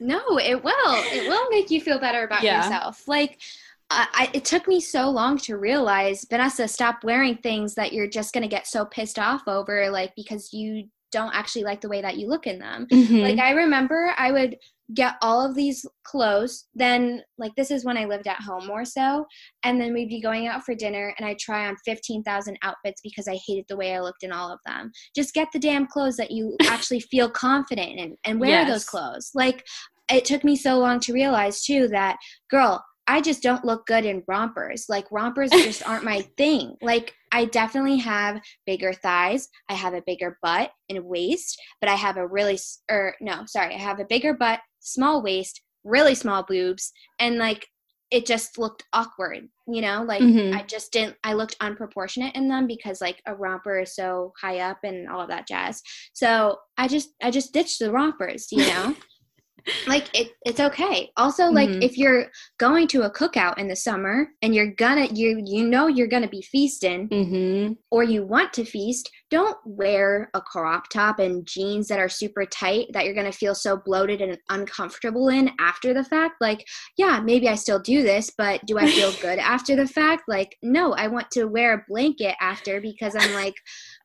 No, 0.01 0.21
it 0.37 0.63
will. 0.63 1.09
It 1.11 1.25
will 1.25 1.49
make 1.49 1.69
you 1.69 1.81
feel 1.81 1.99
better 1.99 2.23
about 2.23 2.41
Yeah. 2.41 2.63
yourself. 2.63 3.05
Like, 3.05 3.41
I, 3.89 4.07
I, 4.13 4.29
it 4.33 4.45
took 4.45 4.67
me 4.67 4.79
so 4.79 5.09
long 5.09 5.37
to 5.39 5.57
realize, 5.57 6.25
Vanessa, 6.29 6.67
stop 6.67 7.03
wearing 7.03 7.37
things 7.37 7.75
that 7.75 7.91
you're 7.91 8.07
just 8.07 8.33
going 8.33 8.43
to 8.43 8.47
get 8.47 8.67
so 8.67 8.85
pissed 8.85 9.17
off 9.17 9.47
over, 9.47 9.89
like, 9.89 10.13
because 10.15 10.53
you 10.53 10.85
don't 11.11 11.33
actually 11.33 11.63
like 11.63 11.81
the 11.81 11.89
way 11.89 12.01
that 12.01 12.17
you 12.17 12.27
look 12.27 12.45
in 12.45 12.59
them. 12.59 12.85
Mhm. 12.91 13.23
Like, 13.23 13.39
I 13.39 13.51
remember 13.51 14.13
I 14.17 14.31
would 14.31 14.57
get 14.93 15.15
all 15.21 15.43
of 15.43 15.55
these 15.55 15.85
clothes. 16.03 16.67
Then, 16.75 17.23
like, 17.37 17.53
this 17.55 17.71
is 17.71 17.85
when 17.85 17.97
I 17.97 18.05
lived 18.05 18.27
at 18.27 18.41
home 18.41 18.67
more 18.67 18.85
so. 18.85 19.25
And 19.63 19.79
then 19.79 19.93
we'd 19.93 20.09
be 20.09 20.21
going 20.21 20.47
out 20.47 20.63
for 20.63 20.75
dinner, 20.75 21.13
and 21.17 21.27
I'd 21.27 21.39
try 21.39 21.67
on 21.67 21.75
15,000 21.85 22.57
outfits 22.61 23.01
because 23.01 23.27
I 23.27 23.39
hated 23.47 23.65
the 23.69 23.77
way 23.77 23.95
I 23.95 24.01
looked 24.01 24.23
in 24.23 24.31
all 24.31 24.51
of 24.51 24.59
them. 24.65 24.91
Just 25.15 25.33
get 25.33 25.47
the 25.51 25.59
damn 25.59 25.87
clothes 25.87 26.17
that 26.17 26.31
you 26.31 26.55
actually 26.67 26.99
feel 26.99 27.29
confident 27.29 27.99
in 27.99 28.15
and 28.23 28.39
wear 28.39 28.65
those 28.65 28.85
clothes. 28.85 29.31
Like, 29.33 29.65
it 30.11 30.25
took 30.25 30.43
me 30.43 30.55
so 30.55 30.79
long 30.79 30.99
to 31.01 31.13
realize, 31.13 31.63
too, 31.63 31.87
that, 31.89 32.17
girl, 32.49 32.83
I 33.09 33.21
just 33.21 33.41
don't 33.41 33.65
look 33.65 33.87
good 33.87 34.05
in 34.05 34.23
rompers. 34.27 34.85
Like, 34.87 35.11
rompers 35.11 35.49
just 35.69 35.85
aren't 35.87 36.03
my 36.03 36.21
thing. 36.37 36.75
Like, 36.81 37.15
I 37.31 37.45
definitely 37.45 37.97
have 37.97 38.39
bigger 38.67 38.93
thighs. 38.93 39.49
I 39.67 39.73
have 39.73 39.95
a 39.95 40.03
bigger 40.05 40.37
butt 40.43 40.71
and 40.89 41.03
waist, 41.03 41.59
but 41.81 41.89
I 41.89 41.95
have 41.95 42.17
a 42.17 42.27
really, 42.27 42.59
or 42.89 43.15
no, 43.19 43.43
sorry, 43.47 43.73
I 43.73 43.79
have 43.79 43.99
a 43.99 44.05
bigger 44.05 44.35
butt 44.35 44.59
small 44.79 45.23
waist, 45.23 45.59
really 45.83 46.13
small 46.13 46.43
boobs, 46.43 46.91
and 47.19 47.37
like 47.37 47.67
it 48.11 48.25
just 48.25 48.57
looked 48.57 48.83
awkward, 48.93 49.47
you 49.67 49.81
know? 49.81 50.03
Like 50.03 50.21
Mhm. 50.21 50.55
I 50.55 50.63
just 50.63 50.91
didn't 50.91 51.15
I 51.23 51.33
looked 51.33 51.55
unproportionate 51.59 52.35
in 52.35 52.47
them 52.47 52.65
because 52.65 53.01
like 53.01 53.21
a 53.27 53.35
romper 53.35 53.79
is 53.81 53.95
so 53.95 54.33
high 54.41 54.59
up 54.59 54.79
and 54.83 55.07
all 55.07 55.21
of 55.21 55.29
that 55.29 55.47
jazz. 55.47 55.81
So 56.13 56.57
I 56.75 56.87
just 56.87 57.09
I 57.21 57.29
just 57.29 57.53
ditched 57.53 57.77
the 57.79 57.91
rompers, 57.91 58.51
you 58.51 58.65
know? 58.65 58.95
like 59.87 60.07
it 60.13 60.31
it's 60.45 60.59
okay. 60.59 61.11
Also 61.17 61.45
like 61.49 61.69
Mhm. 61.69 61.83
if 61.83 61.97
you're 61.97 62.27
going 62.57 62.87
to 62.89 63.03
a 63.03 63.11
cookout 63.11 63.57
in 63.57 63.67
the 63.67 63.75
summer 63.75 64.29
and 64.41 64.53
you're 64.53 64.73
gonna 64.73 65.07
you 65.13 65.41
you 65.45 65.65
know 65.67 65.87
you're 65.87 66.07
gonna 66.07 66.27
be 66.27 66.41
feasting 66.41 67.07
Mhm. 67.09 67.77
or 67.91 68.03
you 68.03 68.25
want 68.25 68.53
to 68.53 68.65
feast, 68.65 69.09
don't 69.29 69.57
wear 69.65 70.29
a 70.33 70.41
crop 70.41 70.89
top 70.89 71.19
and 71.19 71.45
jeans 71.45 71.87
that 71.87 71.99
are 71.99 72.09
super 72.09 72.45
tight 72.45 72.87
that 72.93 73.05
you're 73.05 73.13
to 73.19 73.31
feel 73.31 73.55
so 73.55 73.77
bloated 73.77 74.21
and 74.21 74.37
uncomfortable 74.49 75.29
in 75.29 75.51
after 75.59 75.93
the 75.93 76.03
fact. 76.03 76.35
Like, 76.39 76.65
yeah, 76.97 77.19
maybe 77.19 77.47
I 77.49 77.55
still 77.55 77.79
do 77.79 78.01
this, 78.01 78.31
but 78.37 78.65
do 78.65 78.77
I 78.77 78.89
feel 78.89 79.11
good 79.21 79.39
after 79.39 79.75
the 79.75 79.87
fact? 79.87 80.23
Like, 80.27 80.57
no, 80.61 80.93
I 80.93 81.07
want 81.07 81.29
to 81.31 81.45
wear 81.45 81.73
a 81.73 81.85
blanket 81.87 82.35
after 82.39 82.79
because 82.79 83.15
I'm 83.15 83.33
like, 83.33 83.55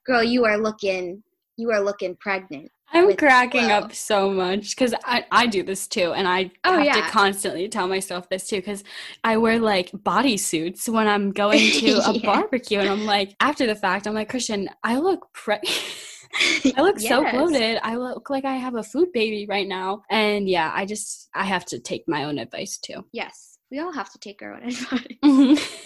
girl, 0.07 0.23
you 0.23 0.45
are 0.45 0.59
looking 0.59 1.23
you 1.57 1.71
are 1.71 1.81
looking 1.81 2.17
pregnant. 2.17 2.69
I'm 2.93 3.17
cracking 3.17 3.65
flow. 3.67 3.75
up 3.79 3.93
so 3.95 4.31
much 4.31 4.77
because 4.77 4.95
I, 5.05 5.25
I 5.33 5.47
do 5.47 5.63
this 5.65 5.89
too. 5.89 6.13
And 6.13 6.29
I 6.29 6.53
Oh, 6.65 6.75
have 6.77 6.85
yeah. 6.85 6.93
to 7.07 7.11
constantly 7.11 7.69
tell 7.69 7.89
myself 7.89 8.29
this 8.29 8.47
too 8.47 8.57
because 8.57 8.85
I 9.25 9.37
wear 9.37 9.59
like 9.59 9.91
bodysuits 9.91 10.89
when 10.89 11.09
I'm 11.09 11.33
going 11.33 11.71
to 11.73 12.01
a 12.07 12.21
barbecue. 12.21 12.79
And 12.79 12.89
I'm 12.89 13.05
like, 13.05 13.35
after 13.41 13.67
the 13.67 13.75
fact, 13.75 14.07
I'm 14.07 14.15
like, 14.15 14.29
Christian, 14.29 14.69
I 14.85 14.99
look 14.99 15.27
pre- 15.33 15.59
I 16.77 16.83
look 16.83 16.99
so 17.01 17.29
bloated. 17.31 17.79
I 17.83 17.97
look 17.97 18.31
like 18.31 18.45
I 18.45 18.57
have 18.57 18.75
a 18.77 18.83
food 18.83 19.09
baby 19.13 19.47
right 19.49 19.67
now. 19.69 20.03
And 20.11 20.49
yeah, 20.49 20.71
I 20.75 20.85
just, 20.85 21.29
I 21.35 21.45
have 21.45 21.65
to 21.67 21.81
take 21.81 22.05
my 22.07 22.25
own 22.25 22.39
advice 22.39 22.79
too. 22.79 23.05
Yes, 23.13 23.59
we 23.71 23.81
all 23.81 23.93
have 23.93 24.11
to 24.13 24.19
take 24.19 24.41
our 24.43 24.55
own 24.55 24.63
advice. 24.69 25.07
Mhm. 25.25 25.81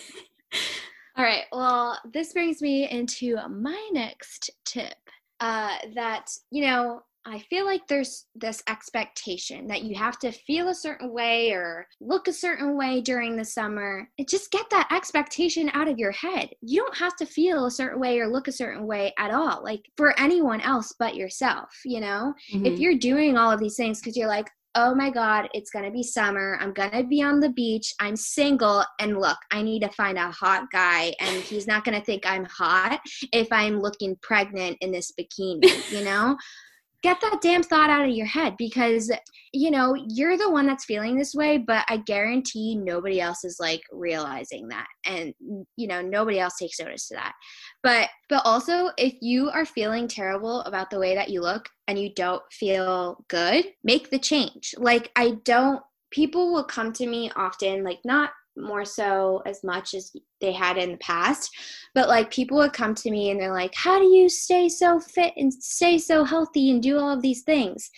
All 1.16 1.24
right. 1.24 1.44
Well, 1.52 1.98
this 2.12 2.32
brings 2.32 2.62
me 2.62 2.88
into 2.88 3.36
my 3.48 3.88
next 3.92 4.50
tip. 4.64 4.94
Uh, 5.40 5.76
that 5.94 6.30
you 6.50 6.62
know, 6.66 7.02
I 7.24 7.40
feel 7.40 7.66
like 7.66 7.86
there's 7.86 8.26
this 8.34 8.62
expectation 8.68 9.66
that 9.68 9.82
you 9.82 9.94
have 9.96 10.18
to 10.20 10.32
feel 10.32 10.68
a 10.68 10.74
certain 10.74 11.12
way 11.12 11.50
or 11.52 11.86
look 12.00 12.26
a 12.26 12.32
certain 12.32 12.76
way 12.76 13.02
during 13.02 13.36
the 13.36 13.44
summer. 13.44 14.08
Just 14.26 14.50
get 14.50 14.68
that 14.70 14.88
expectation 14.90 15.70
out 15.74 15.88
of 15.88 15.98
your 15.98 16.12
head. 16.12 16.50
You 16.62 16.80
don't 16.82 16.96
have 16.96 17.16
to 17.16 17.26
feel 17.26 17.66
a 17.66 17.70
certain 17.70 18.00
way 18.00 18.18
or 18.18 18.28
look 18.28 18.48
a 18.48 18.52
certain 18.52 18.86
way 18.86 19.12
at 19.18 19.30
all. 19.30 19.62
Like 19.62 19.82
for 19.96 20.18
anyone 20.18 20.60
else 20.62 20.94
but 20.98 21.16
yourself. 21.16 21.68
You 21.84 22.00
know, 22.00 22.34
if 22.64 22.78
Mhm. 22.78 22.80
you're 22.80 22.98
doing 22.98 23.36
all 23.36 23.50
of 23.52 23.60
these 23.60 23.76
things 23.76 24.00
because 24.00 24.16
you're 24.16 24.28
like 24.28 24.48
oh 24.80 24.94
my 24.94 25.10
god 25.10 25.48
it's 25.54 25.70
gonna 25.70 25.90
be 25.90 26.04
summer. 26.04 26.56
I'm 26.60 26.72
gonna 26.72 27.02
be 27.02 27.20
on 27.20 27.40
the 27.40 27.48
beach. 27.50 27.92
I'm 28.00 28.14
single. 28.14 28.84
And 29.00 29.20
look 29.20 29.38
i 29.50 29.62
need 29.62 29.82
to 29.82 29.88
find 29.90 30.18
a 30.18 30.30
hot 30.30 30.70
guy 30.72 31.14
and 31.20 31.42
he's 31.42 31.66
not 31.66 31.84
gonna 31.84 32.00
think 32.00 32.24
i'm 32.26 32.44
hot 32.44 33.00
if 33.32 33.48
i'm 33.52 33.80
looking 33.80 34.16
pregnant 34.22 34.76
in 34.80 34.92
this 34.92 35.12
bikini 35.18 35.90
you 35.90 36.04
know 36.04 36.36
get 37.02 37.20
that 37.20 37.40
damn 37.40 37.62
thought 37.62 37.90
out 37.90 38.08
of 38.08 38.14
your 38.14 38.26
head 38.26 38.54
because 38.58 39.10
you 39.52 39.70
know 39.70 39.94
you're 40.08 40.36
the 40.36 40.50
one 40.50 40.66
that's 40.66 40.84
feeling 40.84 41.16
this 41.16 41.34
way 41.34 41.58
but 41.58 41.84
i 41.88 41.96
guarantee 41.96 42.74
nobody 42.74 43.20
else 43.20 43.44
is 43.44 43.58
like 43.60 43.82
realizing 43.92 44.68
that 44.68 44.86
and 45.06 45.34
you 45.76 45.86
know 45.86 46.02
nobody 46.02 46.38
else 46.38 46.56
takes 46.56 46.78
notice 46.78 47.08
to 47.08 47.14
that. 47.14 47.34
But 47.82 48.08
but 48.28 48.42
also 48.44 48.90
if 48.98 49.14
you 49.20 49.50
are 49.50 49.64
feeling 49.64 50.08
terrible 50.08 50.60
about 50.62 50.90
the 50.90 50.98
way 50.98 51.14
that 51.14 51.30
you 51.30 51.40
look 51.40 51.68
and 51.86 51.98
you 51.98 52.12
don't 52.14 52.42
feel 52.52 53.24
good 53.28 53.66
make 53.82 54.10
the 54.10 54.18
change. 54.18 54.74
Like 54.76 55.10
i 55.16 55.32
don't 55.44 55.82
people 56.10 56.52
will 56.52 56.64
come 56.64 56.92
to 56.94 57.06
me 57.06 57.30
often 57.36 57.84
like 57.84 58.00
not 58.04 58.30
more 58.58 58.84
so 58.84 59.42
as 59.46 59.62
much 59.64 59.94
as 59.94 60.12
they 60.40 60.52
had 60.52 60.76
in 60.76 60.92
the 60.92 60.98
past. 60.98 61.50
But 61.94 62.08
like 62.08 62.30
people 62.30 62.58
would 62.58 62.72
come 62.72 62.94
to 62.96 63.10
me 63.10 63.30
and 63.30 63.40
they're 63.40 63.52
like 63.52 63.74
how 63.74 63.98
do 63.98 64.06
you 64.06 64.28
stay 64.28 64.68
so 64.68 65.00
fit 65.00 65.32
and 65.36 65.52
stay 65.52 65.98
so 65.98 66.24
healthy 66.24 66.70
and 66.70 66.82
do 66.82 66.98
all 66.98 67.10
of 67.10 67.22
these 67.22 67.42
things? 67.42 67.90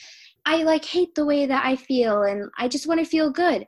I 0.47 0.63
like 0.63 0.85
hate 0.85 1.15
the 1.15 1.27
way 1.27 1.45
that 1.47 1.67
i 1.67 1.77
feel 1.77 2.23
and 2.23 2.51
i 2.57 2.67
just 2.67 2.87
want 2.87 3.01
to 3.01 3.07
feel 3.07 3.31
good. 3.31 3.67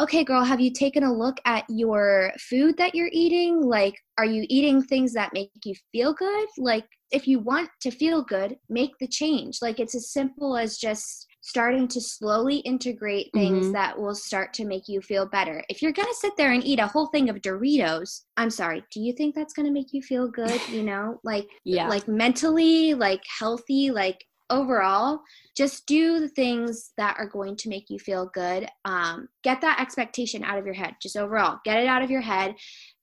Okay 0.00 0.24
girl 0.24 0.44
have 0.44 0.60
you 0.60 0.72
taken 0.72 1.04
a 1.04 1.12
look 1.12 1.38
at 1.44 1.64
your 1.68 2.32
food 2.38 2.76
that 2.78 2.94
you're 2.94 3.10
eating? 3.12 3.62
Like 3.62 3.94
are 4.18 4.26
you 4.26 4.44
eating 4.48 4.82
things 4.82 5.12
that 5.14 5.32
make 5.32 5.50
you 5.64 5.74
feel 5.92 6.12
good? 6.14 6.48
Like 6.58 6.86
if 7.10 7.26
you 7.26 7.38
want 7.38 7.70
to 7.82 7.90
feel 7.90 8.22
good 8.22 8.56
make 8.68 8.92
the 8.98 9.08
change. 9.08 9.58
Like 9.62 9.80
it's 9.80 9.94
as 9.94 10.12
simple 10.12 10.56
as 10.56 10.78
just 10.78 11.26
starting 11.46 11.86
to 11.86 12.00
slowly 12.00 12.56
integrate 12.58 13.30
things 13.32 13.68
Mhm. 13.68 13.72
that 13.74 13.96
will 13.96 14.16
start 14.16 14.52
to 14.54 14.64
make 14.64 14.88
you 14.88 15.00
feel 15.00 15.26
better 15.26 15.62
if 15.68 15.80
you're 15.80 15.92
going 15.92 16.08
to 16.08 16.14
sit 16.14 16.36
there 16.36 16.50
and 16.50 16.64
eat 16.64 16.80
a 16.80 16.88
whole 16.88 17.06
thing 17.06 17.28
of 17.28 17.36
doritos 17.40 18.22
i'm 18.36 18.50
sorry 18.50 18.82
do 18.90 19.00
you 19.00 19.12
think 19.12 19.32
that's 19.34 19.52
going 19.54 19.66
to 19.66 19.72
make 19.72 19.92
you 19.92 20.02
feel 20.02 20.26
good 20.28 20.60
you 20.68 20.82
know 20.82 21.20
like 21.24 21.46
yeah. 21.64 21.88
like 21.88 22.08
mentally 22.08 22.94
like 22.94 23.22
healthy 23.38 23.92
like 23.92 24.24
overall 24.50 25.20
just 25.56 25.86
do 25.86 26.18
the 26.20 26.28
things 26.28 26.92
that 26.96 27.16
are 27.18 27.28
going 27.28 27.56
to 27.56 27.68
make 27.68 27.86
you 27.90 27.98
feel 27.98 28.30
good 28.34 28.68
um, 28.84 29.28
get 29.42 29.60
that 29.60 29.80
expectation 29.80 30.44
out 30.44 30.58
of 30.58 30.64
your 30.64 30.74
head 30.74 30.94
just 31.00 31.16
overall 31.16 31.58
get 31.64 31.78
it 31.78 31.86
out 31.86 32.02
of 32.02 32.10
your 32.10 32.20
head 32.20 32.54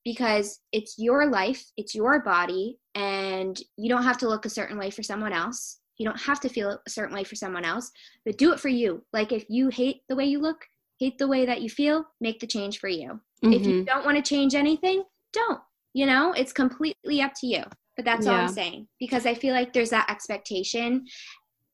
because 0.04 0.60
it's 0.74 0.96
your 0.98 1.30
life 1.30 1.64
it's 1.78 1.96
your 1.96 2.22
body 2.24 2.78
and 2.96 3.58
you 3.78 3.89
don't 3.89 4.04
have 4.04 4.18
to 4.18 4.28
look 4.28 4.46
a 4.46 4.50
certain 4.50 4.78
way 4.78 4.89
for 4.89 5.04
someone 5.04 5.34
else 5.34 5.80
you 6.04 6.10
don't 6.10 6.22
have 6.22 6.41
to 6.41 6.49
feel 6.49 6.80
a 6.86 6.89
certain 6.89 7.16
way 7.16 7.24
for 7.24 7.36
someone 7.36 7.64
else 7.64 7.89
but 8.26 8.38
do 8.38 8.51
it 8.51 8.60
for 8.60 8.68
you. 8.70 9.04
Like 9.14 9.32
if 9.32 9.45
you 9.49 9.70
hate 9.70 10.01
the 10.10 10.16
way 10.16 10.26
you 10.26 10.39
look 10.39 10.66
hate 10.99 11.18
the 11.18 11.28
way 11.28 11.45
that 11.45 11.62
you 11.62 11.70
feel 11.70 12.06
make 12.22 12.39
the 12.39 12.47
change 12.47 12.80
for 12.80 12.89
you. 12.89 13.20
If 13.41 13.66
you 13.66 13.74
Mhm. 13.74 13.86
don't 13.86 14.06
want 14.06 14.18
to 14.18 14.30
change 14.34 14.54
anything 14.56 15.04
don't 15.32 15.62
you 15.93 16.06
know? 16.06 16.34
It's 16.34 16.54
completely 16.54 17.22
up 17.22 17.34
to 17.39 17.47
you 17.47 17.64
but 17.95 18.06
that's 18.06 18.26
all 18.26 18.34
i'm 18.34 18.47
saying 18.47 18.88
because 18.99 19.26
i 19.28 19.36
feel 19.36 19.54
like 19.54 19.72
there's 19.72 19.91
that 19.91 20.10
expectation 20.10 21.06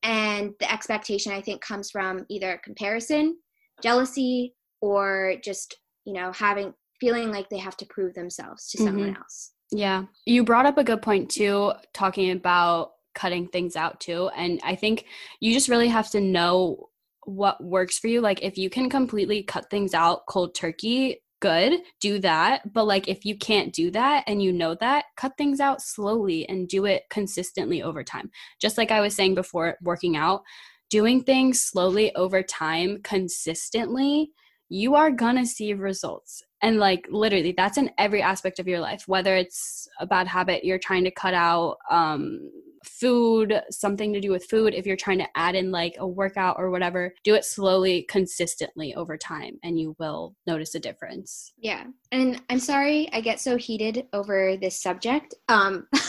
and 0.02 0.52
the 0.60 0.70
expectation 0.70 1.32
i 1.32 1.40
think 1.40 1.62
comes 1.62 1.90
from 1.90 2.26
either 2.28 2.60
comparison 2.62 3.38
jealousy 3.82 4.54
or 4.82 5.34
just 5.42 5.78
you 6.04 6.12
know 6.12 6.30
having 6.32 6.74
feeling 7.00 7.32
like 7.32 7.48
they 7.48 7.58
have 7.58 7.76
to 7.78 7.86
prove 7.86 8.14
themselves 8.14 8.68
to 8.68 8.78
someone 8.78 9.16
else. 9.16 9.52
Yeah. 9.72 10.04
You 10.26 10.44
brought 10.44 10.66
up 10.66 10.78
a 10.78 10.84
good 10.84 11.00
point 11.00 11.30
too, 11.30 11.72
talking 11.94 12.30
about 12.30 12.92
cutting 13.14 13.48
things 13.48 13.76
out 13.76 14.00
too. 14.00 14.28
And 14.36 14.60
I 14.64 14.74
think 14.74 15.06
you 15.40 15.52
just 15.52 15.68
really 15.68 15.88
have 15.88 16.10
to 16.10 16.20
know 16.20 16.88
what 17.24 17.62
works 17.62 17.98
for 17.98 18.08
you. 18.08 18.20
Like 18.20 18.42
if 18.42 18.58
you 18.58 18.70
can 18.70 18.88
completely 18.88 19.42
cut 19.42 19.70
things 19.70 19.94
out 19.94 20.26
cold 20.26 20.54
turkey, 20.54 21.22
good, 21.40 21.80
do 22.00 22.18
that. 22.20 22.72
But 22.72 22.84
like 22.84 23.08
if 23.08 23.24
you 23.24 23.36
can't 23.36 23.72
do 23.72 23.90
that 23.92 24.24
and 24.26 24.42
you 24.42 24.52
know 24.52 24.74
that, 24.76 25.06
cut 25.16 25.32
things 25.38 25.60
out 25.60 25.82
slowly 25.82 26.48
and 26.48 26.68
do 26.68 26.84
it 26.84 27.04
consistently 27.10 27.82
over 27.82 28.02
time. 28.04 28.30
Just 28.60 28.78
like 28.78 28.90
I 28.90 29.00
was 29.00 29.14
saying 29.14 29.34
before, 29.34 29.76
working 29.82 30.16
out, 30.16 30.42
doing 30.88 31.22
things 31.22 31.60
slowly 31.60 32.14
over 32.14 32.42
time 32.42 33.00
consistently 33.02 34.32
you 34.70 34.94
are 34.94 35.10
gonna 35.10 35.44
see 35.44 35.74
results. 35.74 36.42
And 36.62 36.78
like 36.78 37.06
literally, 37.10 37.52
that's 37.52 37.76
in 37.76 37.90
every 37.98 38.22
aspect 38.22 38.58
of 38.58 38.68
your 38.68 38.80
life, 38.80 39.04
whether 39.06 39.34
it's 39.34 39.88
a 39.98 40.06
bad 40.06 40.28
habit 40.28 40.64
you're 40.64 40.78
trying 40.78 41.04
to 41.04 41.10
cut 41.10 41.34
out, 41.34 41.76
um, 41.90 42.40
food, 42.84 43.60
something 43.70 44.12
to 44.12 44.20
do 44.20 44.30
with 44.30 44.44
food, 44.44 44.74
if 44.74 44.86
you're 44.86 44.96
trying 44.96 45.18
to 45.18 45.28
add 45.36 45.54
in 45.54 45.70
like 45.70 45.94
a 45.98 46.06
workout 46.06 46.56
or 46.58 46.70
whatever, 46.70 47.14
do 47.24 47.34
it 47.34 47.44
slowly, 47.44 48.06
consistently 48.08 48.94
over 48.94 49.16
time, 49.16 49.58
and 49.62 49.78
you 49.78 49.94
will 49.98 50.34
notice 50.46 50.74
a 50.74 50.80
difference. 50.80 51.52
yeah. 51.58 51.84
And 52.12 52.42
i'm 52.50 52.58
sorry 52.58 53.08
i 53.12 53.20
get 53.20 53.40
so 53.40 53.56
heated 53.56 54.06
over 54.12 54.56
this 54.56 54.80
subject. 54.80 55.34
Um 55.48 55.86
I 55.92 56.00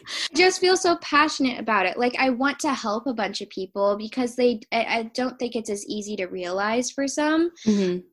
just 0.34 0.60
feel 0.60 0.76
so 0.76 0.96
passionate 1.02 1.58
about 1.58 1.86
it. 1.86 1.98
Like 1.98 2.14
i 2.18 2.30
want 2.30 2.58
to 2.60 2.72
help 2.72 3.06
a 3.06 3.14
bunch 3.14 3.40
of 3.40 3.50
people 3.50 3.96
because 3.96 4.36
they 4.36 4.60
I, 4.72 4.84
I 4.84 5.02
don't 5.14 5.38
think 5.38 5.56
it's 5.56 5.70
as 5.70 5.86
easy 5.86 6.16
to 6.16 6.26
realize 6.26 6.90
for 6.90 7.06
some 7.08 7.50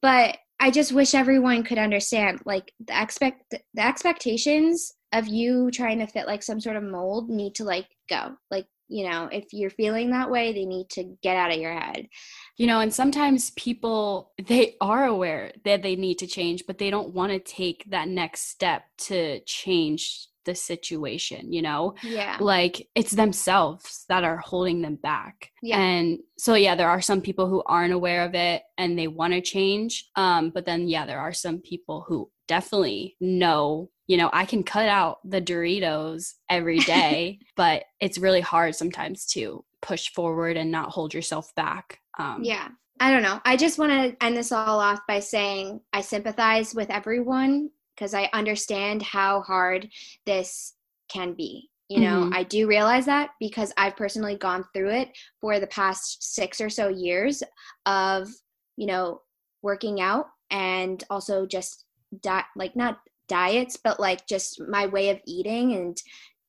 but 0.01 0.37
I 0.59 0.71
just 0.71 0.93
wish 0.93 1.13
everyone 1.13 1.63
could 1.63 1.77
understand 1.77 2.39
like 2.45 2.71
the 2.85 3.01
expect 3.01 3.55
the 3.73 3.85
expectations 3.85 4.93
of 5.13 5.27
you 5.27 5.71
trying 5.71 5.99
to 5.99 6.07
fit 6.07 6.27
like 6.27 6.43
some 6.43 6.59
sort 6.59 6.75
of 6.75 6.83
mold 6.83 7.29
need 7.29 7.55
to 7.55 7.63
like 7.63 7.87
go. 8.09 8.35
Like, 8.51 8.67
you 8.89 9.09
know, 9.09 9.29
if 9.31 9.45
you're 9.53 9.69
feeling 9.69 10.11
that 10.11 10.29
way, 10.29 10.53
they 10.53 10.65
need 10.65 10.89
to 10.91 11.15
get 11.23 11.37
out 11.37 11.51
of 11.51 11.59
your 11.59 11.73
head. 11.73 12.07
You 12.57 12.67
know, 12.67 12.79
and 12.79 12.93
sometimes 12.93 13.51
people 13.51 14.33
they 14.45 14.75
are 14.81 15.05
aware 15.05 15.51
that 15.65 15.83
they 15.83 15.95
need 15.95 16.19
to 16.19 16.27
change, 16.27 16.63
but 16.67 16.77
they 16.77 16.89
don't 16.89 17.13
want 17.13 17.31
to 17.31 17.39
take 17.39 17.85
that 17.89 18.07
next 18.07 18.49
step 18.49 18.83
to 18.99 19.39
change 19.41 20.27
the 20.45 20.55
situation, 20.55 21.53
you 21.53 21.61
know? 21.61 21.95
Yeah. 22.03 22.37
Like 22.39 22.87
it's 22.95 23.11
themselves 23.11 24.05
that 24.09 24.23
are 24.23 24.37
holding 24.37 24.81
them 24.81 24.95
back. 24.95 25.51
Yeah. 25.61 25.79
And 25.79 26.19
so 26.37 26.55
yeah, 26.55 26.75
there 26.75 26.89
are 26.89 27.01
some 27.01 27.21
people 27.21 27.47
who 27.47 27.63
aren't 27.65 27.93
aware 27.93 28.25
of 28.25 28.35
it 28.35 28.63
and 28.77 28.97
they 28.97 29.07
want 29.07 29.33
to 29.33 29.41
change. 29.41 30.09
Um, 30.15 30.49
but 30.49 30.65
then 30.65 30.87
yeah, 30.87 31.05
there 31.05 31.19
are 31.19 31.33
some 31.33 31.59
people 31.59 32.03
who 32.07 32.29
definitely 32.47 33.15
know 33.19 33.89
you 34.07 34.17
know, 34.17 34.29
I 34.33 34.45
can 34.45 34.63
cut 34.63 34.87
out 34.89 35.19
the 35.23 35.41
Doritos 35.41 36.33
every 36.49 36.79
day, 36.79 37.39
but 37.55 37.83
it's 37.99 38.17
really 38.17 38.41
hard 38.41 38.75
sometimes 38.75 39.25
to 39.27 39.63
push 39.81 40.11
forward 40.13 40.57
and 40.57 40.71
not 40.71 40.89
hold 40.91 41.13
yourself 41.13 41.53
back. 41.55 41.99
Um, 42.19 42.43
Yeah. 42.43 42.69
I 42.99 43.11
don't 43.11 43.23
know. 43.23 43.41
I 43.43 43.57
just 43.57 43.79
want 43.79 43.91
to 43.91 44.23
end 44.25 44.37
this 44.37 44.51
all 44.51 44.79
off 44.79 44.99
by 45.07 45.19
saying 45.19 45.81
I 45.91 46.01
sympathize 46.01 46.73
with 46.75 46.89
everyone 46.89 47.69
because 47.95 48.13
I 48.13 48.29
understand 48.33 49.01
how 49.01 49.41
hard 49.41 49.89
this 50.25 50.73
can 51.09 51.33
be. 51.33 51.69
You 51.89 51.99
know, 51.99 52.23
Mhm. 52.25 52.33
I 52.35 52.43
do 52.43 52.67
realize 52.67 53.05
that 53.07 53.31
because 53.39 53.73
I've 53.77 53.97
personally 53.97 54.35
gone 54.37 54.63
through 54.73 54.91
it 54.91 55.09
for 55.41 55.59
the 55.59 55.67
past 55.67 56.23
six 56.33 56.61
or 56.61 56.69
so 56.69 56.87
years 56.87 57.43
of, 57.85 58.29
you 58.77 58.87
know, 58.87 59.21
working 59.61 59.99
out 59.99 60.27
and 60.49 61.03
also 61.09 61.45
just 61.45 61.85
di- 62.21 62.45
like 62.55 62.75
not 62.75 62.99
diets, 63.33 63.79
but 63.83 63.99
like 63.99 64.27
just 64.27 64.61
my 64.69 64.85
way 64.85 65.09
of 65.09 65.19
eating 65.25 65.73
and 65.73 65.97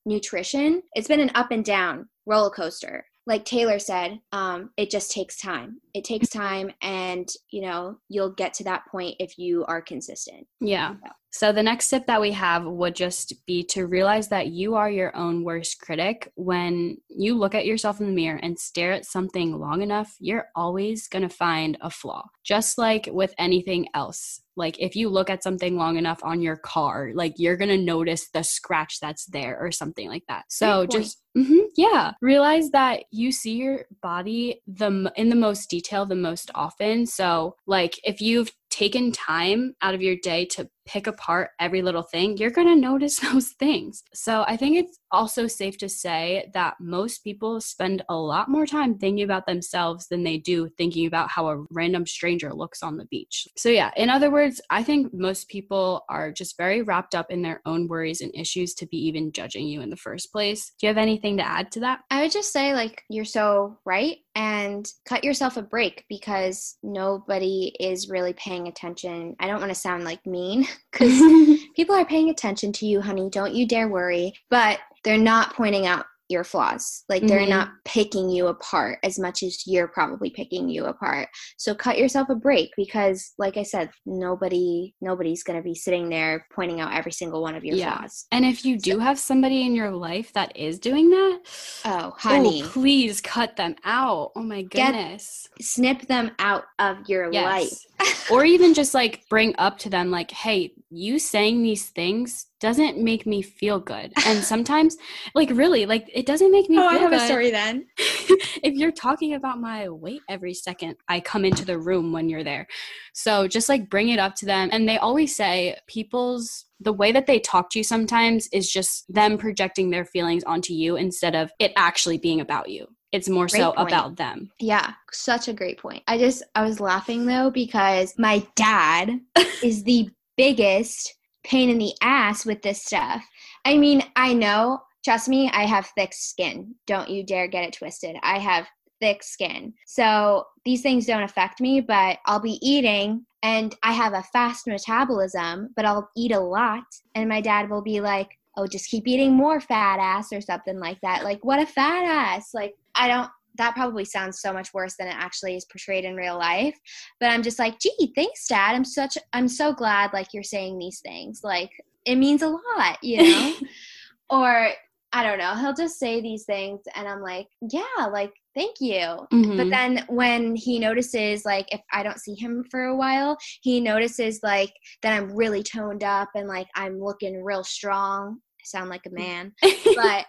nutrition. 0.05 0.83
It's 0.93 1.07
been 1.07 1.19
an 1.19 1.31
up 1.33 1.49
and 1.49 1.65
down 1.65 2.07
roller 2.27 2.51
coaster. 2.51 3.05
Like 3.25 3.43
Taylor 3.43 3.79
said, 3.79 4.19
um, 4.31 4.69
it 4.77 4.91
just 4.91 5.09
takes 5.09 5.35
time. 5.37 5.81
It 5.95 6.03
takes 6.03 6.29
time, 6.29 6.69
and 6.83 7.27
you 7.49 7.61
know, 7.63 7.97
you'll 8.07 8.33
get 8.33 8.53
to 8.55 8.63
that 8.65 8.85
point 8.85 9.15
if 9.19 9.39
you 9.39 9.65
are 9.65 9.81
consistent. 9.81 10.45
Yeah. 10.61 10.93
So 10.93 11.09
the 11.51 11.63
next 11.63 11.89
tip 11.89 12.07
that 12.07 12.21
we 12.21 12.31
have 12.31 12.65
would 12.65 12.95
just 12.95 13.45
be 13.45 13.63
to 13.65 13.87
realize 13.87 14.29
that 14.29 14.47
you 14.47 14.75
are 14.75 14.89
your 14.89 15.15
own 15.15 15.43
worst 15.43 15.81
critic. 15.81 16.31
When 16.35 16.97
you 17.09 17.35
look 17.35 17.53
at 17.53 17.65
yourself 17.65 17.99
in 17.99 18.07
the 18.07 18.13
mirror 18.13 18.39
and 18.41 18.57
stare 18.57 18.93
at 18.93 19.05
something 19.05 19.59
long 19.59 19.81
enough, 19.81 20.15
you're 20.19 20.47
always 20.55 21.07
going 21.07 21.27
to 21.27 21.35
find 21.35 21.77
a 21.81 21.89
flaw. 21.89 22.23
Just 22.43 22.77
like 22.77 23.09
with 23.11 23.33
anything 23.37 23.87
else. 23.93 24.41
Like 24.55 24.79
if 24.79 24.95
you 24.95 25.09
look 25.09 25.29
at 25.29 25.43
something 25.43 25.75
long 25.75 25.97
enough 25.97 26.23
on 26.23 26.41
your 26.41 26.55
car, 26.55 27.11
like 27.13 27.33
you're 27.37 27.57
going 27.57 27.69
to 27.69 27.77
notice 27.77 28.29
the 28.29 28.43
scratch 28.43 28.99
that's 29.01 29.25
there 29.25 29.59
or 29.59 29.71
something 29.71 30.07
like 30.07 30.23
that. 30.29 30.45
So 30.47 30.85
just 30.85 31.19
Mhm, 31.37 31.65
yeah, 31.75 32.13
realize 32.21 32.69
that 32.69 33.03
you 33.11 33.31
see 33.31 33.55
your 33.55 33.85
body 34.01 34.61
the 34.67 35.11
in 35.17 35.27
the 35.29 35.35
most 35.35 35.69
detail 35.69 36.05
the 36.05 36.15
most 36.15 36.49
often. 36.55 37.05
So 37.05 37.55
like 37.67 37.99
if 38.05 38.21
you've 38.21 38.51
taken 38.69 39.11
time 39.11 39.73
out 39.81 39.93
of 39.93 40.01
your 40.01 40.15
day 40.21 40.45
to 40.45 40.69
pick 40.85 41.07
apart 41.07 41.49
every 41.59 41.81
little 41.81 42.03
thing, 42.03 42.37
you're 42.37 42.49
going 42.49 42.67
to 42.67 42.75
notice 42.75 43.19
those 43.31 43.49
things. 43.49 44.03
So 44.13 44.43
I 44.47 44.57
think 44.57 44.77
it's 44.77 44.99
also 45.11 45.47
safe 45.47 45.77
to 45.79 45.89
say 45.89 46.49
that 46.53 46.75
most 46.79 47.23
people 47.23 47.61
spend 47.61 48.03
a 48.09 48.15
lot 48.15 48.49
more 48.49 48.65
time 48.65 48.97
thinking 48.97 49.23
about 49.23 49.45
themselves 49.45 50.07
than 50.07 50.23
they 50.23 50.37
do 50.37 50.69
thinking 50.77 51.07
about 51.07 51.29
how 51.29 51.47
a 51.47 51.63
random 51.71 52.05
stranger 52.05 52.53
looks 52.53 52.83
on 52.83 52.97
the 52.97 53.05
beach. 53.05 53.47
So 53.57 53.69
yeah, 53.69 53.91
in 53.95 54.09
other 54.09 54.29
words, 54.29 54.61
I 54.69 54.83
think 54.83 55.13
most 55.13 55.47
people 55.47 56.03
are 56.09 56.31
just 56.31 56.57
very 56.57 56.81
wrapped 56.81 57.15
up 57.15 57.31
in 57.31 57.41
their 57.41 57.61
own 57.65 57.87
worries 57.87 58.21
and 58.21 58.31
issues 58.35 58.73
to 58.75 58.85
be 58.87 58.97
even 59.07 59.31
judging 59.31 59.67
you 59.67 59.81
in 59.81 59.89
the 59.89 59.95
first 59.95 60.31
place. 60.31 60.73
Do 60.79 60.85
you 60.85 60.89
have 60.89 60.97
anything 60.97 61.37
to 61.37 61.47
add 61.47 61.71
to 61.73 61.79
that? 61.81 61.99
I 62.09 62.21
would 62.21 62.31
just 62.31 62.51
say, 62.51 62.73
like, 62.73 63.03
you're 63.09 63.25
so 63.25 63.77
right, 63.85 64.17
and 64.35 64.91
cut 65.05 65.23
yourself 65.23 65.55
a 65.55 65.61
break 65.61 66.03
because 66.09 66.77
nobody 66.83 67.73
is 67.79 68.09
really 68.09 68.33
paying 68.33 68.67
attention. 68.67 69.35
I 69.39 69.47
don't 69.47 69.61
want 69.61 69.71
to 69.71 69.75
sound 69.75 70.03
like 70.03 70.25
mean 70.25 70.67
because 70.91 71.21
people 71.75 71.95
are 71.95 72.05
paying 72.05 72.29
attention 72.29 72.71
to 72.73 72.85
you, 72.85 73.01
honey. 73.01 73.29
Don't 73.29 73.53
you 73.53 73.67
dare 73.67 73.87
worry. 73.87 74.33
But 74.49 74.79
they're 75.03 75.17
not 75.17 75.53
pointing 75.55 75.85
out 75.85 76.05
your 76.27 76.43
flaws. 76.43 77.03
Like 77.07 77.27
they're 77.27 77.41
Mhm. 77.41 77.49
not 77.49 77.69
picking 77.85 78.31
you 78.31 78.47
apart 78.47 78.97
as 79.03 79.19
much 79.19 79.43
as 79.43 79.67
you're 79.67 79.87
probably 79.87 80.31
picking 80.31 80.67
you 80.67 80.85
apart. 80.85 81.29
So 81.57 81.75
cut 81.75 81.99
yourself 81.99 82.29
a 82.29 82.35
break 82.35 82.71
because 82.75 83.33
like 83.37 83.57
I 83.57 83.61
said, 83.63 83.91
nobody 84.07 84.95
nobody's 85.01 85.43
going 85.43 85.59
to 85.59 85.63
be 85.63 85.75
sitting 85.75 86.09
there 86.09 86.47
pointing 86.51 86.81
out 86.81 86.93
every 86.95 87.11
single 87.11 87.43
one 87.43 87.53
of 87.53 87.63
your 87.63 87.75
Yeah. 87.75 87.95
flaws. 87.99 88.25
And 88.31 88.43
if 88.43 88.65
you 88.65 88.79
do 88.79 88.97
have 88.97 89.19
somebody 89.19 89.67
in 89.67 89.75
your 89.75 89.91
life 89.91 90.33
that 90.33 90.57
is 90.57 90.79
doing 90.79 91.11
that, 91.11 91.41
Oh, 91.85 92.15
honey, 92.17 92.63
oh, 92.63 92.69
please 92.69 93.21
cut 93.21 93.55
them 93.55 93.75
out. 93.83 94.31
Oh 94.35 94.41
my 94.41 94.63
Get- 94.63 94.93
goodness. 94.93 95.47
snip 95.61 96.07
them 96.07 96.31
out 96.39 96.63
of 96.79 97.07
your 97.07 97.31
life. 97.31 97.69
Or 98.31 98.43
even 98.43 98.73
just 98.73 98.93
like 98.93 99.21
bring 99.29 99.53
up 99.57 99.77
to 99.79 99.89
them 99.89 100.09
like, 100.09 100.31
"Hey, 100.31 100.73
you 100.89 101.19
saying 101.19 101.61
these 101.61 101.89
things 101.89 102.47
doesn't 102.59 102.97
make 102.97 103.25
me 103.25 103.41
feel 103.41 103.79
good." 103.79 104.13
And 104.25 104.43
sometimes 104.53 104.97
like 105.35 105.49
really, 105.51 105.85
like 105.85 106.09
it 106.13 106.25
doesn't 106.25 106.51
make 106.51 106.69
me 106.69 106.77
Oh, 106.77 106.89
feel 106.89 106.89
I 106.89 107.01
have 107.01 107.11
good. 107.11 107.21
a 107.21 107.25
story 107.25 107.51
then. 107.51 107.85
if 107.97 108.73
you're 108.73 108.91
talking 108.91 109.35
about 109.35 109.59
my 109.59 109.87
weight 109.89 110.21
every 110.27 110.53
second 110.53 110.95
I 111.07 111.19
come 111.19 111.45
into 111.45 111.65
the 111.65 111.77
room 111.77 112.11
when 112.11 112.27
you're 112.29 112.43
there. 112.43 112.67
So 113.13 113.47
just 113.47 113.69
like 113.69 113.89
bring 113.89 114.09
it 114.09 114.19
up 114.19 114.35
to 114.35 114.45
them. 114.45 114.69
And 114.71 114.89
they 114.89 114.97
always 114.97 115.35
say 115.35 115.77
people's 115.87 116.65
the 116.79 116.93
way 116.93 117.11
that 117.11 117.25
they 117.27 117.39
talk 117.39 117.69
to 117.69 117.79
you 117.79 117.83
sometimes 117.83 118.47
is 118.51 118.69
just 118.69 119.05
them 119.13 119.37
projecting 119.37 119.89
their 119.91 120.03
feelings 120.05 120.43
onto 120.43 120.73
you 120.73 120.97
instead 120.97 121.35
of 121.35 121.51
it 121.59 121.71
actually 121.77 122.17
being 122.17 122.41
about 122.41 122.69
you. 122.69 122.87
It's 123.15 123.29
more 123.29 123.47
so 123.47 123.71
point. 123.71 123.89
about 123.89 124.17
them. 124.17 124.51
Yeah, 124.59 124.93
such 125.11 125.47
a 125.47 125.53
great 125.53 125.79
point. 125.79 126.03
I 126.07 126.17
just 126.17 126.43
I 126.53 126.63
was 126.63 126.79
laughing 126.79 127.25
though 127.25 127.49
because 127.49 128.13
my 128.17 128.45
dad 128.55 129.21
is 129.63 129.83
the 129.83 130.09
biggest 130.37 131.15
pain 131.45 131.69
in 131.69 131.77
the 131.77 131.93
ass 132.01 132.45
with 132.45 132.61
this 132.61 132.83
stuff. 132.83 133.23
I 133.63 133.77
mean, 133.77 134.03
I 134.15 134.33
know, 134.33 134.81
trust 135.03 135.29
me, 135.29 135.49
I 135.53 135.63
have 135.65 135.87
thick 135.95 136.13
skin. 136.13 136.75
Don't 136.87 137.09
you 137.09 137.23
dare 137.23 137.47
get 137.47 137.63
it 137.63 137.73
twisted. 137.73 138.17
I 138.21 138.39
have 138.39 138.67
thick 138.99 139.23
skin. 139.23 139.73
So 139.85 140.45
these 140.65 140.81
things 140.81 141.05
don't 141.05 141.23
affect 141.23 141.61
me, 141.61 141.81
but 141.81 142.17
I'll 142.25 142.39
be 142.39 142.59
eating 142.61 143.25
and 143.43 143.75
I 143.83 143.93
have 143.93 144.13
a 144.13 144.23
fast 144.33 144.67
metabolism, 144.67 145.69
but 145.75 145.85
I'll 145.85 146.09
eat 146.17 146.31
a 146.31 146.39
lot 146.39 146.83
and 147.13 147.29
my 147.29 147.41
dad 147.41 147.69
will 147.69 147.83
be 147.83 148.01
like, 148.01 148.29
"Oh, 148.57 148.67
just 148.67 148.89
keep 148.89 149.07
eating 149.07 149.33
more 149.33 149.59
fat 149.59 149.99
ass" 149.99 150.31
or 150.31 150.41
something 150.41 150.79
like 150.79 150.99
that. 151.01 151.23
Like, 151.23 151.43
what 151.43 151.59
a 151.59 151.65
fat 151.65 152.03
ass. 152.03 152.53
Like, 152.53 152.73
I 152.95 153.07
don't 153.07 153.29
that 153.57 153.75
probably 153.75 154.05
sounds 154.05 154.41
so 154.41 154.51
much 154.51 154.73
worse 154.73 154.95
than 154.97 155.07
it 155.07 155.15
actually 155.15 155.55
is 155.55 155.65
portrayed 155.65 156.05
in 156.05 156.15
real 156.15 156.37
life 156.37 156.77
but 157.19 157.29
i'm 157.29 157.43
just 157.43 157.59
like 157.59 157.79
gee 157.79 158.11
thanks 158.15 158.47
dad 158.47 158.75
i'm 158.75 158.85
such 158.85 159.17
i'm 159.33 159.47
so 159.47 159.73
glad 159.73 160.11
like 160.13 160.27
you're 160.33 160.43
saying 160.43 160.77
these 160.77 160.99
things 160.99 161.41
like 161.43 161.69
it 162.05 162.15
means 162.15 162.41
a 162.41 162.47
lot 162.47 162.97
you 163.01 163.23
know 163.23 163.55
or 164.29 164.69
i 165.13 165.23
don't 165.23 165.39
know 165.39 165.55
he'll 165.55 165.73
just 165.73 165.99
say 165.99 166.21
these 166.21 166.43
things 166.45 166.81
and 166.95 167.07
i'm 167.07 167.21
like 167.21 167.47
yeah 167.71 168.05
like 168.11 168.33
thank 168.55 168.75
you 168.79 168.99
but 169.31 169.67
Mhm. 169.67 169.69
then 169.69 170.05
when 170.09 170.55
he 170.55 170.79
notices 170.79 171.45
like 171.45 171.67
if 171.71 171.81
i 171.93 172.03
don't 172.03 172.19
see 172.19 172.35
him 172.35 172.63
for 172.69 172.85
a 172.85 172.95
while 172.95 173.37
he 173.61 173.79
notices 173.79 174.39
like 174.43 174.73
that 175.01 175.13
i'm 175.13 175.31
really 175.35 175.63
toned 175.63 176.03
up 176.03 176.29
and 176.35 176.47
like 176.47 176.67
i'm 176.75 176.99
looking 176.99 177.43
real 177.43 177.63
strong 177.63 178.39
sound 178.65 178.89
like 178.89 179.05
a 179.05 179.09
man 179.11 179.53
but 179.95 180.25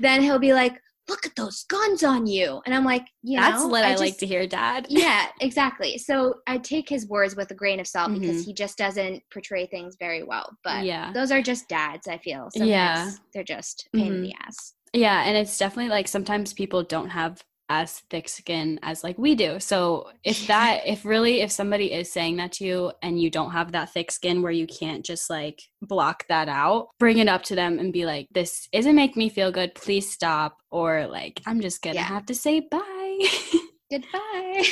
then 0.00 0.22
he'll 0.22 0.38
be 0.38 0.52
like 0.52 0.78
look 1.08 1.24
at 1.24 1.34
those 1.36 1.64
guns 1.70 2.04
on 2.04 2.26
you 2.26 2.60
and 2.66 2.74
i'm 2.74 2.84
like 2.84 3.06
you 3.22 3.38
That's 3.40 3.62
know 3.62 3.68
what 3.68 3.84
I, 3.84 3.90
just- 3.92 4.02
like 4.02 4.18
to 4.18 4.26
hear, 4.26 4.46
Dad. 4.46 4.86
yeah 4.90 5.26
exactly 5.40 5.96
so 5.98 6.34
i 6.46 6.58
take 6.58 6.88
his 6.88 7.08
words 7.08 7.34
with 7.34 7.50
a 7.50 7.54
grain 7.54 7.80
of 7.80 7.86
salt 7.86 8.10
Mhm. 8.10 8.20
because 8.20 8.44
he 8.44 8.52
just 8.52 8.76
doesn't 8.76 9.22
portray 9.32 9.66
things 9.66 9.96
very 9.98 10.22
well 10.22 10.54
but 10.64 10.84
Yeah. 10.84 11.10
those 11.12 11.30
are 11.32 11.40
just 11.42 11.68
dads 11.68 12.06
i 12.08 12.18
feel 12.18 12.48
sometimes 12.52 12.68
Yeah. 12.70 13.10
they're 13.32 13.42
just 13.44 13.88
pain 13.94 14.12
in 14.12 14.18
Mhm. 14.20 14.22
the 14.24 14.34
ass 14.46 14.74
Yeah, 14.92 15.22
and 15.26 15.36
it's 15.36 15.56
definitely 15.58 15.90
like 15.90 16.08
sometimes 16.08 16.52
people 16.52 16.82
don't 16.82 17.10
have 17.10 17.42
as 17.70 18.00
thick 18.10 18.28
skin 18.28 18.78
as 18.82 19.04
like 19.04 19.18
we 19.18 19.34
do. 19.34 19.60
So 19.60 20.10
if 20.24 20.46
that 20.46 20.82
if 20.86 21.04
really 21.04 21.40
if 21.42 21.50
somebody 21.50 21.92
is 21.92 22.10
saying 22.12 22.36
that 22.38 22.52
to 22.52 22.64
you 22.64 22.92
and 23.02 23.20
you 23.20 23.30
don't 23.30 23.50
have 23.52 23.72
that 23.72 23.92
thick 23.92 24.10
skin 24.10 24.40
where 24.42 24.52
you 24.52 24.66
can't 24.66 25.04
just 25.04 25.28
like 25.28 25.60
block 25.82 26.24
that 26.28 26.48
out, 26.48 26.88
bring 26.98 27.18
it 27.18 27.28
up 27.28 27.42
to 27.44 27.54
them 27.54 27.78
and 27.78 27.92
be 27.92 28.06
like 28.06 28.28
this 28.32 28.68
isn't 28.72 28.94
make 28.94 29.16
me 29.16 29.28
feel 29.28 29.52
good, 29.52 29.74
please 29.74 30.10
stop 30.10 30.56
or 30.70 31.06
like 31.06 31.40
I'm 31.46 31.60
just 31.60 31.82
going 31.82 31.94
to 31.94 32.00
Yeah. 32.00 32.06
have 32.06 32.26
to 32.26 32.34
say 32.34 32.60
bye. 32.60 33.28
goodbye 33.90 34.64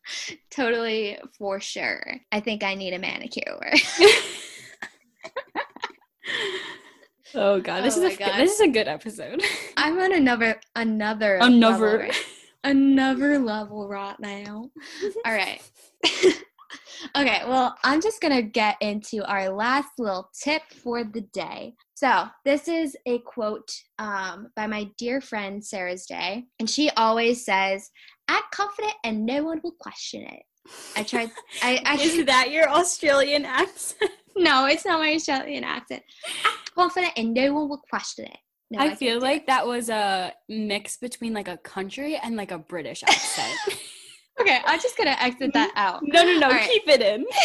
totally 0.50 1.16
for 1.38 1.60
sure 1.60 2.02
i 2.32 2.40
think 2.40 2.64
i 2.64 2.74
need 2.74 2.92
a 2.94 2.98
manicure 2.98 3.60
oh 7.36 7.60
god, 7.60 7.82
this 7.84 7.96
Oh 7.96 8.02
is 8.04 8.14
a 8.14 8.18
God. 8.18 8.36
this 8.38 8.52
is 8.54 8.60
a 8.60 8.68
good 8.68 8.88
episode. 8.88 9.40
i'm 9.76 9.98
on 10.00 10.12
another 10.12 10.60
another 10.74 11.36
Another. 11.36 11.98
right- 11.98 12.14
another 12.66 13.38
level 13.38 13.88
right 13.88 14.18
now. 14.20 14.70
All 15.24 15.32
right 15.32 15.62
okay 17.16 17.42
well 17.46 17.76
i'm 17.84 18.00
just 18.00 18.20
gonna 18.20 18.42
get 18.42 18.76
into 18.80 19.24
our 19.24 19.48
last 19.50 19.88
little 19.98 20.28
tip 20.42 20.62
for 20.82 21.04
the 21.04 21.20
day. 21.32 21.74
So 21.94 22.26
this 22.44 22.68
is 22.68 22.94
a 23.06 23.20
quote 23.20 23.72
um, 23.98 24.48
by 24.54 24.66
my 24.66 24.90
dear 24.98 25.20
friend 25.20 25.64
sarah's 25.64 26.06
day 26.06 26.44
and 26.58 26.68
she 26.68 26.90
always 26.90 27.44
says 27.44 27.90
act 28.28 28.54
confident 28.54 28.94
and 29.04 29.24
no 29.24 29.44
one 29.44 29.60
will 29.62 29.76
question 29.78 30.22
it. 30.22 30.42
I 30.96 31.02
tried 31.04 31.30
i, 31.62 31.80
I 31.84 31.94
is 32.00 32.24
that 32.26 32.50
your 32.50 32.68
Australian 32.68 33.44
accent? 33.44 34.10
no 34.36 34.66
it's 34.66 34.84
not 34.84 35.00
my 35.00 35.14
australian 35.14 35.64
accent. 35.64 36.02
Act 36.44 36.74
confident 36.74 37.12
and 37.16 37.32
no 37.32 37.54
one 37.54 37.68
will 37.68 37.82
question 37.88 38.26
it 38.26 38.38
no, 38.70 38.78
I 38.80 38.88
can't 38.88 38.98
feel 38.98 39.20
like 39.20 39.42
it. 39.42 39.46
that 39.46 39.66
was 39.66 39.88
a 39.88 40.32
mix 40.48 40.96
between 40.96 41.32
like 41.32 41.48
a 41.48 41.56
country 41.56 42.16
and 42.16 42.36
like 42.36 42.50
a 42.50 42.58
British 42.58 43.02
accent. 43.02 43.58
okay 44.40 44.60
i'm 44.66 44.78
just 44.78 44.98
gonna 44.98 45.16
exit 45.18 45.50
that 45.54 45.72
out 45.76 46.02
no, 46.02 46.22
no, 46.22 46.38
no, 46.38 46.46
All 46.48 46.52
right. 46.52 46.68
keep 46.68 46.86
it 46.88 47.00
in. 47.00 47.24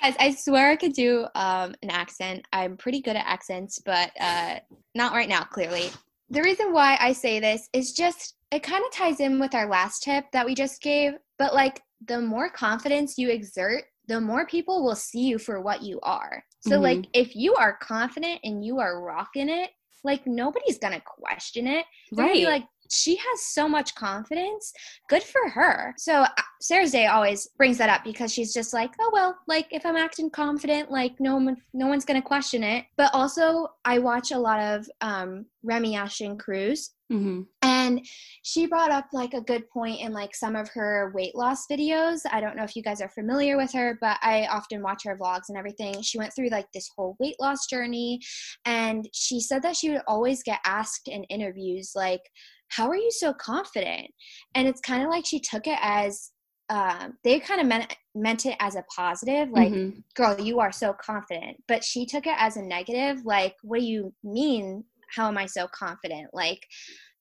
Guys, 0.00 0.14
I 0.20 0.30
swear 0.34 0.70
I 0.70 0.76
could 0.76 0.92
do 0.92 1.26
um, 1.34 1.74
an 1.82 1.90
accent. 1.90 2.46
I'm 2.52 2.76
pretty 2.76 3.02
good 3.02 3.16
at 3.16 3.26
accents, 3.26 3.80
but 3.84 4.10
uh, 4.20 4.58
not 4.94 5.12
right 5.12 5.28
now, 5.28 5.42
clearly. 5.42 5.90
The 6.30 6.40
reason 6.40 6.72
why 6.72 6.96
I 7.00 7.12
say 7.12 7.40
this 7.40 7.68
is 7.72 7.92
just 7.92 8.36
it 8.50 8.62
kind 8.62 8.84
of 8.84 8.92
ties 8.92 9.20
in 9.20 9.38
with 9.40 9.54
our 9.54 9.68
last 9.68 10.02
tip 10.02 10.24
that 10.32 10.46
we 10.46 10.54
just 10.54 10.80
gave, 10.80 11.12
but 11.38 11.52
like 11.52 11.82
the 12.06 12.20
more 12.20 12.48
confidence 12.48 13.18
you 13.18 13.28
exert, 13.28 13.84
the 14.06 14.20
more 14.20 14.46
people 14.46 14.82
will 14.84 14.94
see 14.94 15.26
you 15.26 15.36
for 15.38 15.60
what 15.60 15.82
you 15.82 16.00
are. 16.02 16.42
So, 16.68 16.74
mm-hmm. 16.74 16.82
like, 16.82 17.06
if 17.12 17.34
you 17.34 17.54
are 17.54 17.76
confident 17.76 18.40
and 18.44 18.64
you 18.64 18.78
are 18.80 19.02
rocking 19.02 19.48
it, 19.48 19.70
like 20.04 20.26
nobody's 20.26 20.78
gonna 20.78 21.02
question 21.04 21.66
it. 21.66 21.84
They're 22.12 22.26
right. 22.26 22.44
like, 22.44 22.64
she 22.90 23.16
has 23.16 23.42
so 23.42 23.68
much 23.68 23.94
confidence. 23.94 24.72
Good 25.08 25.22
for 25.22 25.48
her. 25.50 25.94
So 25.96 26.22
uh, 26.22 26.28
Sarah's 26.60 26.92
Day 26.92 27.06
always 27.06 27.46
brings 27.56 27.78
that 27.78 27.90
up 27.90 28.04
because 28.04 28.32
she's 28.32 28.52
just 28.52 28.72
like, 28.72 28.92
oh 29.00 29.10
well, 29.12 29.38
like 29.46 29.68
if 29.70 29.86
I'm 29.86 29.96
acting 29.96 30.30
confident, 30.30 30.90
like 30.90 31.12
no 31.20 31.36
one, 31.36 31.56
no 31.72 31.86
one's 31.86 32.04
gonna 32.04 32.22
question 32.22 32.62
it. 32.62 32.84
But 32.96 33.10
also, 33.14 33.68
I 33.84 33.98
watch 33.98 34.32
a 34.32 34.38
lot 34.38 34.60
of 34.60 34.88
um, 35.00 35.46
Remi 35.62 35.94
Ashten-Cruz, 35.94 36.94
mm-hmm. 37.12 37.42
and 37.62 38.06
she 38.42 38.66
brought 38.66 38.90
up 38.90 39.06
like 39.12 39.34
a 39.34 39.40
good 39.40 39.68
point 39.70 40.00
in 40.00 40.12
like 40.12 40.34
some 40.34 40.56
of 40.56 40.68
her 40.70 41.12
weight 41.14 41.34
loss 41.34 41.66
videos. 41.70 42.20
I 42.30 42.40
don't 42.40 42.56
know 42.56 42.64
if 42.64 42.74
you 42.74 42.82
guys 42.82 43.00
are 43.00 43.08
familiar 43.10 43.56
with 43.56 43.72
her, 43.72 43.98
but 44.00 44.18
I 44.22 44.46
often 44.50 44.82
watch 44.82 45.04
her 45.04 45.16
vlogs 45.16 45.48
and 45.48 45.58
everything. 45.58 46.02
She 46.02 46.18
went 46.18 46.34
through 46.34 46.48
like 46.48 46.66
this 46.72 46.90
whole 46.96 47.16
weight 47.20 47.36
loss 47.40 47.66
journey, 47.66 48.20
and 48.64 49.08
she 49.12 49.40
said 49.40 49.62
that 49.62 49.76
she 49.76 49.90
would 49.90 50.02
always 50.08 50.42
get 50.42 50.60
asked 50.64 51.08
in 51.08 51.24
interviews 51.24 51.92
like 51.94 52.22
how 52.68 52.88
are 52.88 52.96
you 52.96 53.10
so 53.10 53.32
confident? 53.32 54.08
And 54.54 54.68
it's 54.68 54.80
kind 54.80 55.02
of 55.02 55.10
like 55.10 55.26
she 55.26 55.40
took 55.40 55.66
it 55.66 55.78
as 55.80 56.30
um, 56.70 57.14
they 57.24 57.40
kind 57.40 57.60
of 57.60 57.66
meant 57.66 57.96
meant 58.14 58.44
it 58.44 58.56
as 58.60 58.76
a 58.76 58.84
positive, 58.94 59.48
like, 59.50 59.72
mm-hmm. 59.72 60.00
girl, 60.14 60.38
you 60.40 60.60
are 60.60 60.72
so 60.72 60.92
confident. 60.92 61.56
But 61.66 61.82
she 61.82 62.04
took 62.04 62.26
it 62.26 62.34
as 62.36 62.56
a 62.56 62.62
negative, 62.62 63.24
like, 63.24 63.54
what 63.62 63.80
do 63.80 63.86
you 63.86 64.12
mean? 64.22 64.84
How 65.14 65.28
am 65.28 65.38
I 65.38 65.46
so 65.46 65.66
confident? 65.68 66.28
Like, 66.32 66.66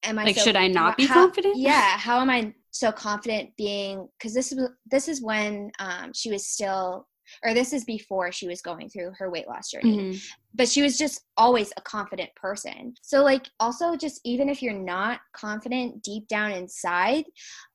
am 0.04 0.20
I 0.20 0.26
like, 0.26 0.36
so, 0.36 0.44
should 0.44 0.56
I 0.56 0.68
not 0.68 0.98
be 0.98 1.06
how, 1.06 1.14
confident? 1.14 1.58
Yeah. 1.58 1.98
How 1.98 2.20
am 2.20 2.30
I 2.30 2.54
so 2.72 2.92
confident 2.92 3.52
being? 3.58 4.08
Because 4.18 4.34
this 4.34 4.52
is 4.52 4.68
this 4.90 5.08
is 5.08 5.22
when 5.22 5.72
um, 5.80 6.12
she 6.14 6.32
was 6.32 6.48
still 6.48 7.08
or 7.44 7.54
this 7.54 7.74
is 7.74 7.84
before 7.86 8.32
she 8.32 8.48
was 8.48 8.62
going 8.62 8.90
through 8.90 9.12
her 9.18 9.30
weight 9.30 9.48
loss 9.48 9.72
journey. 9.72 9.98
Mm-hmm. 9.98 10.18
But 10.56 10.68
she 10.68 10.82
was 10.82 10.98
just 10.98 11.22
always 11.38 11.72
a 11.78 11.82
confident 11.82 12.30
person. 12.36 12.96
So, 13.04 13.24
like, 13.24 13.48
also, 13.60 13.96
just 13.96 14.20
even 14.26 14.50
if 14.50 14.62
you're 14.62 14.74
not 14.74 15.20
confident 15.34 16.02
deep 16.04 16.28
down 16.28 16.52
inside, 16.52 17.26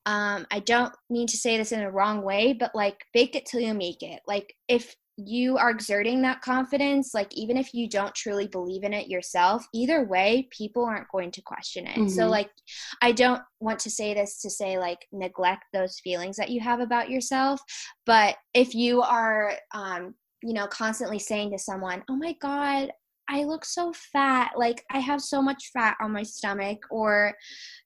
um, 0.04 0.46
I 0.50 0.60
don't 0.60 0.92
mean 1.08 1.28
to 1.28 1.36
say 1.36 1.56
this 1.56 1.72
in 1.72 1.80
a 1.80 1.90
wrong 1.90 2.22
way, 2.22 2.52
but 2.52 2.74
like, 2.74 2.98
bake 3.14 3.36
it 3.36 3.46
till 3.46 3.60
you 3.60 3.74
make 3.74 4.02
it. 4.02 4.20
Like, 4.26 4.54
if 4.68 4.96
you 5.26 5.56
are 5.56 5.70
exerting 5.70 6.22
that 6.22 6.40
confidence, 6.40 7.12
like 7.14 7.32
even 7.34 7.56
if 7.56 7.74
you 7.74 7.88
don't 7.88 8.14
truly 8.14 8.46
believe 8.46 8.84
in 8.84 8.92
it 8.92 9.08
yourself, 9.08 9.66
either 9.72 10.04
way, 10.04 10.48
people 10.50 10.84
aren't 10.84 11.10
going 11.10 11.30
to 11.32 11.42
question 11.42 11.86
it. 11.86 11.96
Mm-hmm. 11.96 12.08
So, 12.08 12.28
like, 12.28 12.50
I 13.00 13.12
don't 13.12 13.42
want 13.60 13.78
to 13.80 13.90
say 13.90 14.14
this 14.14 14.40
to 14.42 14.50
say, 14.50 14.78
like, 14.78 15.06
neglect 15.12 15.64
those 15.72 16.00
feelings 16.00 16.36
that 16.36 16.50
you 16.50 16.60
have 16.60 16.80
about 16.80 17.10
yourself. 17.10 17.60
But 18.06 18.36
if 18.54 18.74
you 18.74 19.02
are, 19.02 19.52
um, 19.72 20.14
you 20.42 20.54
know, 20.54 20.66
constantly 20.66 21.18
saying 21.18 21.52
to 21.52 21.58
someone, 21.58 22.02
oh 22.08 22.16
my 22.16 22.34
God, 22.40 22.90
I 23.28 23.44
look 23.44 23.64
so 23.64 23.92
fat. 23.92 24.52
Like 24.56 24.84
I 24.90 24.98
have 24.98 25.20
so 25.20 25.40
much 25.40 25.70
fat 25.72 25.96
on 26.00 26.12
my 26.12 26.22
stomach 26.22 26.78
or 26.90 27.34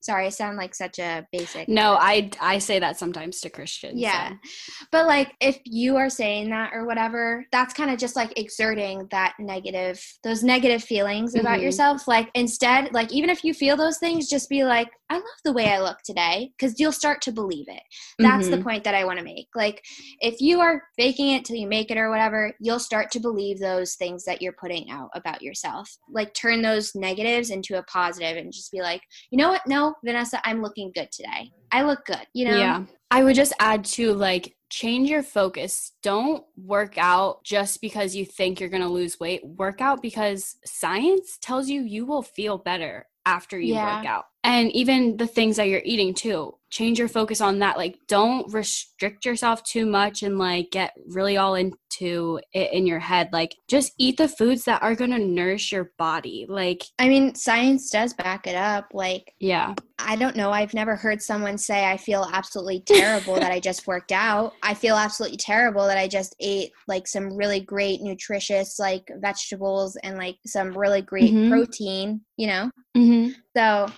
sorry, 0.01 0.27
I 0.27 0.31
sound 0.31 0.57
like 0.57 0.75
such 0.75 0.99
a 0.99 1.27
basic. 1.33 1.69
No, 1.69 1.97
I 2.01 2.31
I 2.41 2.59
say 2.59 2.79
that 2.79 2.99
sometimes 2.99 3.41
to 3.41 3.51
Christians. 3.51 4.01
Yeah. 4.01 4.31
So. 4.31 4.87
But 4.93 5.07
like 5.07 5.35
if 5.41 5.59
you 5.65 5.97
are 5.97 6.11
saying 6.11 6.51
that 6.51 6.73
or 6.73 6.87
whatever, 6.87 7.45
that's 7.53 7.75
kind 7.75 7.91
of 7.91 7.99
just 7.99 8.17
like 8.17 8.39
exerting 8.39 9.07
that 9.11 9.35
negative 9.39 10.03
those 10.25 10.43
negative 10.43 10.83
feelings 10.83 11.33
mm-hmm. 11.33 11.41
about 11.41 11.61
yourself. 11.61 12.09
Like 12.09 12.31
instead, 12.35 12.93
like 12.93 13.13
even 13.13 13.31
if 13.31 13.45
you 13.45 13.55
feel 13.55 13.77
those 13.77 13.99
things, 13.99 14.29
just 14.29 14.49
be 14.49 14.65
like, 14.65 14.89
I 15.11 15.15
love 15.15 15.25
the 15.45 15.53
way 15.53 15.69
I 15.71 15.81
look 15.81 15.99
today 16.05 16.53
because 16.57 16.81
you'll 16.81 16.93
start 16.93 17.21
to 17.23 17.33
believe 17.33 17.67
it. 17.69 17.83
That's 18.19 18.47
mm-hmm. 18.47 18.57
the 18.57 18.63
point 18.63 18.85
that 18.85 18.95
I 18.95 19.05
want 19.05 19.19
to 19.19 19.25
make. 19.25 19.49
Like 19.55 19.85
if 20.21 20.41
you 20.41 20.61
are 20.61 20.83
faking 20.97 21.33
it 21.33 21.45
till 21.45 21.57
you 21.57 21.69
make 21.69 21.91
it 21.91 21.99
or 21.99 22.11
whatever, 22.11 22.53
you'll 22.61 22.81
start 22.81 23.11
to 23.13 23.21
believe 23.21 23.59
those 23.59 23.95
things 23.95 24.25
that 24.25 24.43
you're 24.43 24.53
putting 24.53 24.91
out 24.91 25.11
about 25.27 25.43
yourself. 25.43 25.91
Like 26.11 26.33
turn 26.35 26.63
those 26.63 26.95
negatives 26.95 27.51
into 27.51 27.79
a 27.79 27.83
positive 27.85 28.37
and 28.37 28.53
just 28.53 28.73
be 28.73 28.81
like, 28.81 29.03
you 29.31 29.39
know 29.39 29.51
what? 29.51 29.63
No, 29.67 29.95
Vanessa, 30.05 30.41
I'm 30.45 30.63
looking 30.63 30.93
good 30.95 31.11
today. 31.11 31.51
I 31.73 31.83
look 31.83 32.05
good, 32.07 32.27
you 32.33 32.47
know? 32.47 32.59
Yeah. 32.59 32.85
I 33.11 33.23
would 33.23 33.37
just 33.37 33.53
add 33.61 33.85
to 33.85 34.13
like 34.15 34.57
change 34.71 35.09
your 35.09 35.23
focus. 35.23 35.93
Don't 36.03 36.45
work 36.57 36.99
out 36.99 37.45
just 37.45 37.81
because 37.81 38.15
you 38.15 38.25
think 38.25 38.61
you're 38.61 38.69
going 38.69 38.83
to 38.83 38.89
lose 38.89 39.21
weight. 39.21 39.45
Work 39.45 39.81
out 39.81 40.03
because 40.03 40.57
science 40.65 41.39
tells 41.41 41.69
you 41.69 41.83
you 41.83 42.07
will 42.07 42.23
feel 42.23 42.59
better 42.59 43.07
after 43.25 43.59
you 43.59 43.75
yeah. 43.75 43.99
work 43.99 44.07
out. 44.07 44.25
And 44.47 44.71
even 44.73 45.17
the 45.17 45.27
things 45.27 45.57
that 45.57 45.69
you're 45.69 45.83
eating 45.85 46.15
too 46.15 46.55
change 46.71 46.99
your 46.99 47.09
focus 47.09 47.41
on 47.41 47.61
that 47.61 47.77
like 47.77 47.99
don't 48.09 48.53
restrict 48.53 49.25
yourself 49.25 49.63
too 49.63 49.87
much 49.87 50.23
and 50.23 50.37
like 50.37 50.71
get 50.71 50.93
really 51.07 51.37
all 51.37 51.55
into 51.55 52.41
it 52.53 52.73
in 52.73 52.87
your 52.87 52.99
head 52.99 53.29
like 53.33 53.57
just 53.69 53.93
eat 53.99 54.17
the 54.17 54.29
foods 54.29 54.65
that 54.65 54.83
are 54.83 54.95
going 54.95 55.11
to 55.11 55.19
nourish 55.19 55.71
your 55.71 55.93
body 55.97 56.45
like 56.49 56.83
i 56.99 57.09
mean 57.09 57.35
science 57.35 57.89
does 57.89 58.13
back 58.15 58.47
it 58.47 58.57
up 58.57 58.87
like 58.93 59.33
yeah 59.39 59.75
i 59.99 60.17
don't 60.17 60.37
know 60.37 60.51
i've 60.51 60.75
never 60.75 60.97
heard 60.97 61.23
someone 61.23 61.57
say 61.57 61.87
i 61.87 61.97
feel 61.97 62.29
absolutely 62.33 62.81
terrible 62.81 63.37
that 63.37 63.53
i 63.53 63.61
just 63.61 63.87
worked 63.87 64.13
out 64.13 64.53
i 64.63 64.75
feel 64.75 64.97
absolutely 64.97 65.39
terrible 65.39 65.87
that 65.87 65.97
i 65.97 66.09
just 66.09 66.35
ate 66.41 66.73
like 66.89 67.07
some 67.07 67.35
really 67.35 67.61
great 67.61 68.03
nutritious 68.03 68.79
like 68.79 69.09
vegetables 69.21 69.97
and 70.03 70.19
like 70.19 70.37
some 70.45 70.77
really 70.77 71.01
great 71.01 71.33
mm-hmm. 71.33 71.51
protein 71.51 72.21
you 72.37 72.49
know 72.49 72.71
mm-hmm. 72.97 73.31
So 73.57 73.91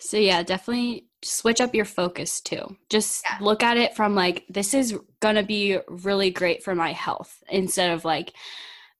so 0.00 0.16
yeah 0.16 0.42
definitely 0.42 1.06
switch 1.24 1.60
up 1.60 1.74
your 1.74 1.84
focus 1.84 2.40
too. 2.40 2.76
Just 2.90 3.24
yeah. 3.24 3.38
look 3.40 3.62
at 3.62 3.76
it 3.76 3.96
from 3.96 4.14
like, 4.14 4.44
this 4.48 4.74
is 4.74 4.98
going 5.20 5.36
to 5.36 5.42
be 5.42 5.78
really 5.88 6.30
great 6.30 6.62
for 6.62 6.74
my 6.74 6.92
health 6.92 7.42
instead 7.48 7.90
of 7.90 8.04
like, 8.04 8.32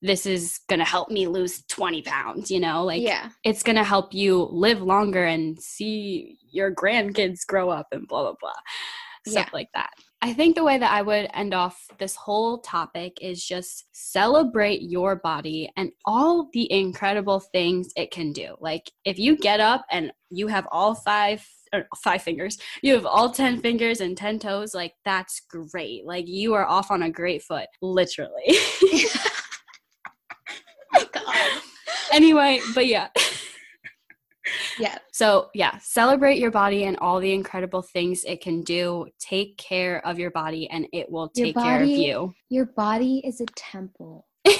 this 0.03 0.27
is 0.27 0.61
going 0.69 0.81
to 0.81 0.85
help 0.85 1.11
me 1.11 1.27
lose 1.27 1.63
20 1.69 2.03
pounds, 2.03 2.51
you 2.51 2.61
know? 2.61 2.85
Like, 2.85 3.03
yeah. 3.03 3.31
it's 3.43 3.63
going 3.63 3.77
to 3.77 3.85
help 3.85 4.13
you 4.13 4.49
live 4.51 4.83
longer 4.83 5.25
and 5.25 5.61
see 5.61 6.39
your 6.51 6.75
grandkids 6.75 7.47
grow 7.47 7.71
up 7.71 7.89
and 7.93 8.07
blah, 8.07 8.23
blah, 8.23 8.35
blah. 8.39 8.53
Stuff 9.27 9.47
yeah. 9.47 9.51
like 9.55 9.69
that. 9.75 9.91
I 10.25 10.33
think 10.33 10.55
the 10.55 10.65
way 10.65 10.79
that 10.79 10.91
I 10.91 11.03
would 11.03 11.29
end 11.35 11.53
off 11.53 11.87
this 11.99 12.17
whole 12.17 12.57
topic 12.61 13.19
is 13.21 13.45
just 13.45 13.85
celebrate 13.93 14.81
your 14.81 15.17
body 15.17 15.71
and 15.77 15.93
all 16.07 16.49
the 16.55 16.73
incredible 16.73 17.41
things 17.41 17.93
it 17.95 18.11
can 18.11 18.33
do. 18.33 18.57
Like, 18.59 18.91
if 19.05 19.19
you 19.19 19.37
get 19.37 19.61
up 19.61 19.85
and 19.91 20.11
you 20.31 20.47
have 20.47 20.67
all 20.73 20.95
five 20.95 21.47
five 21.97 22.23
fingers 22.23 22.57
you 22.83 22.95
have 22.95 23.05
all 23.05 23.29
10 23.33 23.61
fingers 23.61 24.01
and 24.01 24.17
10 24.17 24.39
toes 24.39 24.75
like 24.75 24.93
that's 25.05 25.41
great 25.41 26.07
like 26.07 26.29
you 26.29 26.55
are 26.55 26.65
off 26.67 26.93
on 26.93 27.03
a 27.03 27.11
great 27.11 27.43
foot 27.43 27.67
literally 27.83 28.31
oh 30.95 31.05
God. 31.11 31.35
anyway 32.13 32.61
but 32.77 32.87
yeah 32.87 33.09
yeah 34.79 34.99
so 35.13 35.49
yeah 35.55 35.79
celebrate 35.79 36.39
your 36.39 36.51
body 36.51 36.85
and 36.85 36.97
all 36.99 37.21
the 37.21 37.33
incredible 37.33 37.83
things 37.83 38.25
it 38.25 38.41
can 38.41 38.63
do 38.63 39.07
take 39.19 39.57
care 39.57 40.05
of 40.07 40.19
your 40.19 40.31
body 40.31 40.69
and 40.71 40.87
it 40.93 41.11
will 41.11 41.29
take 41.29 41.55
body, 41.55 41.67
care 41.67 41.83
of 41.83 41.89
you 41.89 42.35
your 42.51 42.67
body 42.67 43.23
is 43.25 43.41
a 43.41 43.47
temple 43.57 44.27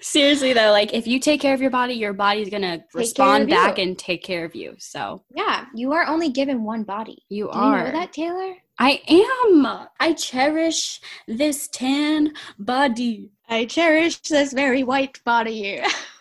Seriously 0.00 0.52
though, 0.52 0.72
like 0.72 0.92
if 0.92 1.06
you 1.06 1.20
take 1.20 1.40
care 1.40 1.54
of 1.54 1.60
your 1.60 1.70
body, 1.70 1.94
your 1.94 2.12
body's 2.12 2.50
gonna 2.50 2.78
take 2.78 2.86
respond 2.94 3.48
back 3.48 3.78
and 3.78 3.96
take 3.98 4.22
care 4.22 4.44
of 4.44 4.54
you. 4.54 4.74
So 4.78 5.22
yeah, 5.34 5.66
you 5.74 5.92
are 5.92 6.06
only 6.06 6.28
given 6.28 6.64
one 6.64 6.82
body. 6.82 7.22
You 7.28 7.44
Do 7.44 7.58
are. 7.58 7.78
You 7.78 7.84
know 7.84 7.98
that 7.98 8.12
Taylor? 8.12 8.54
I 8.78 9.00
am. 9.08 9.88
I 10.00 10.12
cherish 10.14 11.00
this 11.28 11.68
tan 11.68 12.32
body. 12.58 13.30
I 13.48 13.66
cherish 13.66 14.20
this 14.20 14.52
very 14.52 14.82
white 14.82 15.22
body. 15.24 15.80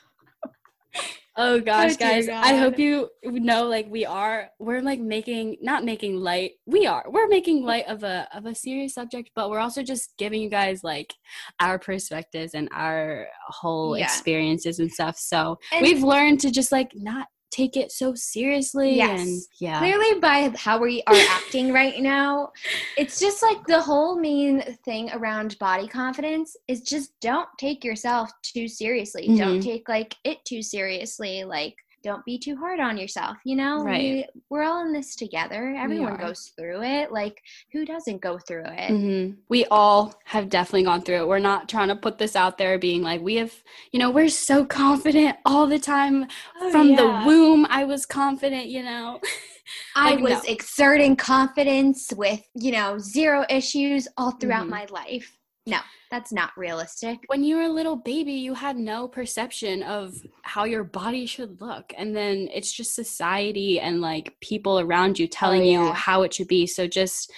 Oh 1.35 1.59
gosh, 1.59 1.93
oh, 1.93 1.97
guys. 1.97 2.27
God. 2.27 2.45
I 2.45 2.55
hope 2.55 2.77
you 2.77 3.09
know 3.23 3.65
like 3.67 3.87
we 3.89 4.05
are 4.05 4.49
we're 4.59 4.81
like 4.81 4.99
making 4.99 5.57
not 5.61 5.83
making 5.83 6.17
light. 6.17 6.51
We 6.67 6.85
are. 6.85 7.03
We're 7.09 7.27
making 7.27 7.63
light 7.63 7.87
of 7.87 8.03
a 8.03 8.27
of 8.33 8.45
a 8.45 8.53
serious 8.53 8.93
subject, 8.93 9.31
but 9.35 9.49
we're 9.49 9.59
also 9.59 9.81
just 9.81 10.13
giving 10.17 10.41
you 10.41 10.49
guys 10.49 10.83
like 10.83 11.13
our 11.59 11.79
perspectives 11.79 12.53
and 12.53 12.69
our 12.71 13.27
whole 13.47 13.97
yeah. 13.97 14.05
experiences 14.05 14.77
and 14.77 14.91
stuff. 14.91 15.17
So, 15.17 15.57
and 15.71 15.81
we've 15.81 16.03
learned 16.03 16.39
to 16.41 16.51
just 16.51 16.71
like 16.71 16.91
not 16.93 17.27
take 17.53 17.77
it 17.77 17.91
so 17.91 18.15
seriously. 18.15 18.95
Yes. 18.95 19.21
And 19.21 19.41
yeah. 19.59 19.79
Clearly, 19.79 20.19
by 20.19 20.51
how 20.57 20.79
we 20.79 21.03
are 21.07 21.15
acting 21.29 21.71
right 21.71 22.01
now, 22.01 22.51
it's 22.97 23.19
just 23.19 23.41
like 23.43 23.65
the 23.67 23.81
whole 23.81 24.19
main 24.19 24.61
thing 24.83 25.09
around 25.13 25.57
body 25.59 25.87
confidence 25.87 26.57
is 26.67 26.81
just 26.81 27.11
don't 27.21 27.47
take 27.59 27.83
yourself 27.83 28.31
too 28.41 28.67
seriously. 28.67 29.27
Mm-hmm. 29.27 29.37
Don't 29.37 29.61
take 29.61 29.87
like 29.87 30.15
it 30.23 30.43
too 30.45 30.61
seriously. 30.61 31.43
Like, 31.43 31.75
don't 32.03 32.23
be 32.25 32.37
too 32.37 32.55
hard 32.55 32.79
on 32.79 32.97
yourself 32.97 33.37
you 33.45 33.55
know 33.55 33.83
right. 33.83 34.27
we, 34.49 34.57
are 34.57 34.63
all 34.63 34.85
in 34.85 34.93
this 34.93 35.15
together 35.15 35.75
everyone 35.77 36.17
goes 36.17 36.51
through 36.57 36.81
it 36.83 37.11
like 37.11 37.41
who 37.71 37.85
doesn't 37.85 38.21
go 38.21 38.37
through 38.37 38.65
it 38.65 38.91
mm-hmm. 38.91 39.35
we 39.49 39.65
all 39.65 40.13
have 40.25 40.49
definitely 40.49 40.83
gone 40.83 41.01
through 41.01 41.17
it 41.17 41.27
we're 41.27 41.39
not 41.39 41.69
trying 41.69 41.87
to 41.87 41.95
put 41.95 42.17
this 42.17 42.35
out 42.35 42.57
there 42.57 42.77
being 42.77 43.01
like 43.01 43.21
we 43.21 43.35
have 43.35 43.53
you 43.91 43.99
know 43.99 44.11
we're 44.11 44.29
so 44.29 44.65
confident 44.65 45.37
all 45.45 45.65
the 45.65 45.79
time 45.79 46.27
oh, 46.61 46.71
from 46.71 46.89
yeah. 46.89 46.95
the 46.97 47.27
womb 47.27 47.65
i 47.69 47.83
was 47.83 48.05
confident 48.05 48.67
you 48.67 48.83
know 48.83 49.19
I 49.95 50.17
was 50.17 50.31
no. 50.31 50.41
exerting 50.47 51.15
confidence 51.15 52.11
with, 52.15 52.41
you 52.53 52.71
know, 52.71 52.97
zero 52.99 53.45
issues 53.49 54.07
all 54.17 54.31
throughout 54.31 54.67
Mhm. 54.67 54.71
my 54.71 54.85
life. 54.89 55.39
No, 55.65 55.79
that's 56.11 56.33
not 56.33 56.51
realistic. 56.57 57.19
when 57.27 57.43
you 57.43 57.55
were 57.55 57.63
a 57.63 57.69
little 57.69 57.95
baby, 57.95 58.33
you 58.33 58.53
had 58.53 58.77
no 58.77 59.07
perception 59.07 59.81
of 59.83 60.13
how 60.41 60.65
your 60.65 60.83
body 60.83 61.25
should 61.25 61.61
look. 61.61 61.93
And 61.97 62.15
then 62.15 62.49
it's 62.53 62.71
just 62.71 62.95
society 62.95 63.79
and 63.79 64.01
like 64.01 64.35
people 64.41 64.79
around 64.79 65.17
you 65.17 65.27
telling 65.27 65.61
oh, 65.61 65.65
you 65.65 65.83
yeah. 65.85 65.93
how 65.93 66.23
it 66.23 66.33
should 66.33 66.49
be. 66.49 66.67
So 66.67 66.85
just 66.85 67.31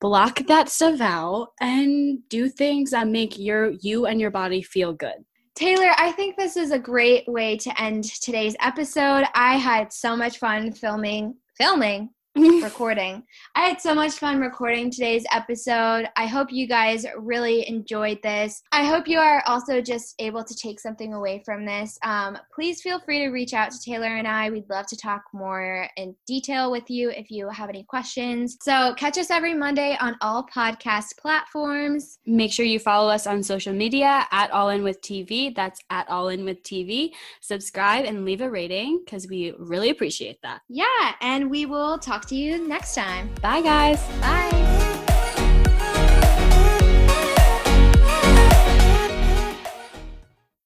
block 0.00 0.46
that 0.46 0.68
stuff 0.68 1.00
out 1.00 1.52
and 1.60 2.18
do 2.28 2.50
things 2.50 2.90
that 2.90 3.08
make 3.08 3.38
your 3.38 3.70
you 3.80 4.04
and 4.04 4.20
your 4.20 4.30
body 4.30 4.60
feel 4.60 4.92
good. 4.92 5.24
Taylor, 5.54 5.92
I 5.96 6.12
think 6.12 6.36
this 6.36 6.56
is 6.56 6.72
a 6.72 6.78
great 6.78 7.26
way 7.28 7.56
to 7.58 7.80
end 7.80 8.04
today's 8.04 8.56
episode. 8.60 9.24
I 9.34 9.56
had 9.56 9.92
so 9.92 10.16
much 10.16 10.38
fun 10.38 10.72
filming, 10.72 11.36
filming, 11.56 12.10
recording. 12.34 13.22
I 13.54 13.60
had 13.60 13.80
so 13.80 13.94
much 13.94 14.14
fun 14.14 14.40
recording 14.40 14.90
today's 14.90 15.24
episode. 15.32 16.08
I 16.16 16.26
hope 16.26 16.50
you 16.50 16.66
guys 16.66 17.06
really 17.16 17.68
enjoyed 17.68 18.20
this. 18.22 18.62
I 18.72 18.84
hope 18.84 19.06
you 19.06 19.18
are 19.18 19.42
also 19.46 19.80
just 19.80 20.14
able 20.18 20.42
to 20.42 20.54
take 20.56 20.80
something 20.80 21.14
away 21.14 21.42
from 21.44 21.64
this. 21.64 21.96
Um, 22.02 22.36
please 22.52 22.82
feel 22.82 22.98
free 23.00 23.20
to 23.20 23.28
reach 23.28 23.54
out 23.54 23.70
to 23.70 23.80
Taylor 23.80 24.16
and 24.16 24.26
I. 24.26 24.50
We'd 24.50 24.68
love 24.68 24.86
to 24.86 24.96
talk 24.96 25.22
more 25.32 25.88
in 25.96 26.14
detail 26.26 26.72
with 26.72 26.90
you 26.90 27.10
if 27.10 27.30
you 27.30 27.48
have 27.50 27.68
any 27.68 27.84
questions. 27.84 28.56
So, 28.62 28.94
catch 28.94 29.16
us 29.18 29.30
every 29.30 29.54
Monday 29.54 29.96
on 30.00 30.16
all 30.20 30.46
podcast 30.52 31.16
platforms. 31.18 32.18
Make 32.26 32.52
sure 32.52 32.66
you 32.66 32.78
follow 32.78 33.10
us 33.10 33.26
on 33.26 33.42
social 33.42 33.72
media 33.72 34.26
at 34.32 34.50
All 34.50 34.70
In 34.70 34.82
With 34.82 35.00
TV. 35.02 35.54
That's 35.54 35.80
at 35.90 36.08
All 36.08 36.28
In 36.28 36.44
With 36.44 36.62
TV. 36.62 37.10
Subscribe 37.40 38.04
and 38.04 38.24
leave 38.24 38.40
a 38.40 38.50
rating 38.50 39.02
because 39.04 39.28
we 39.28 39.52
really 39.58 39.90
appreciate 39.90 40.40
that. 40.42 40.62
Yeah, 40.68 41.14
and 41.20 41.50
we 41.50 41.66
will 41.66 41.98
talk 42.24 42.28
to 42.30 42.34
you 42.36 42.66
next 42.68 42.94
time. 42.94 43.28
Bye, 43.42 43.60
guys. 43.60 44.00
Bye. 44.20 44.83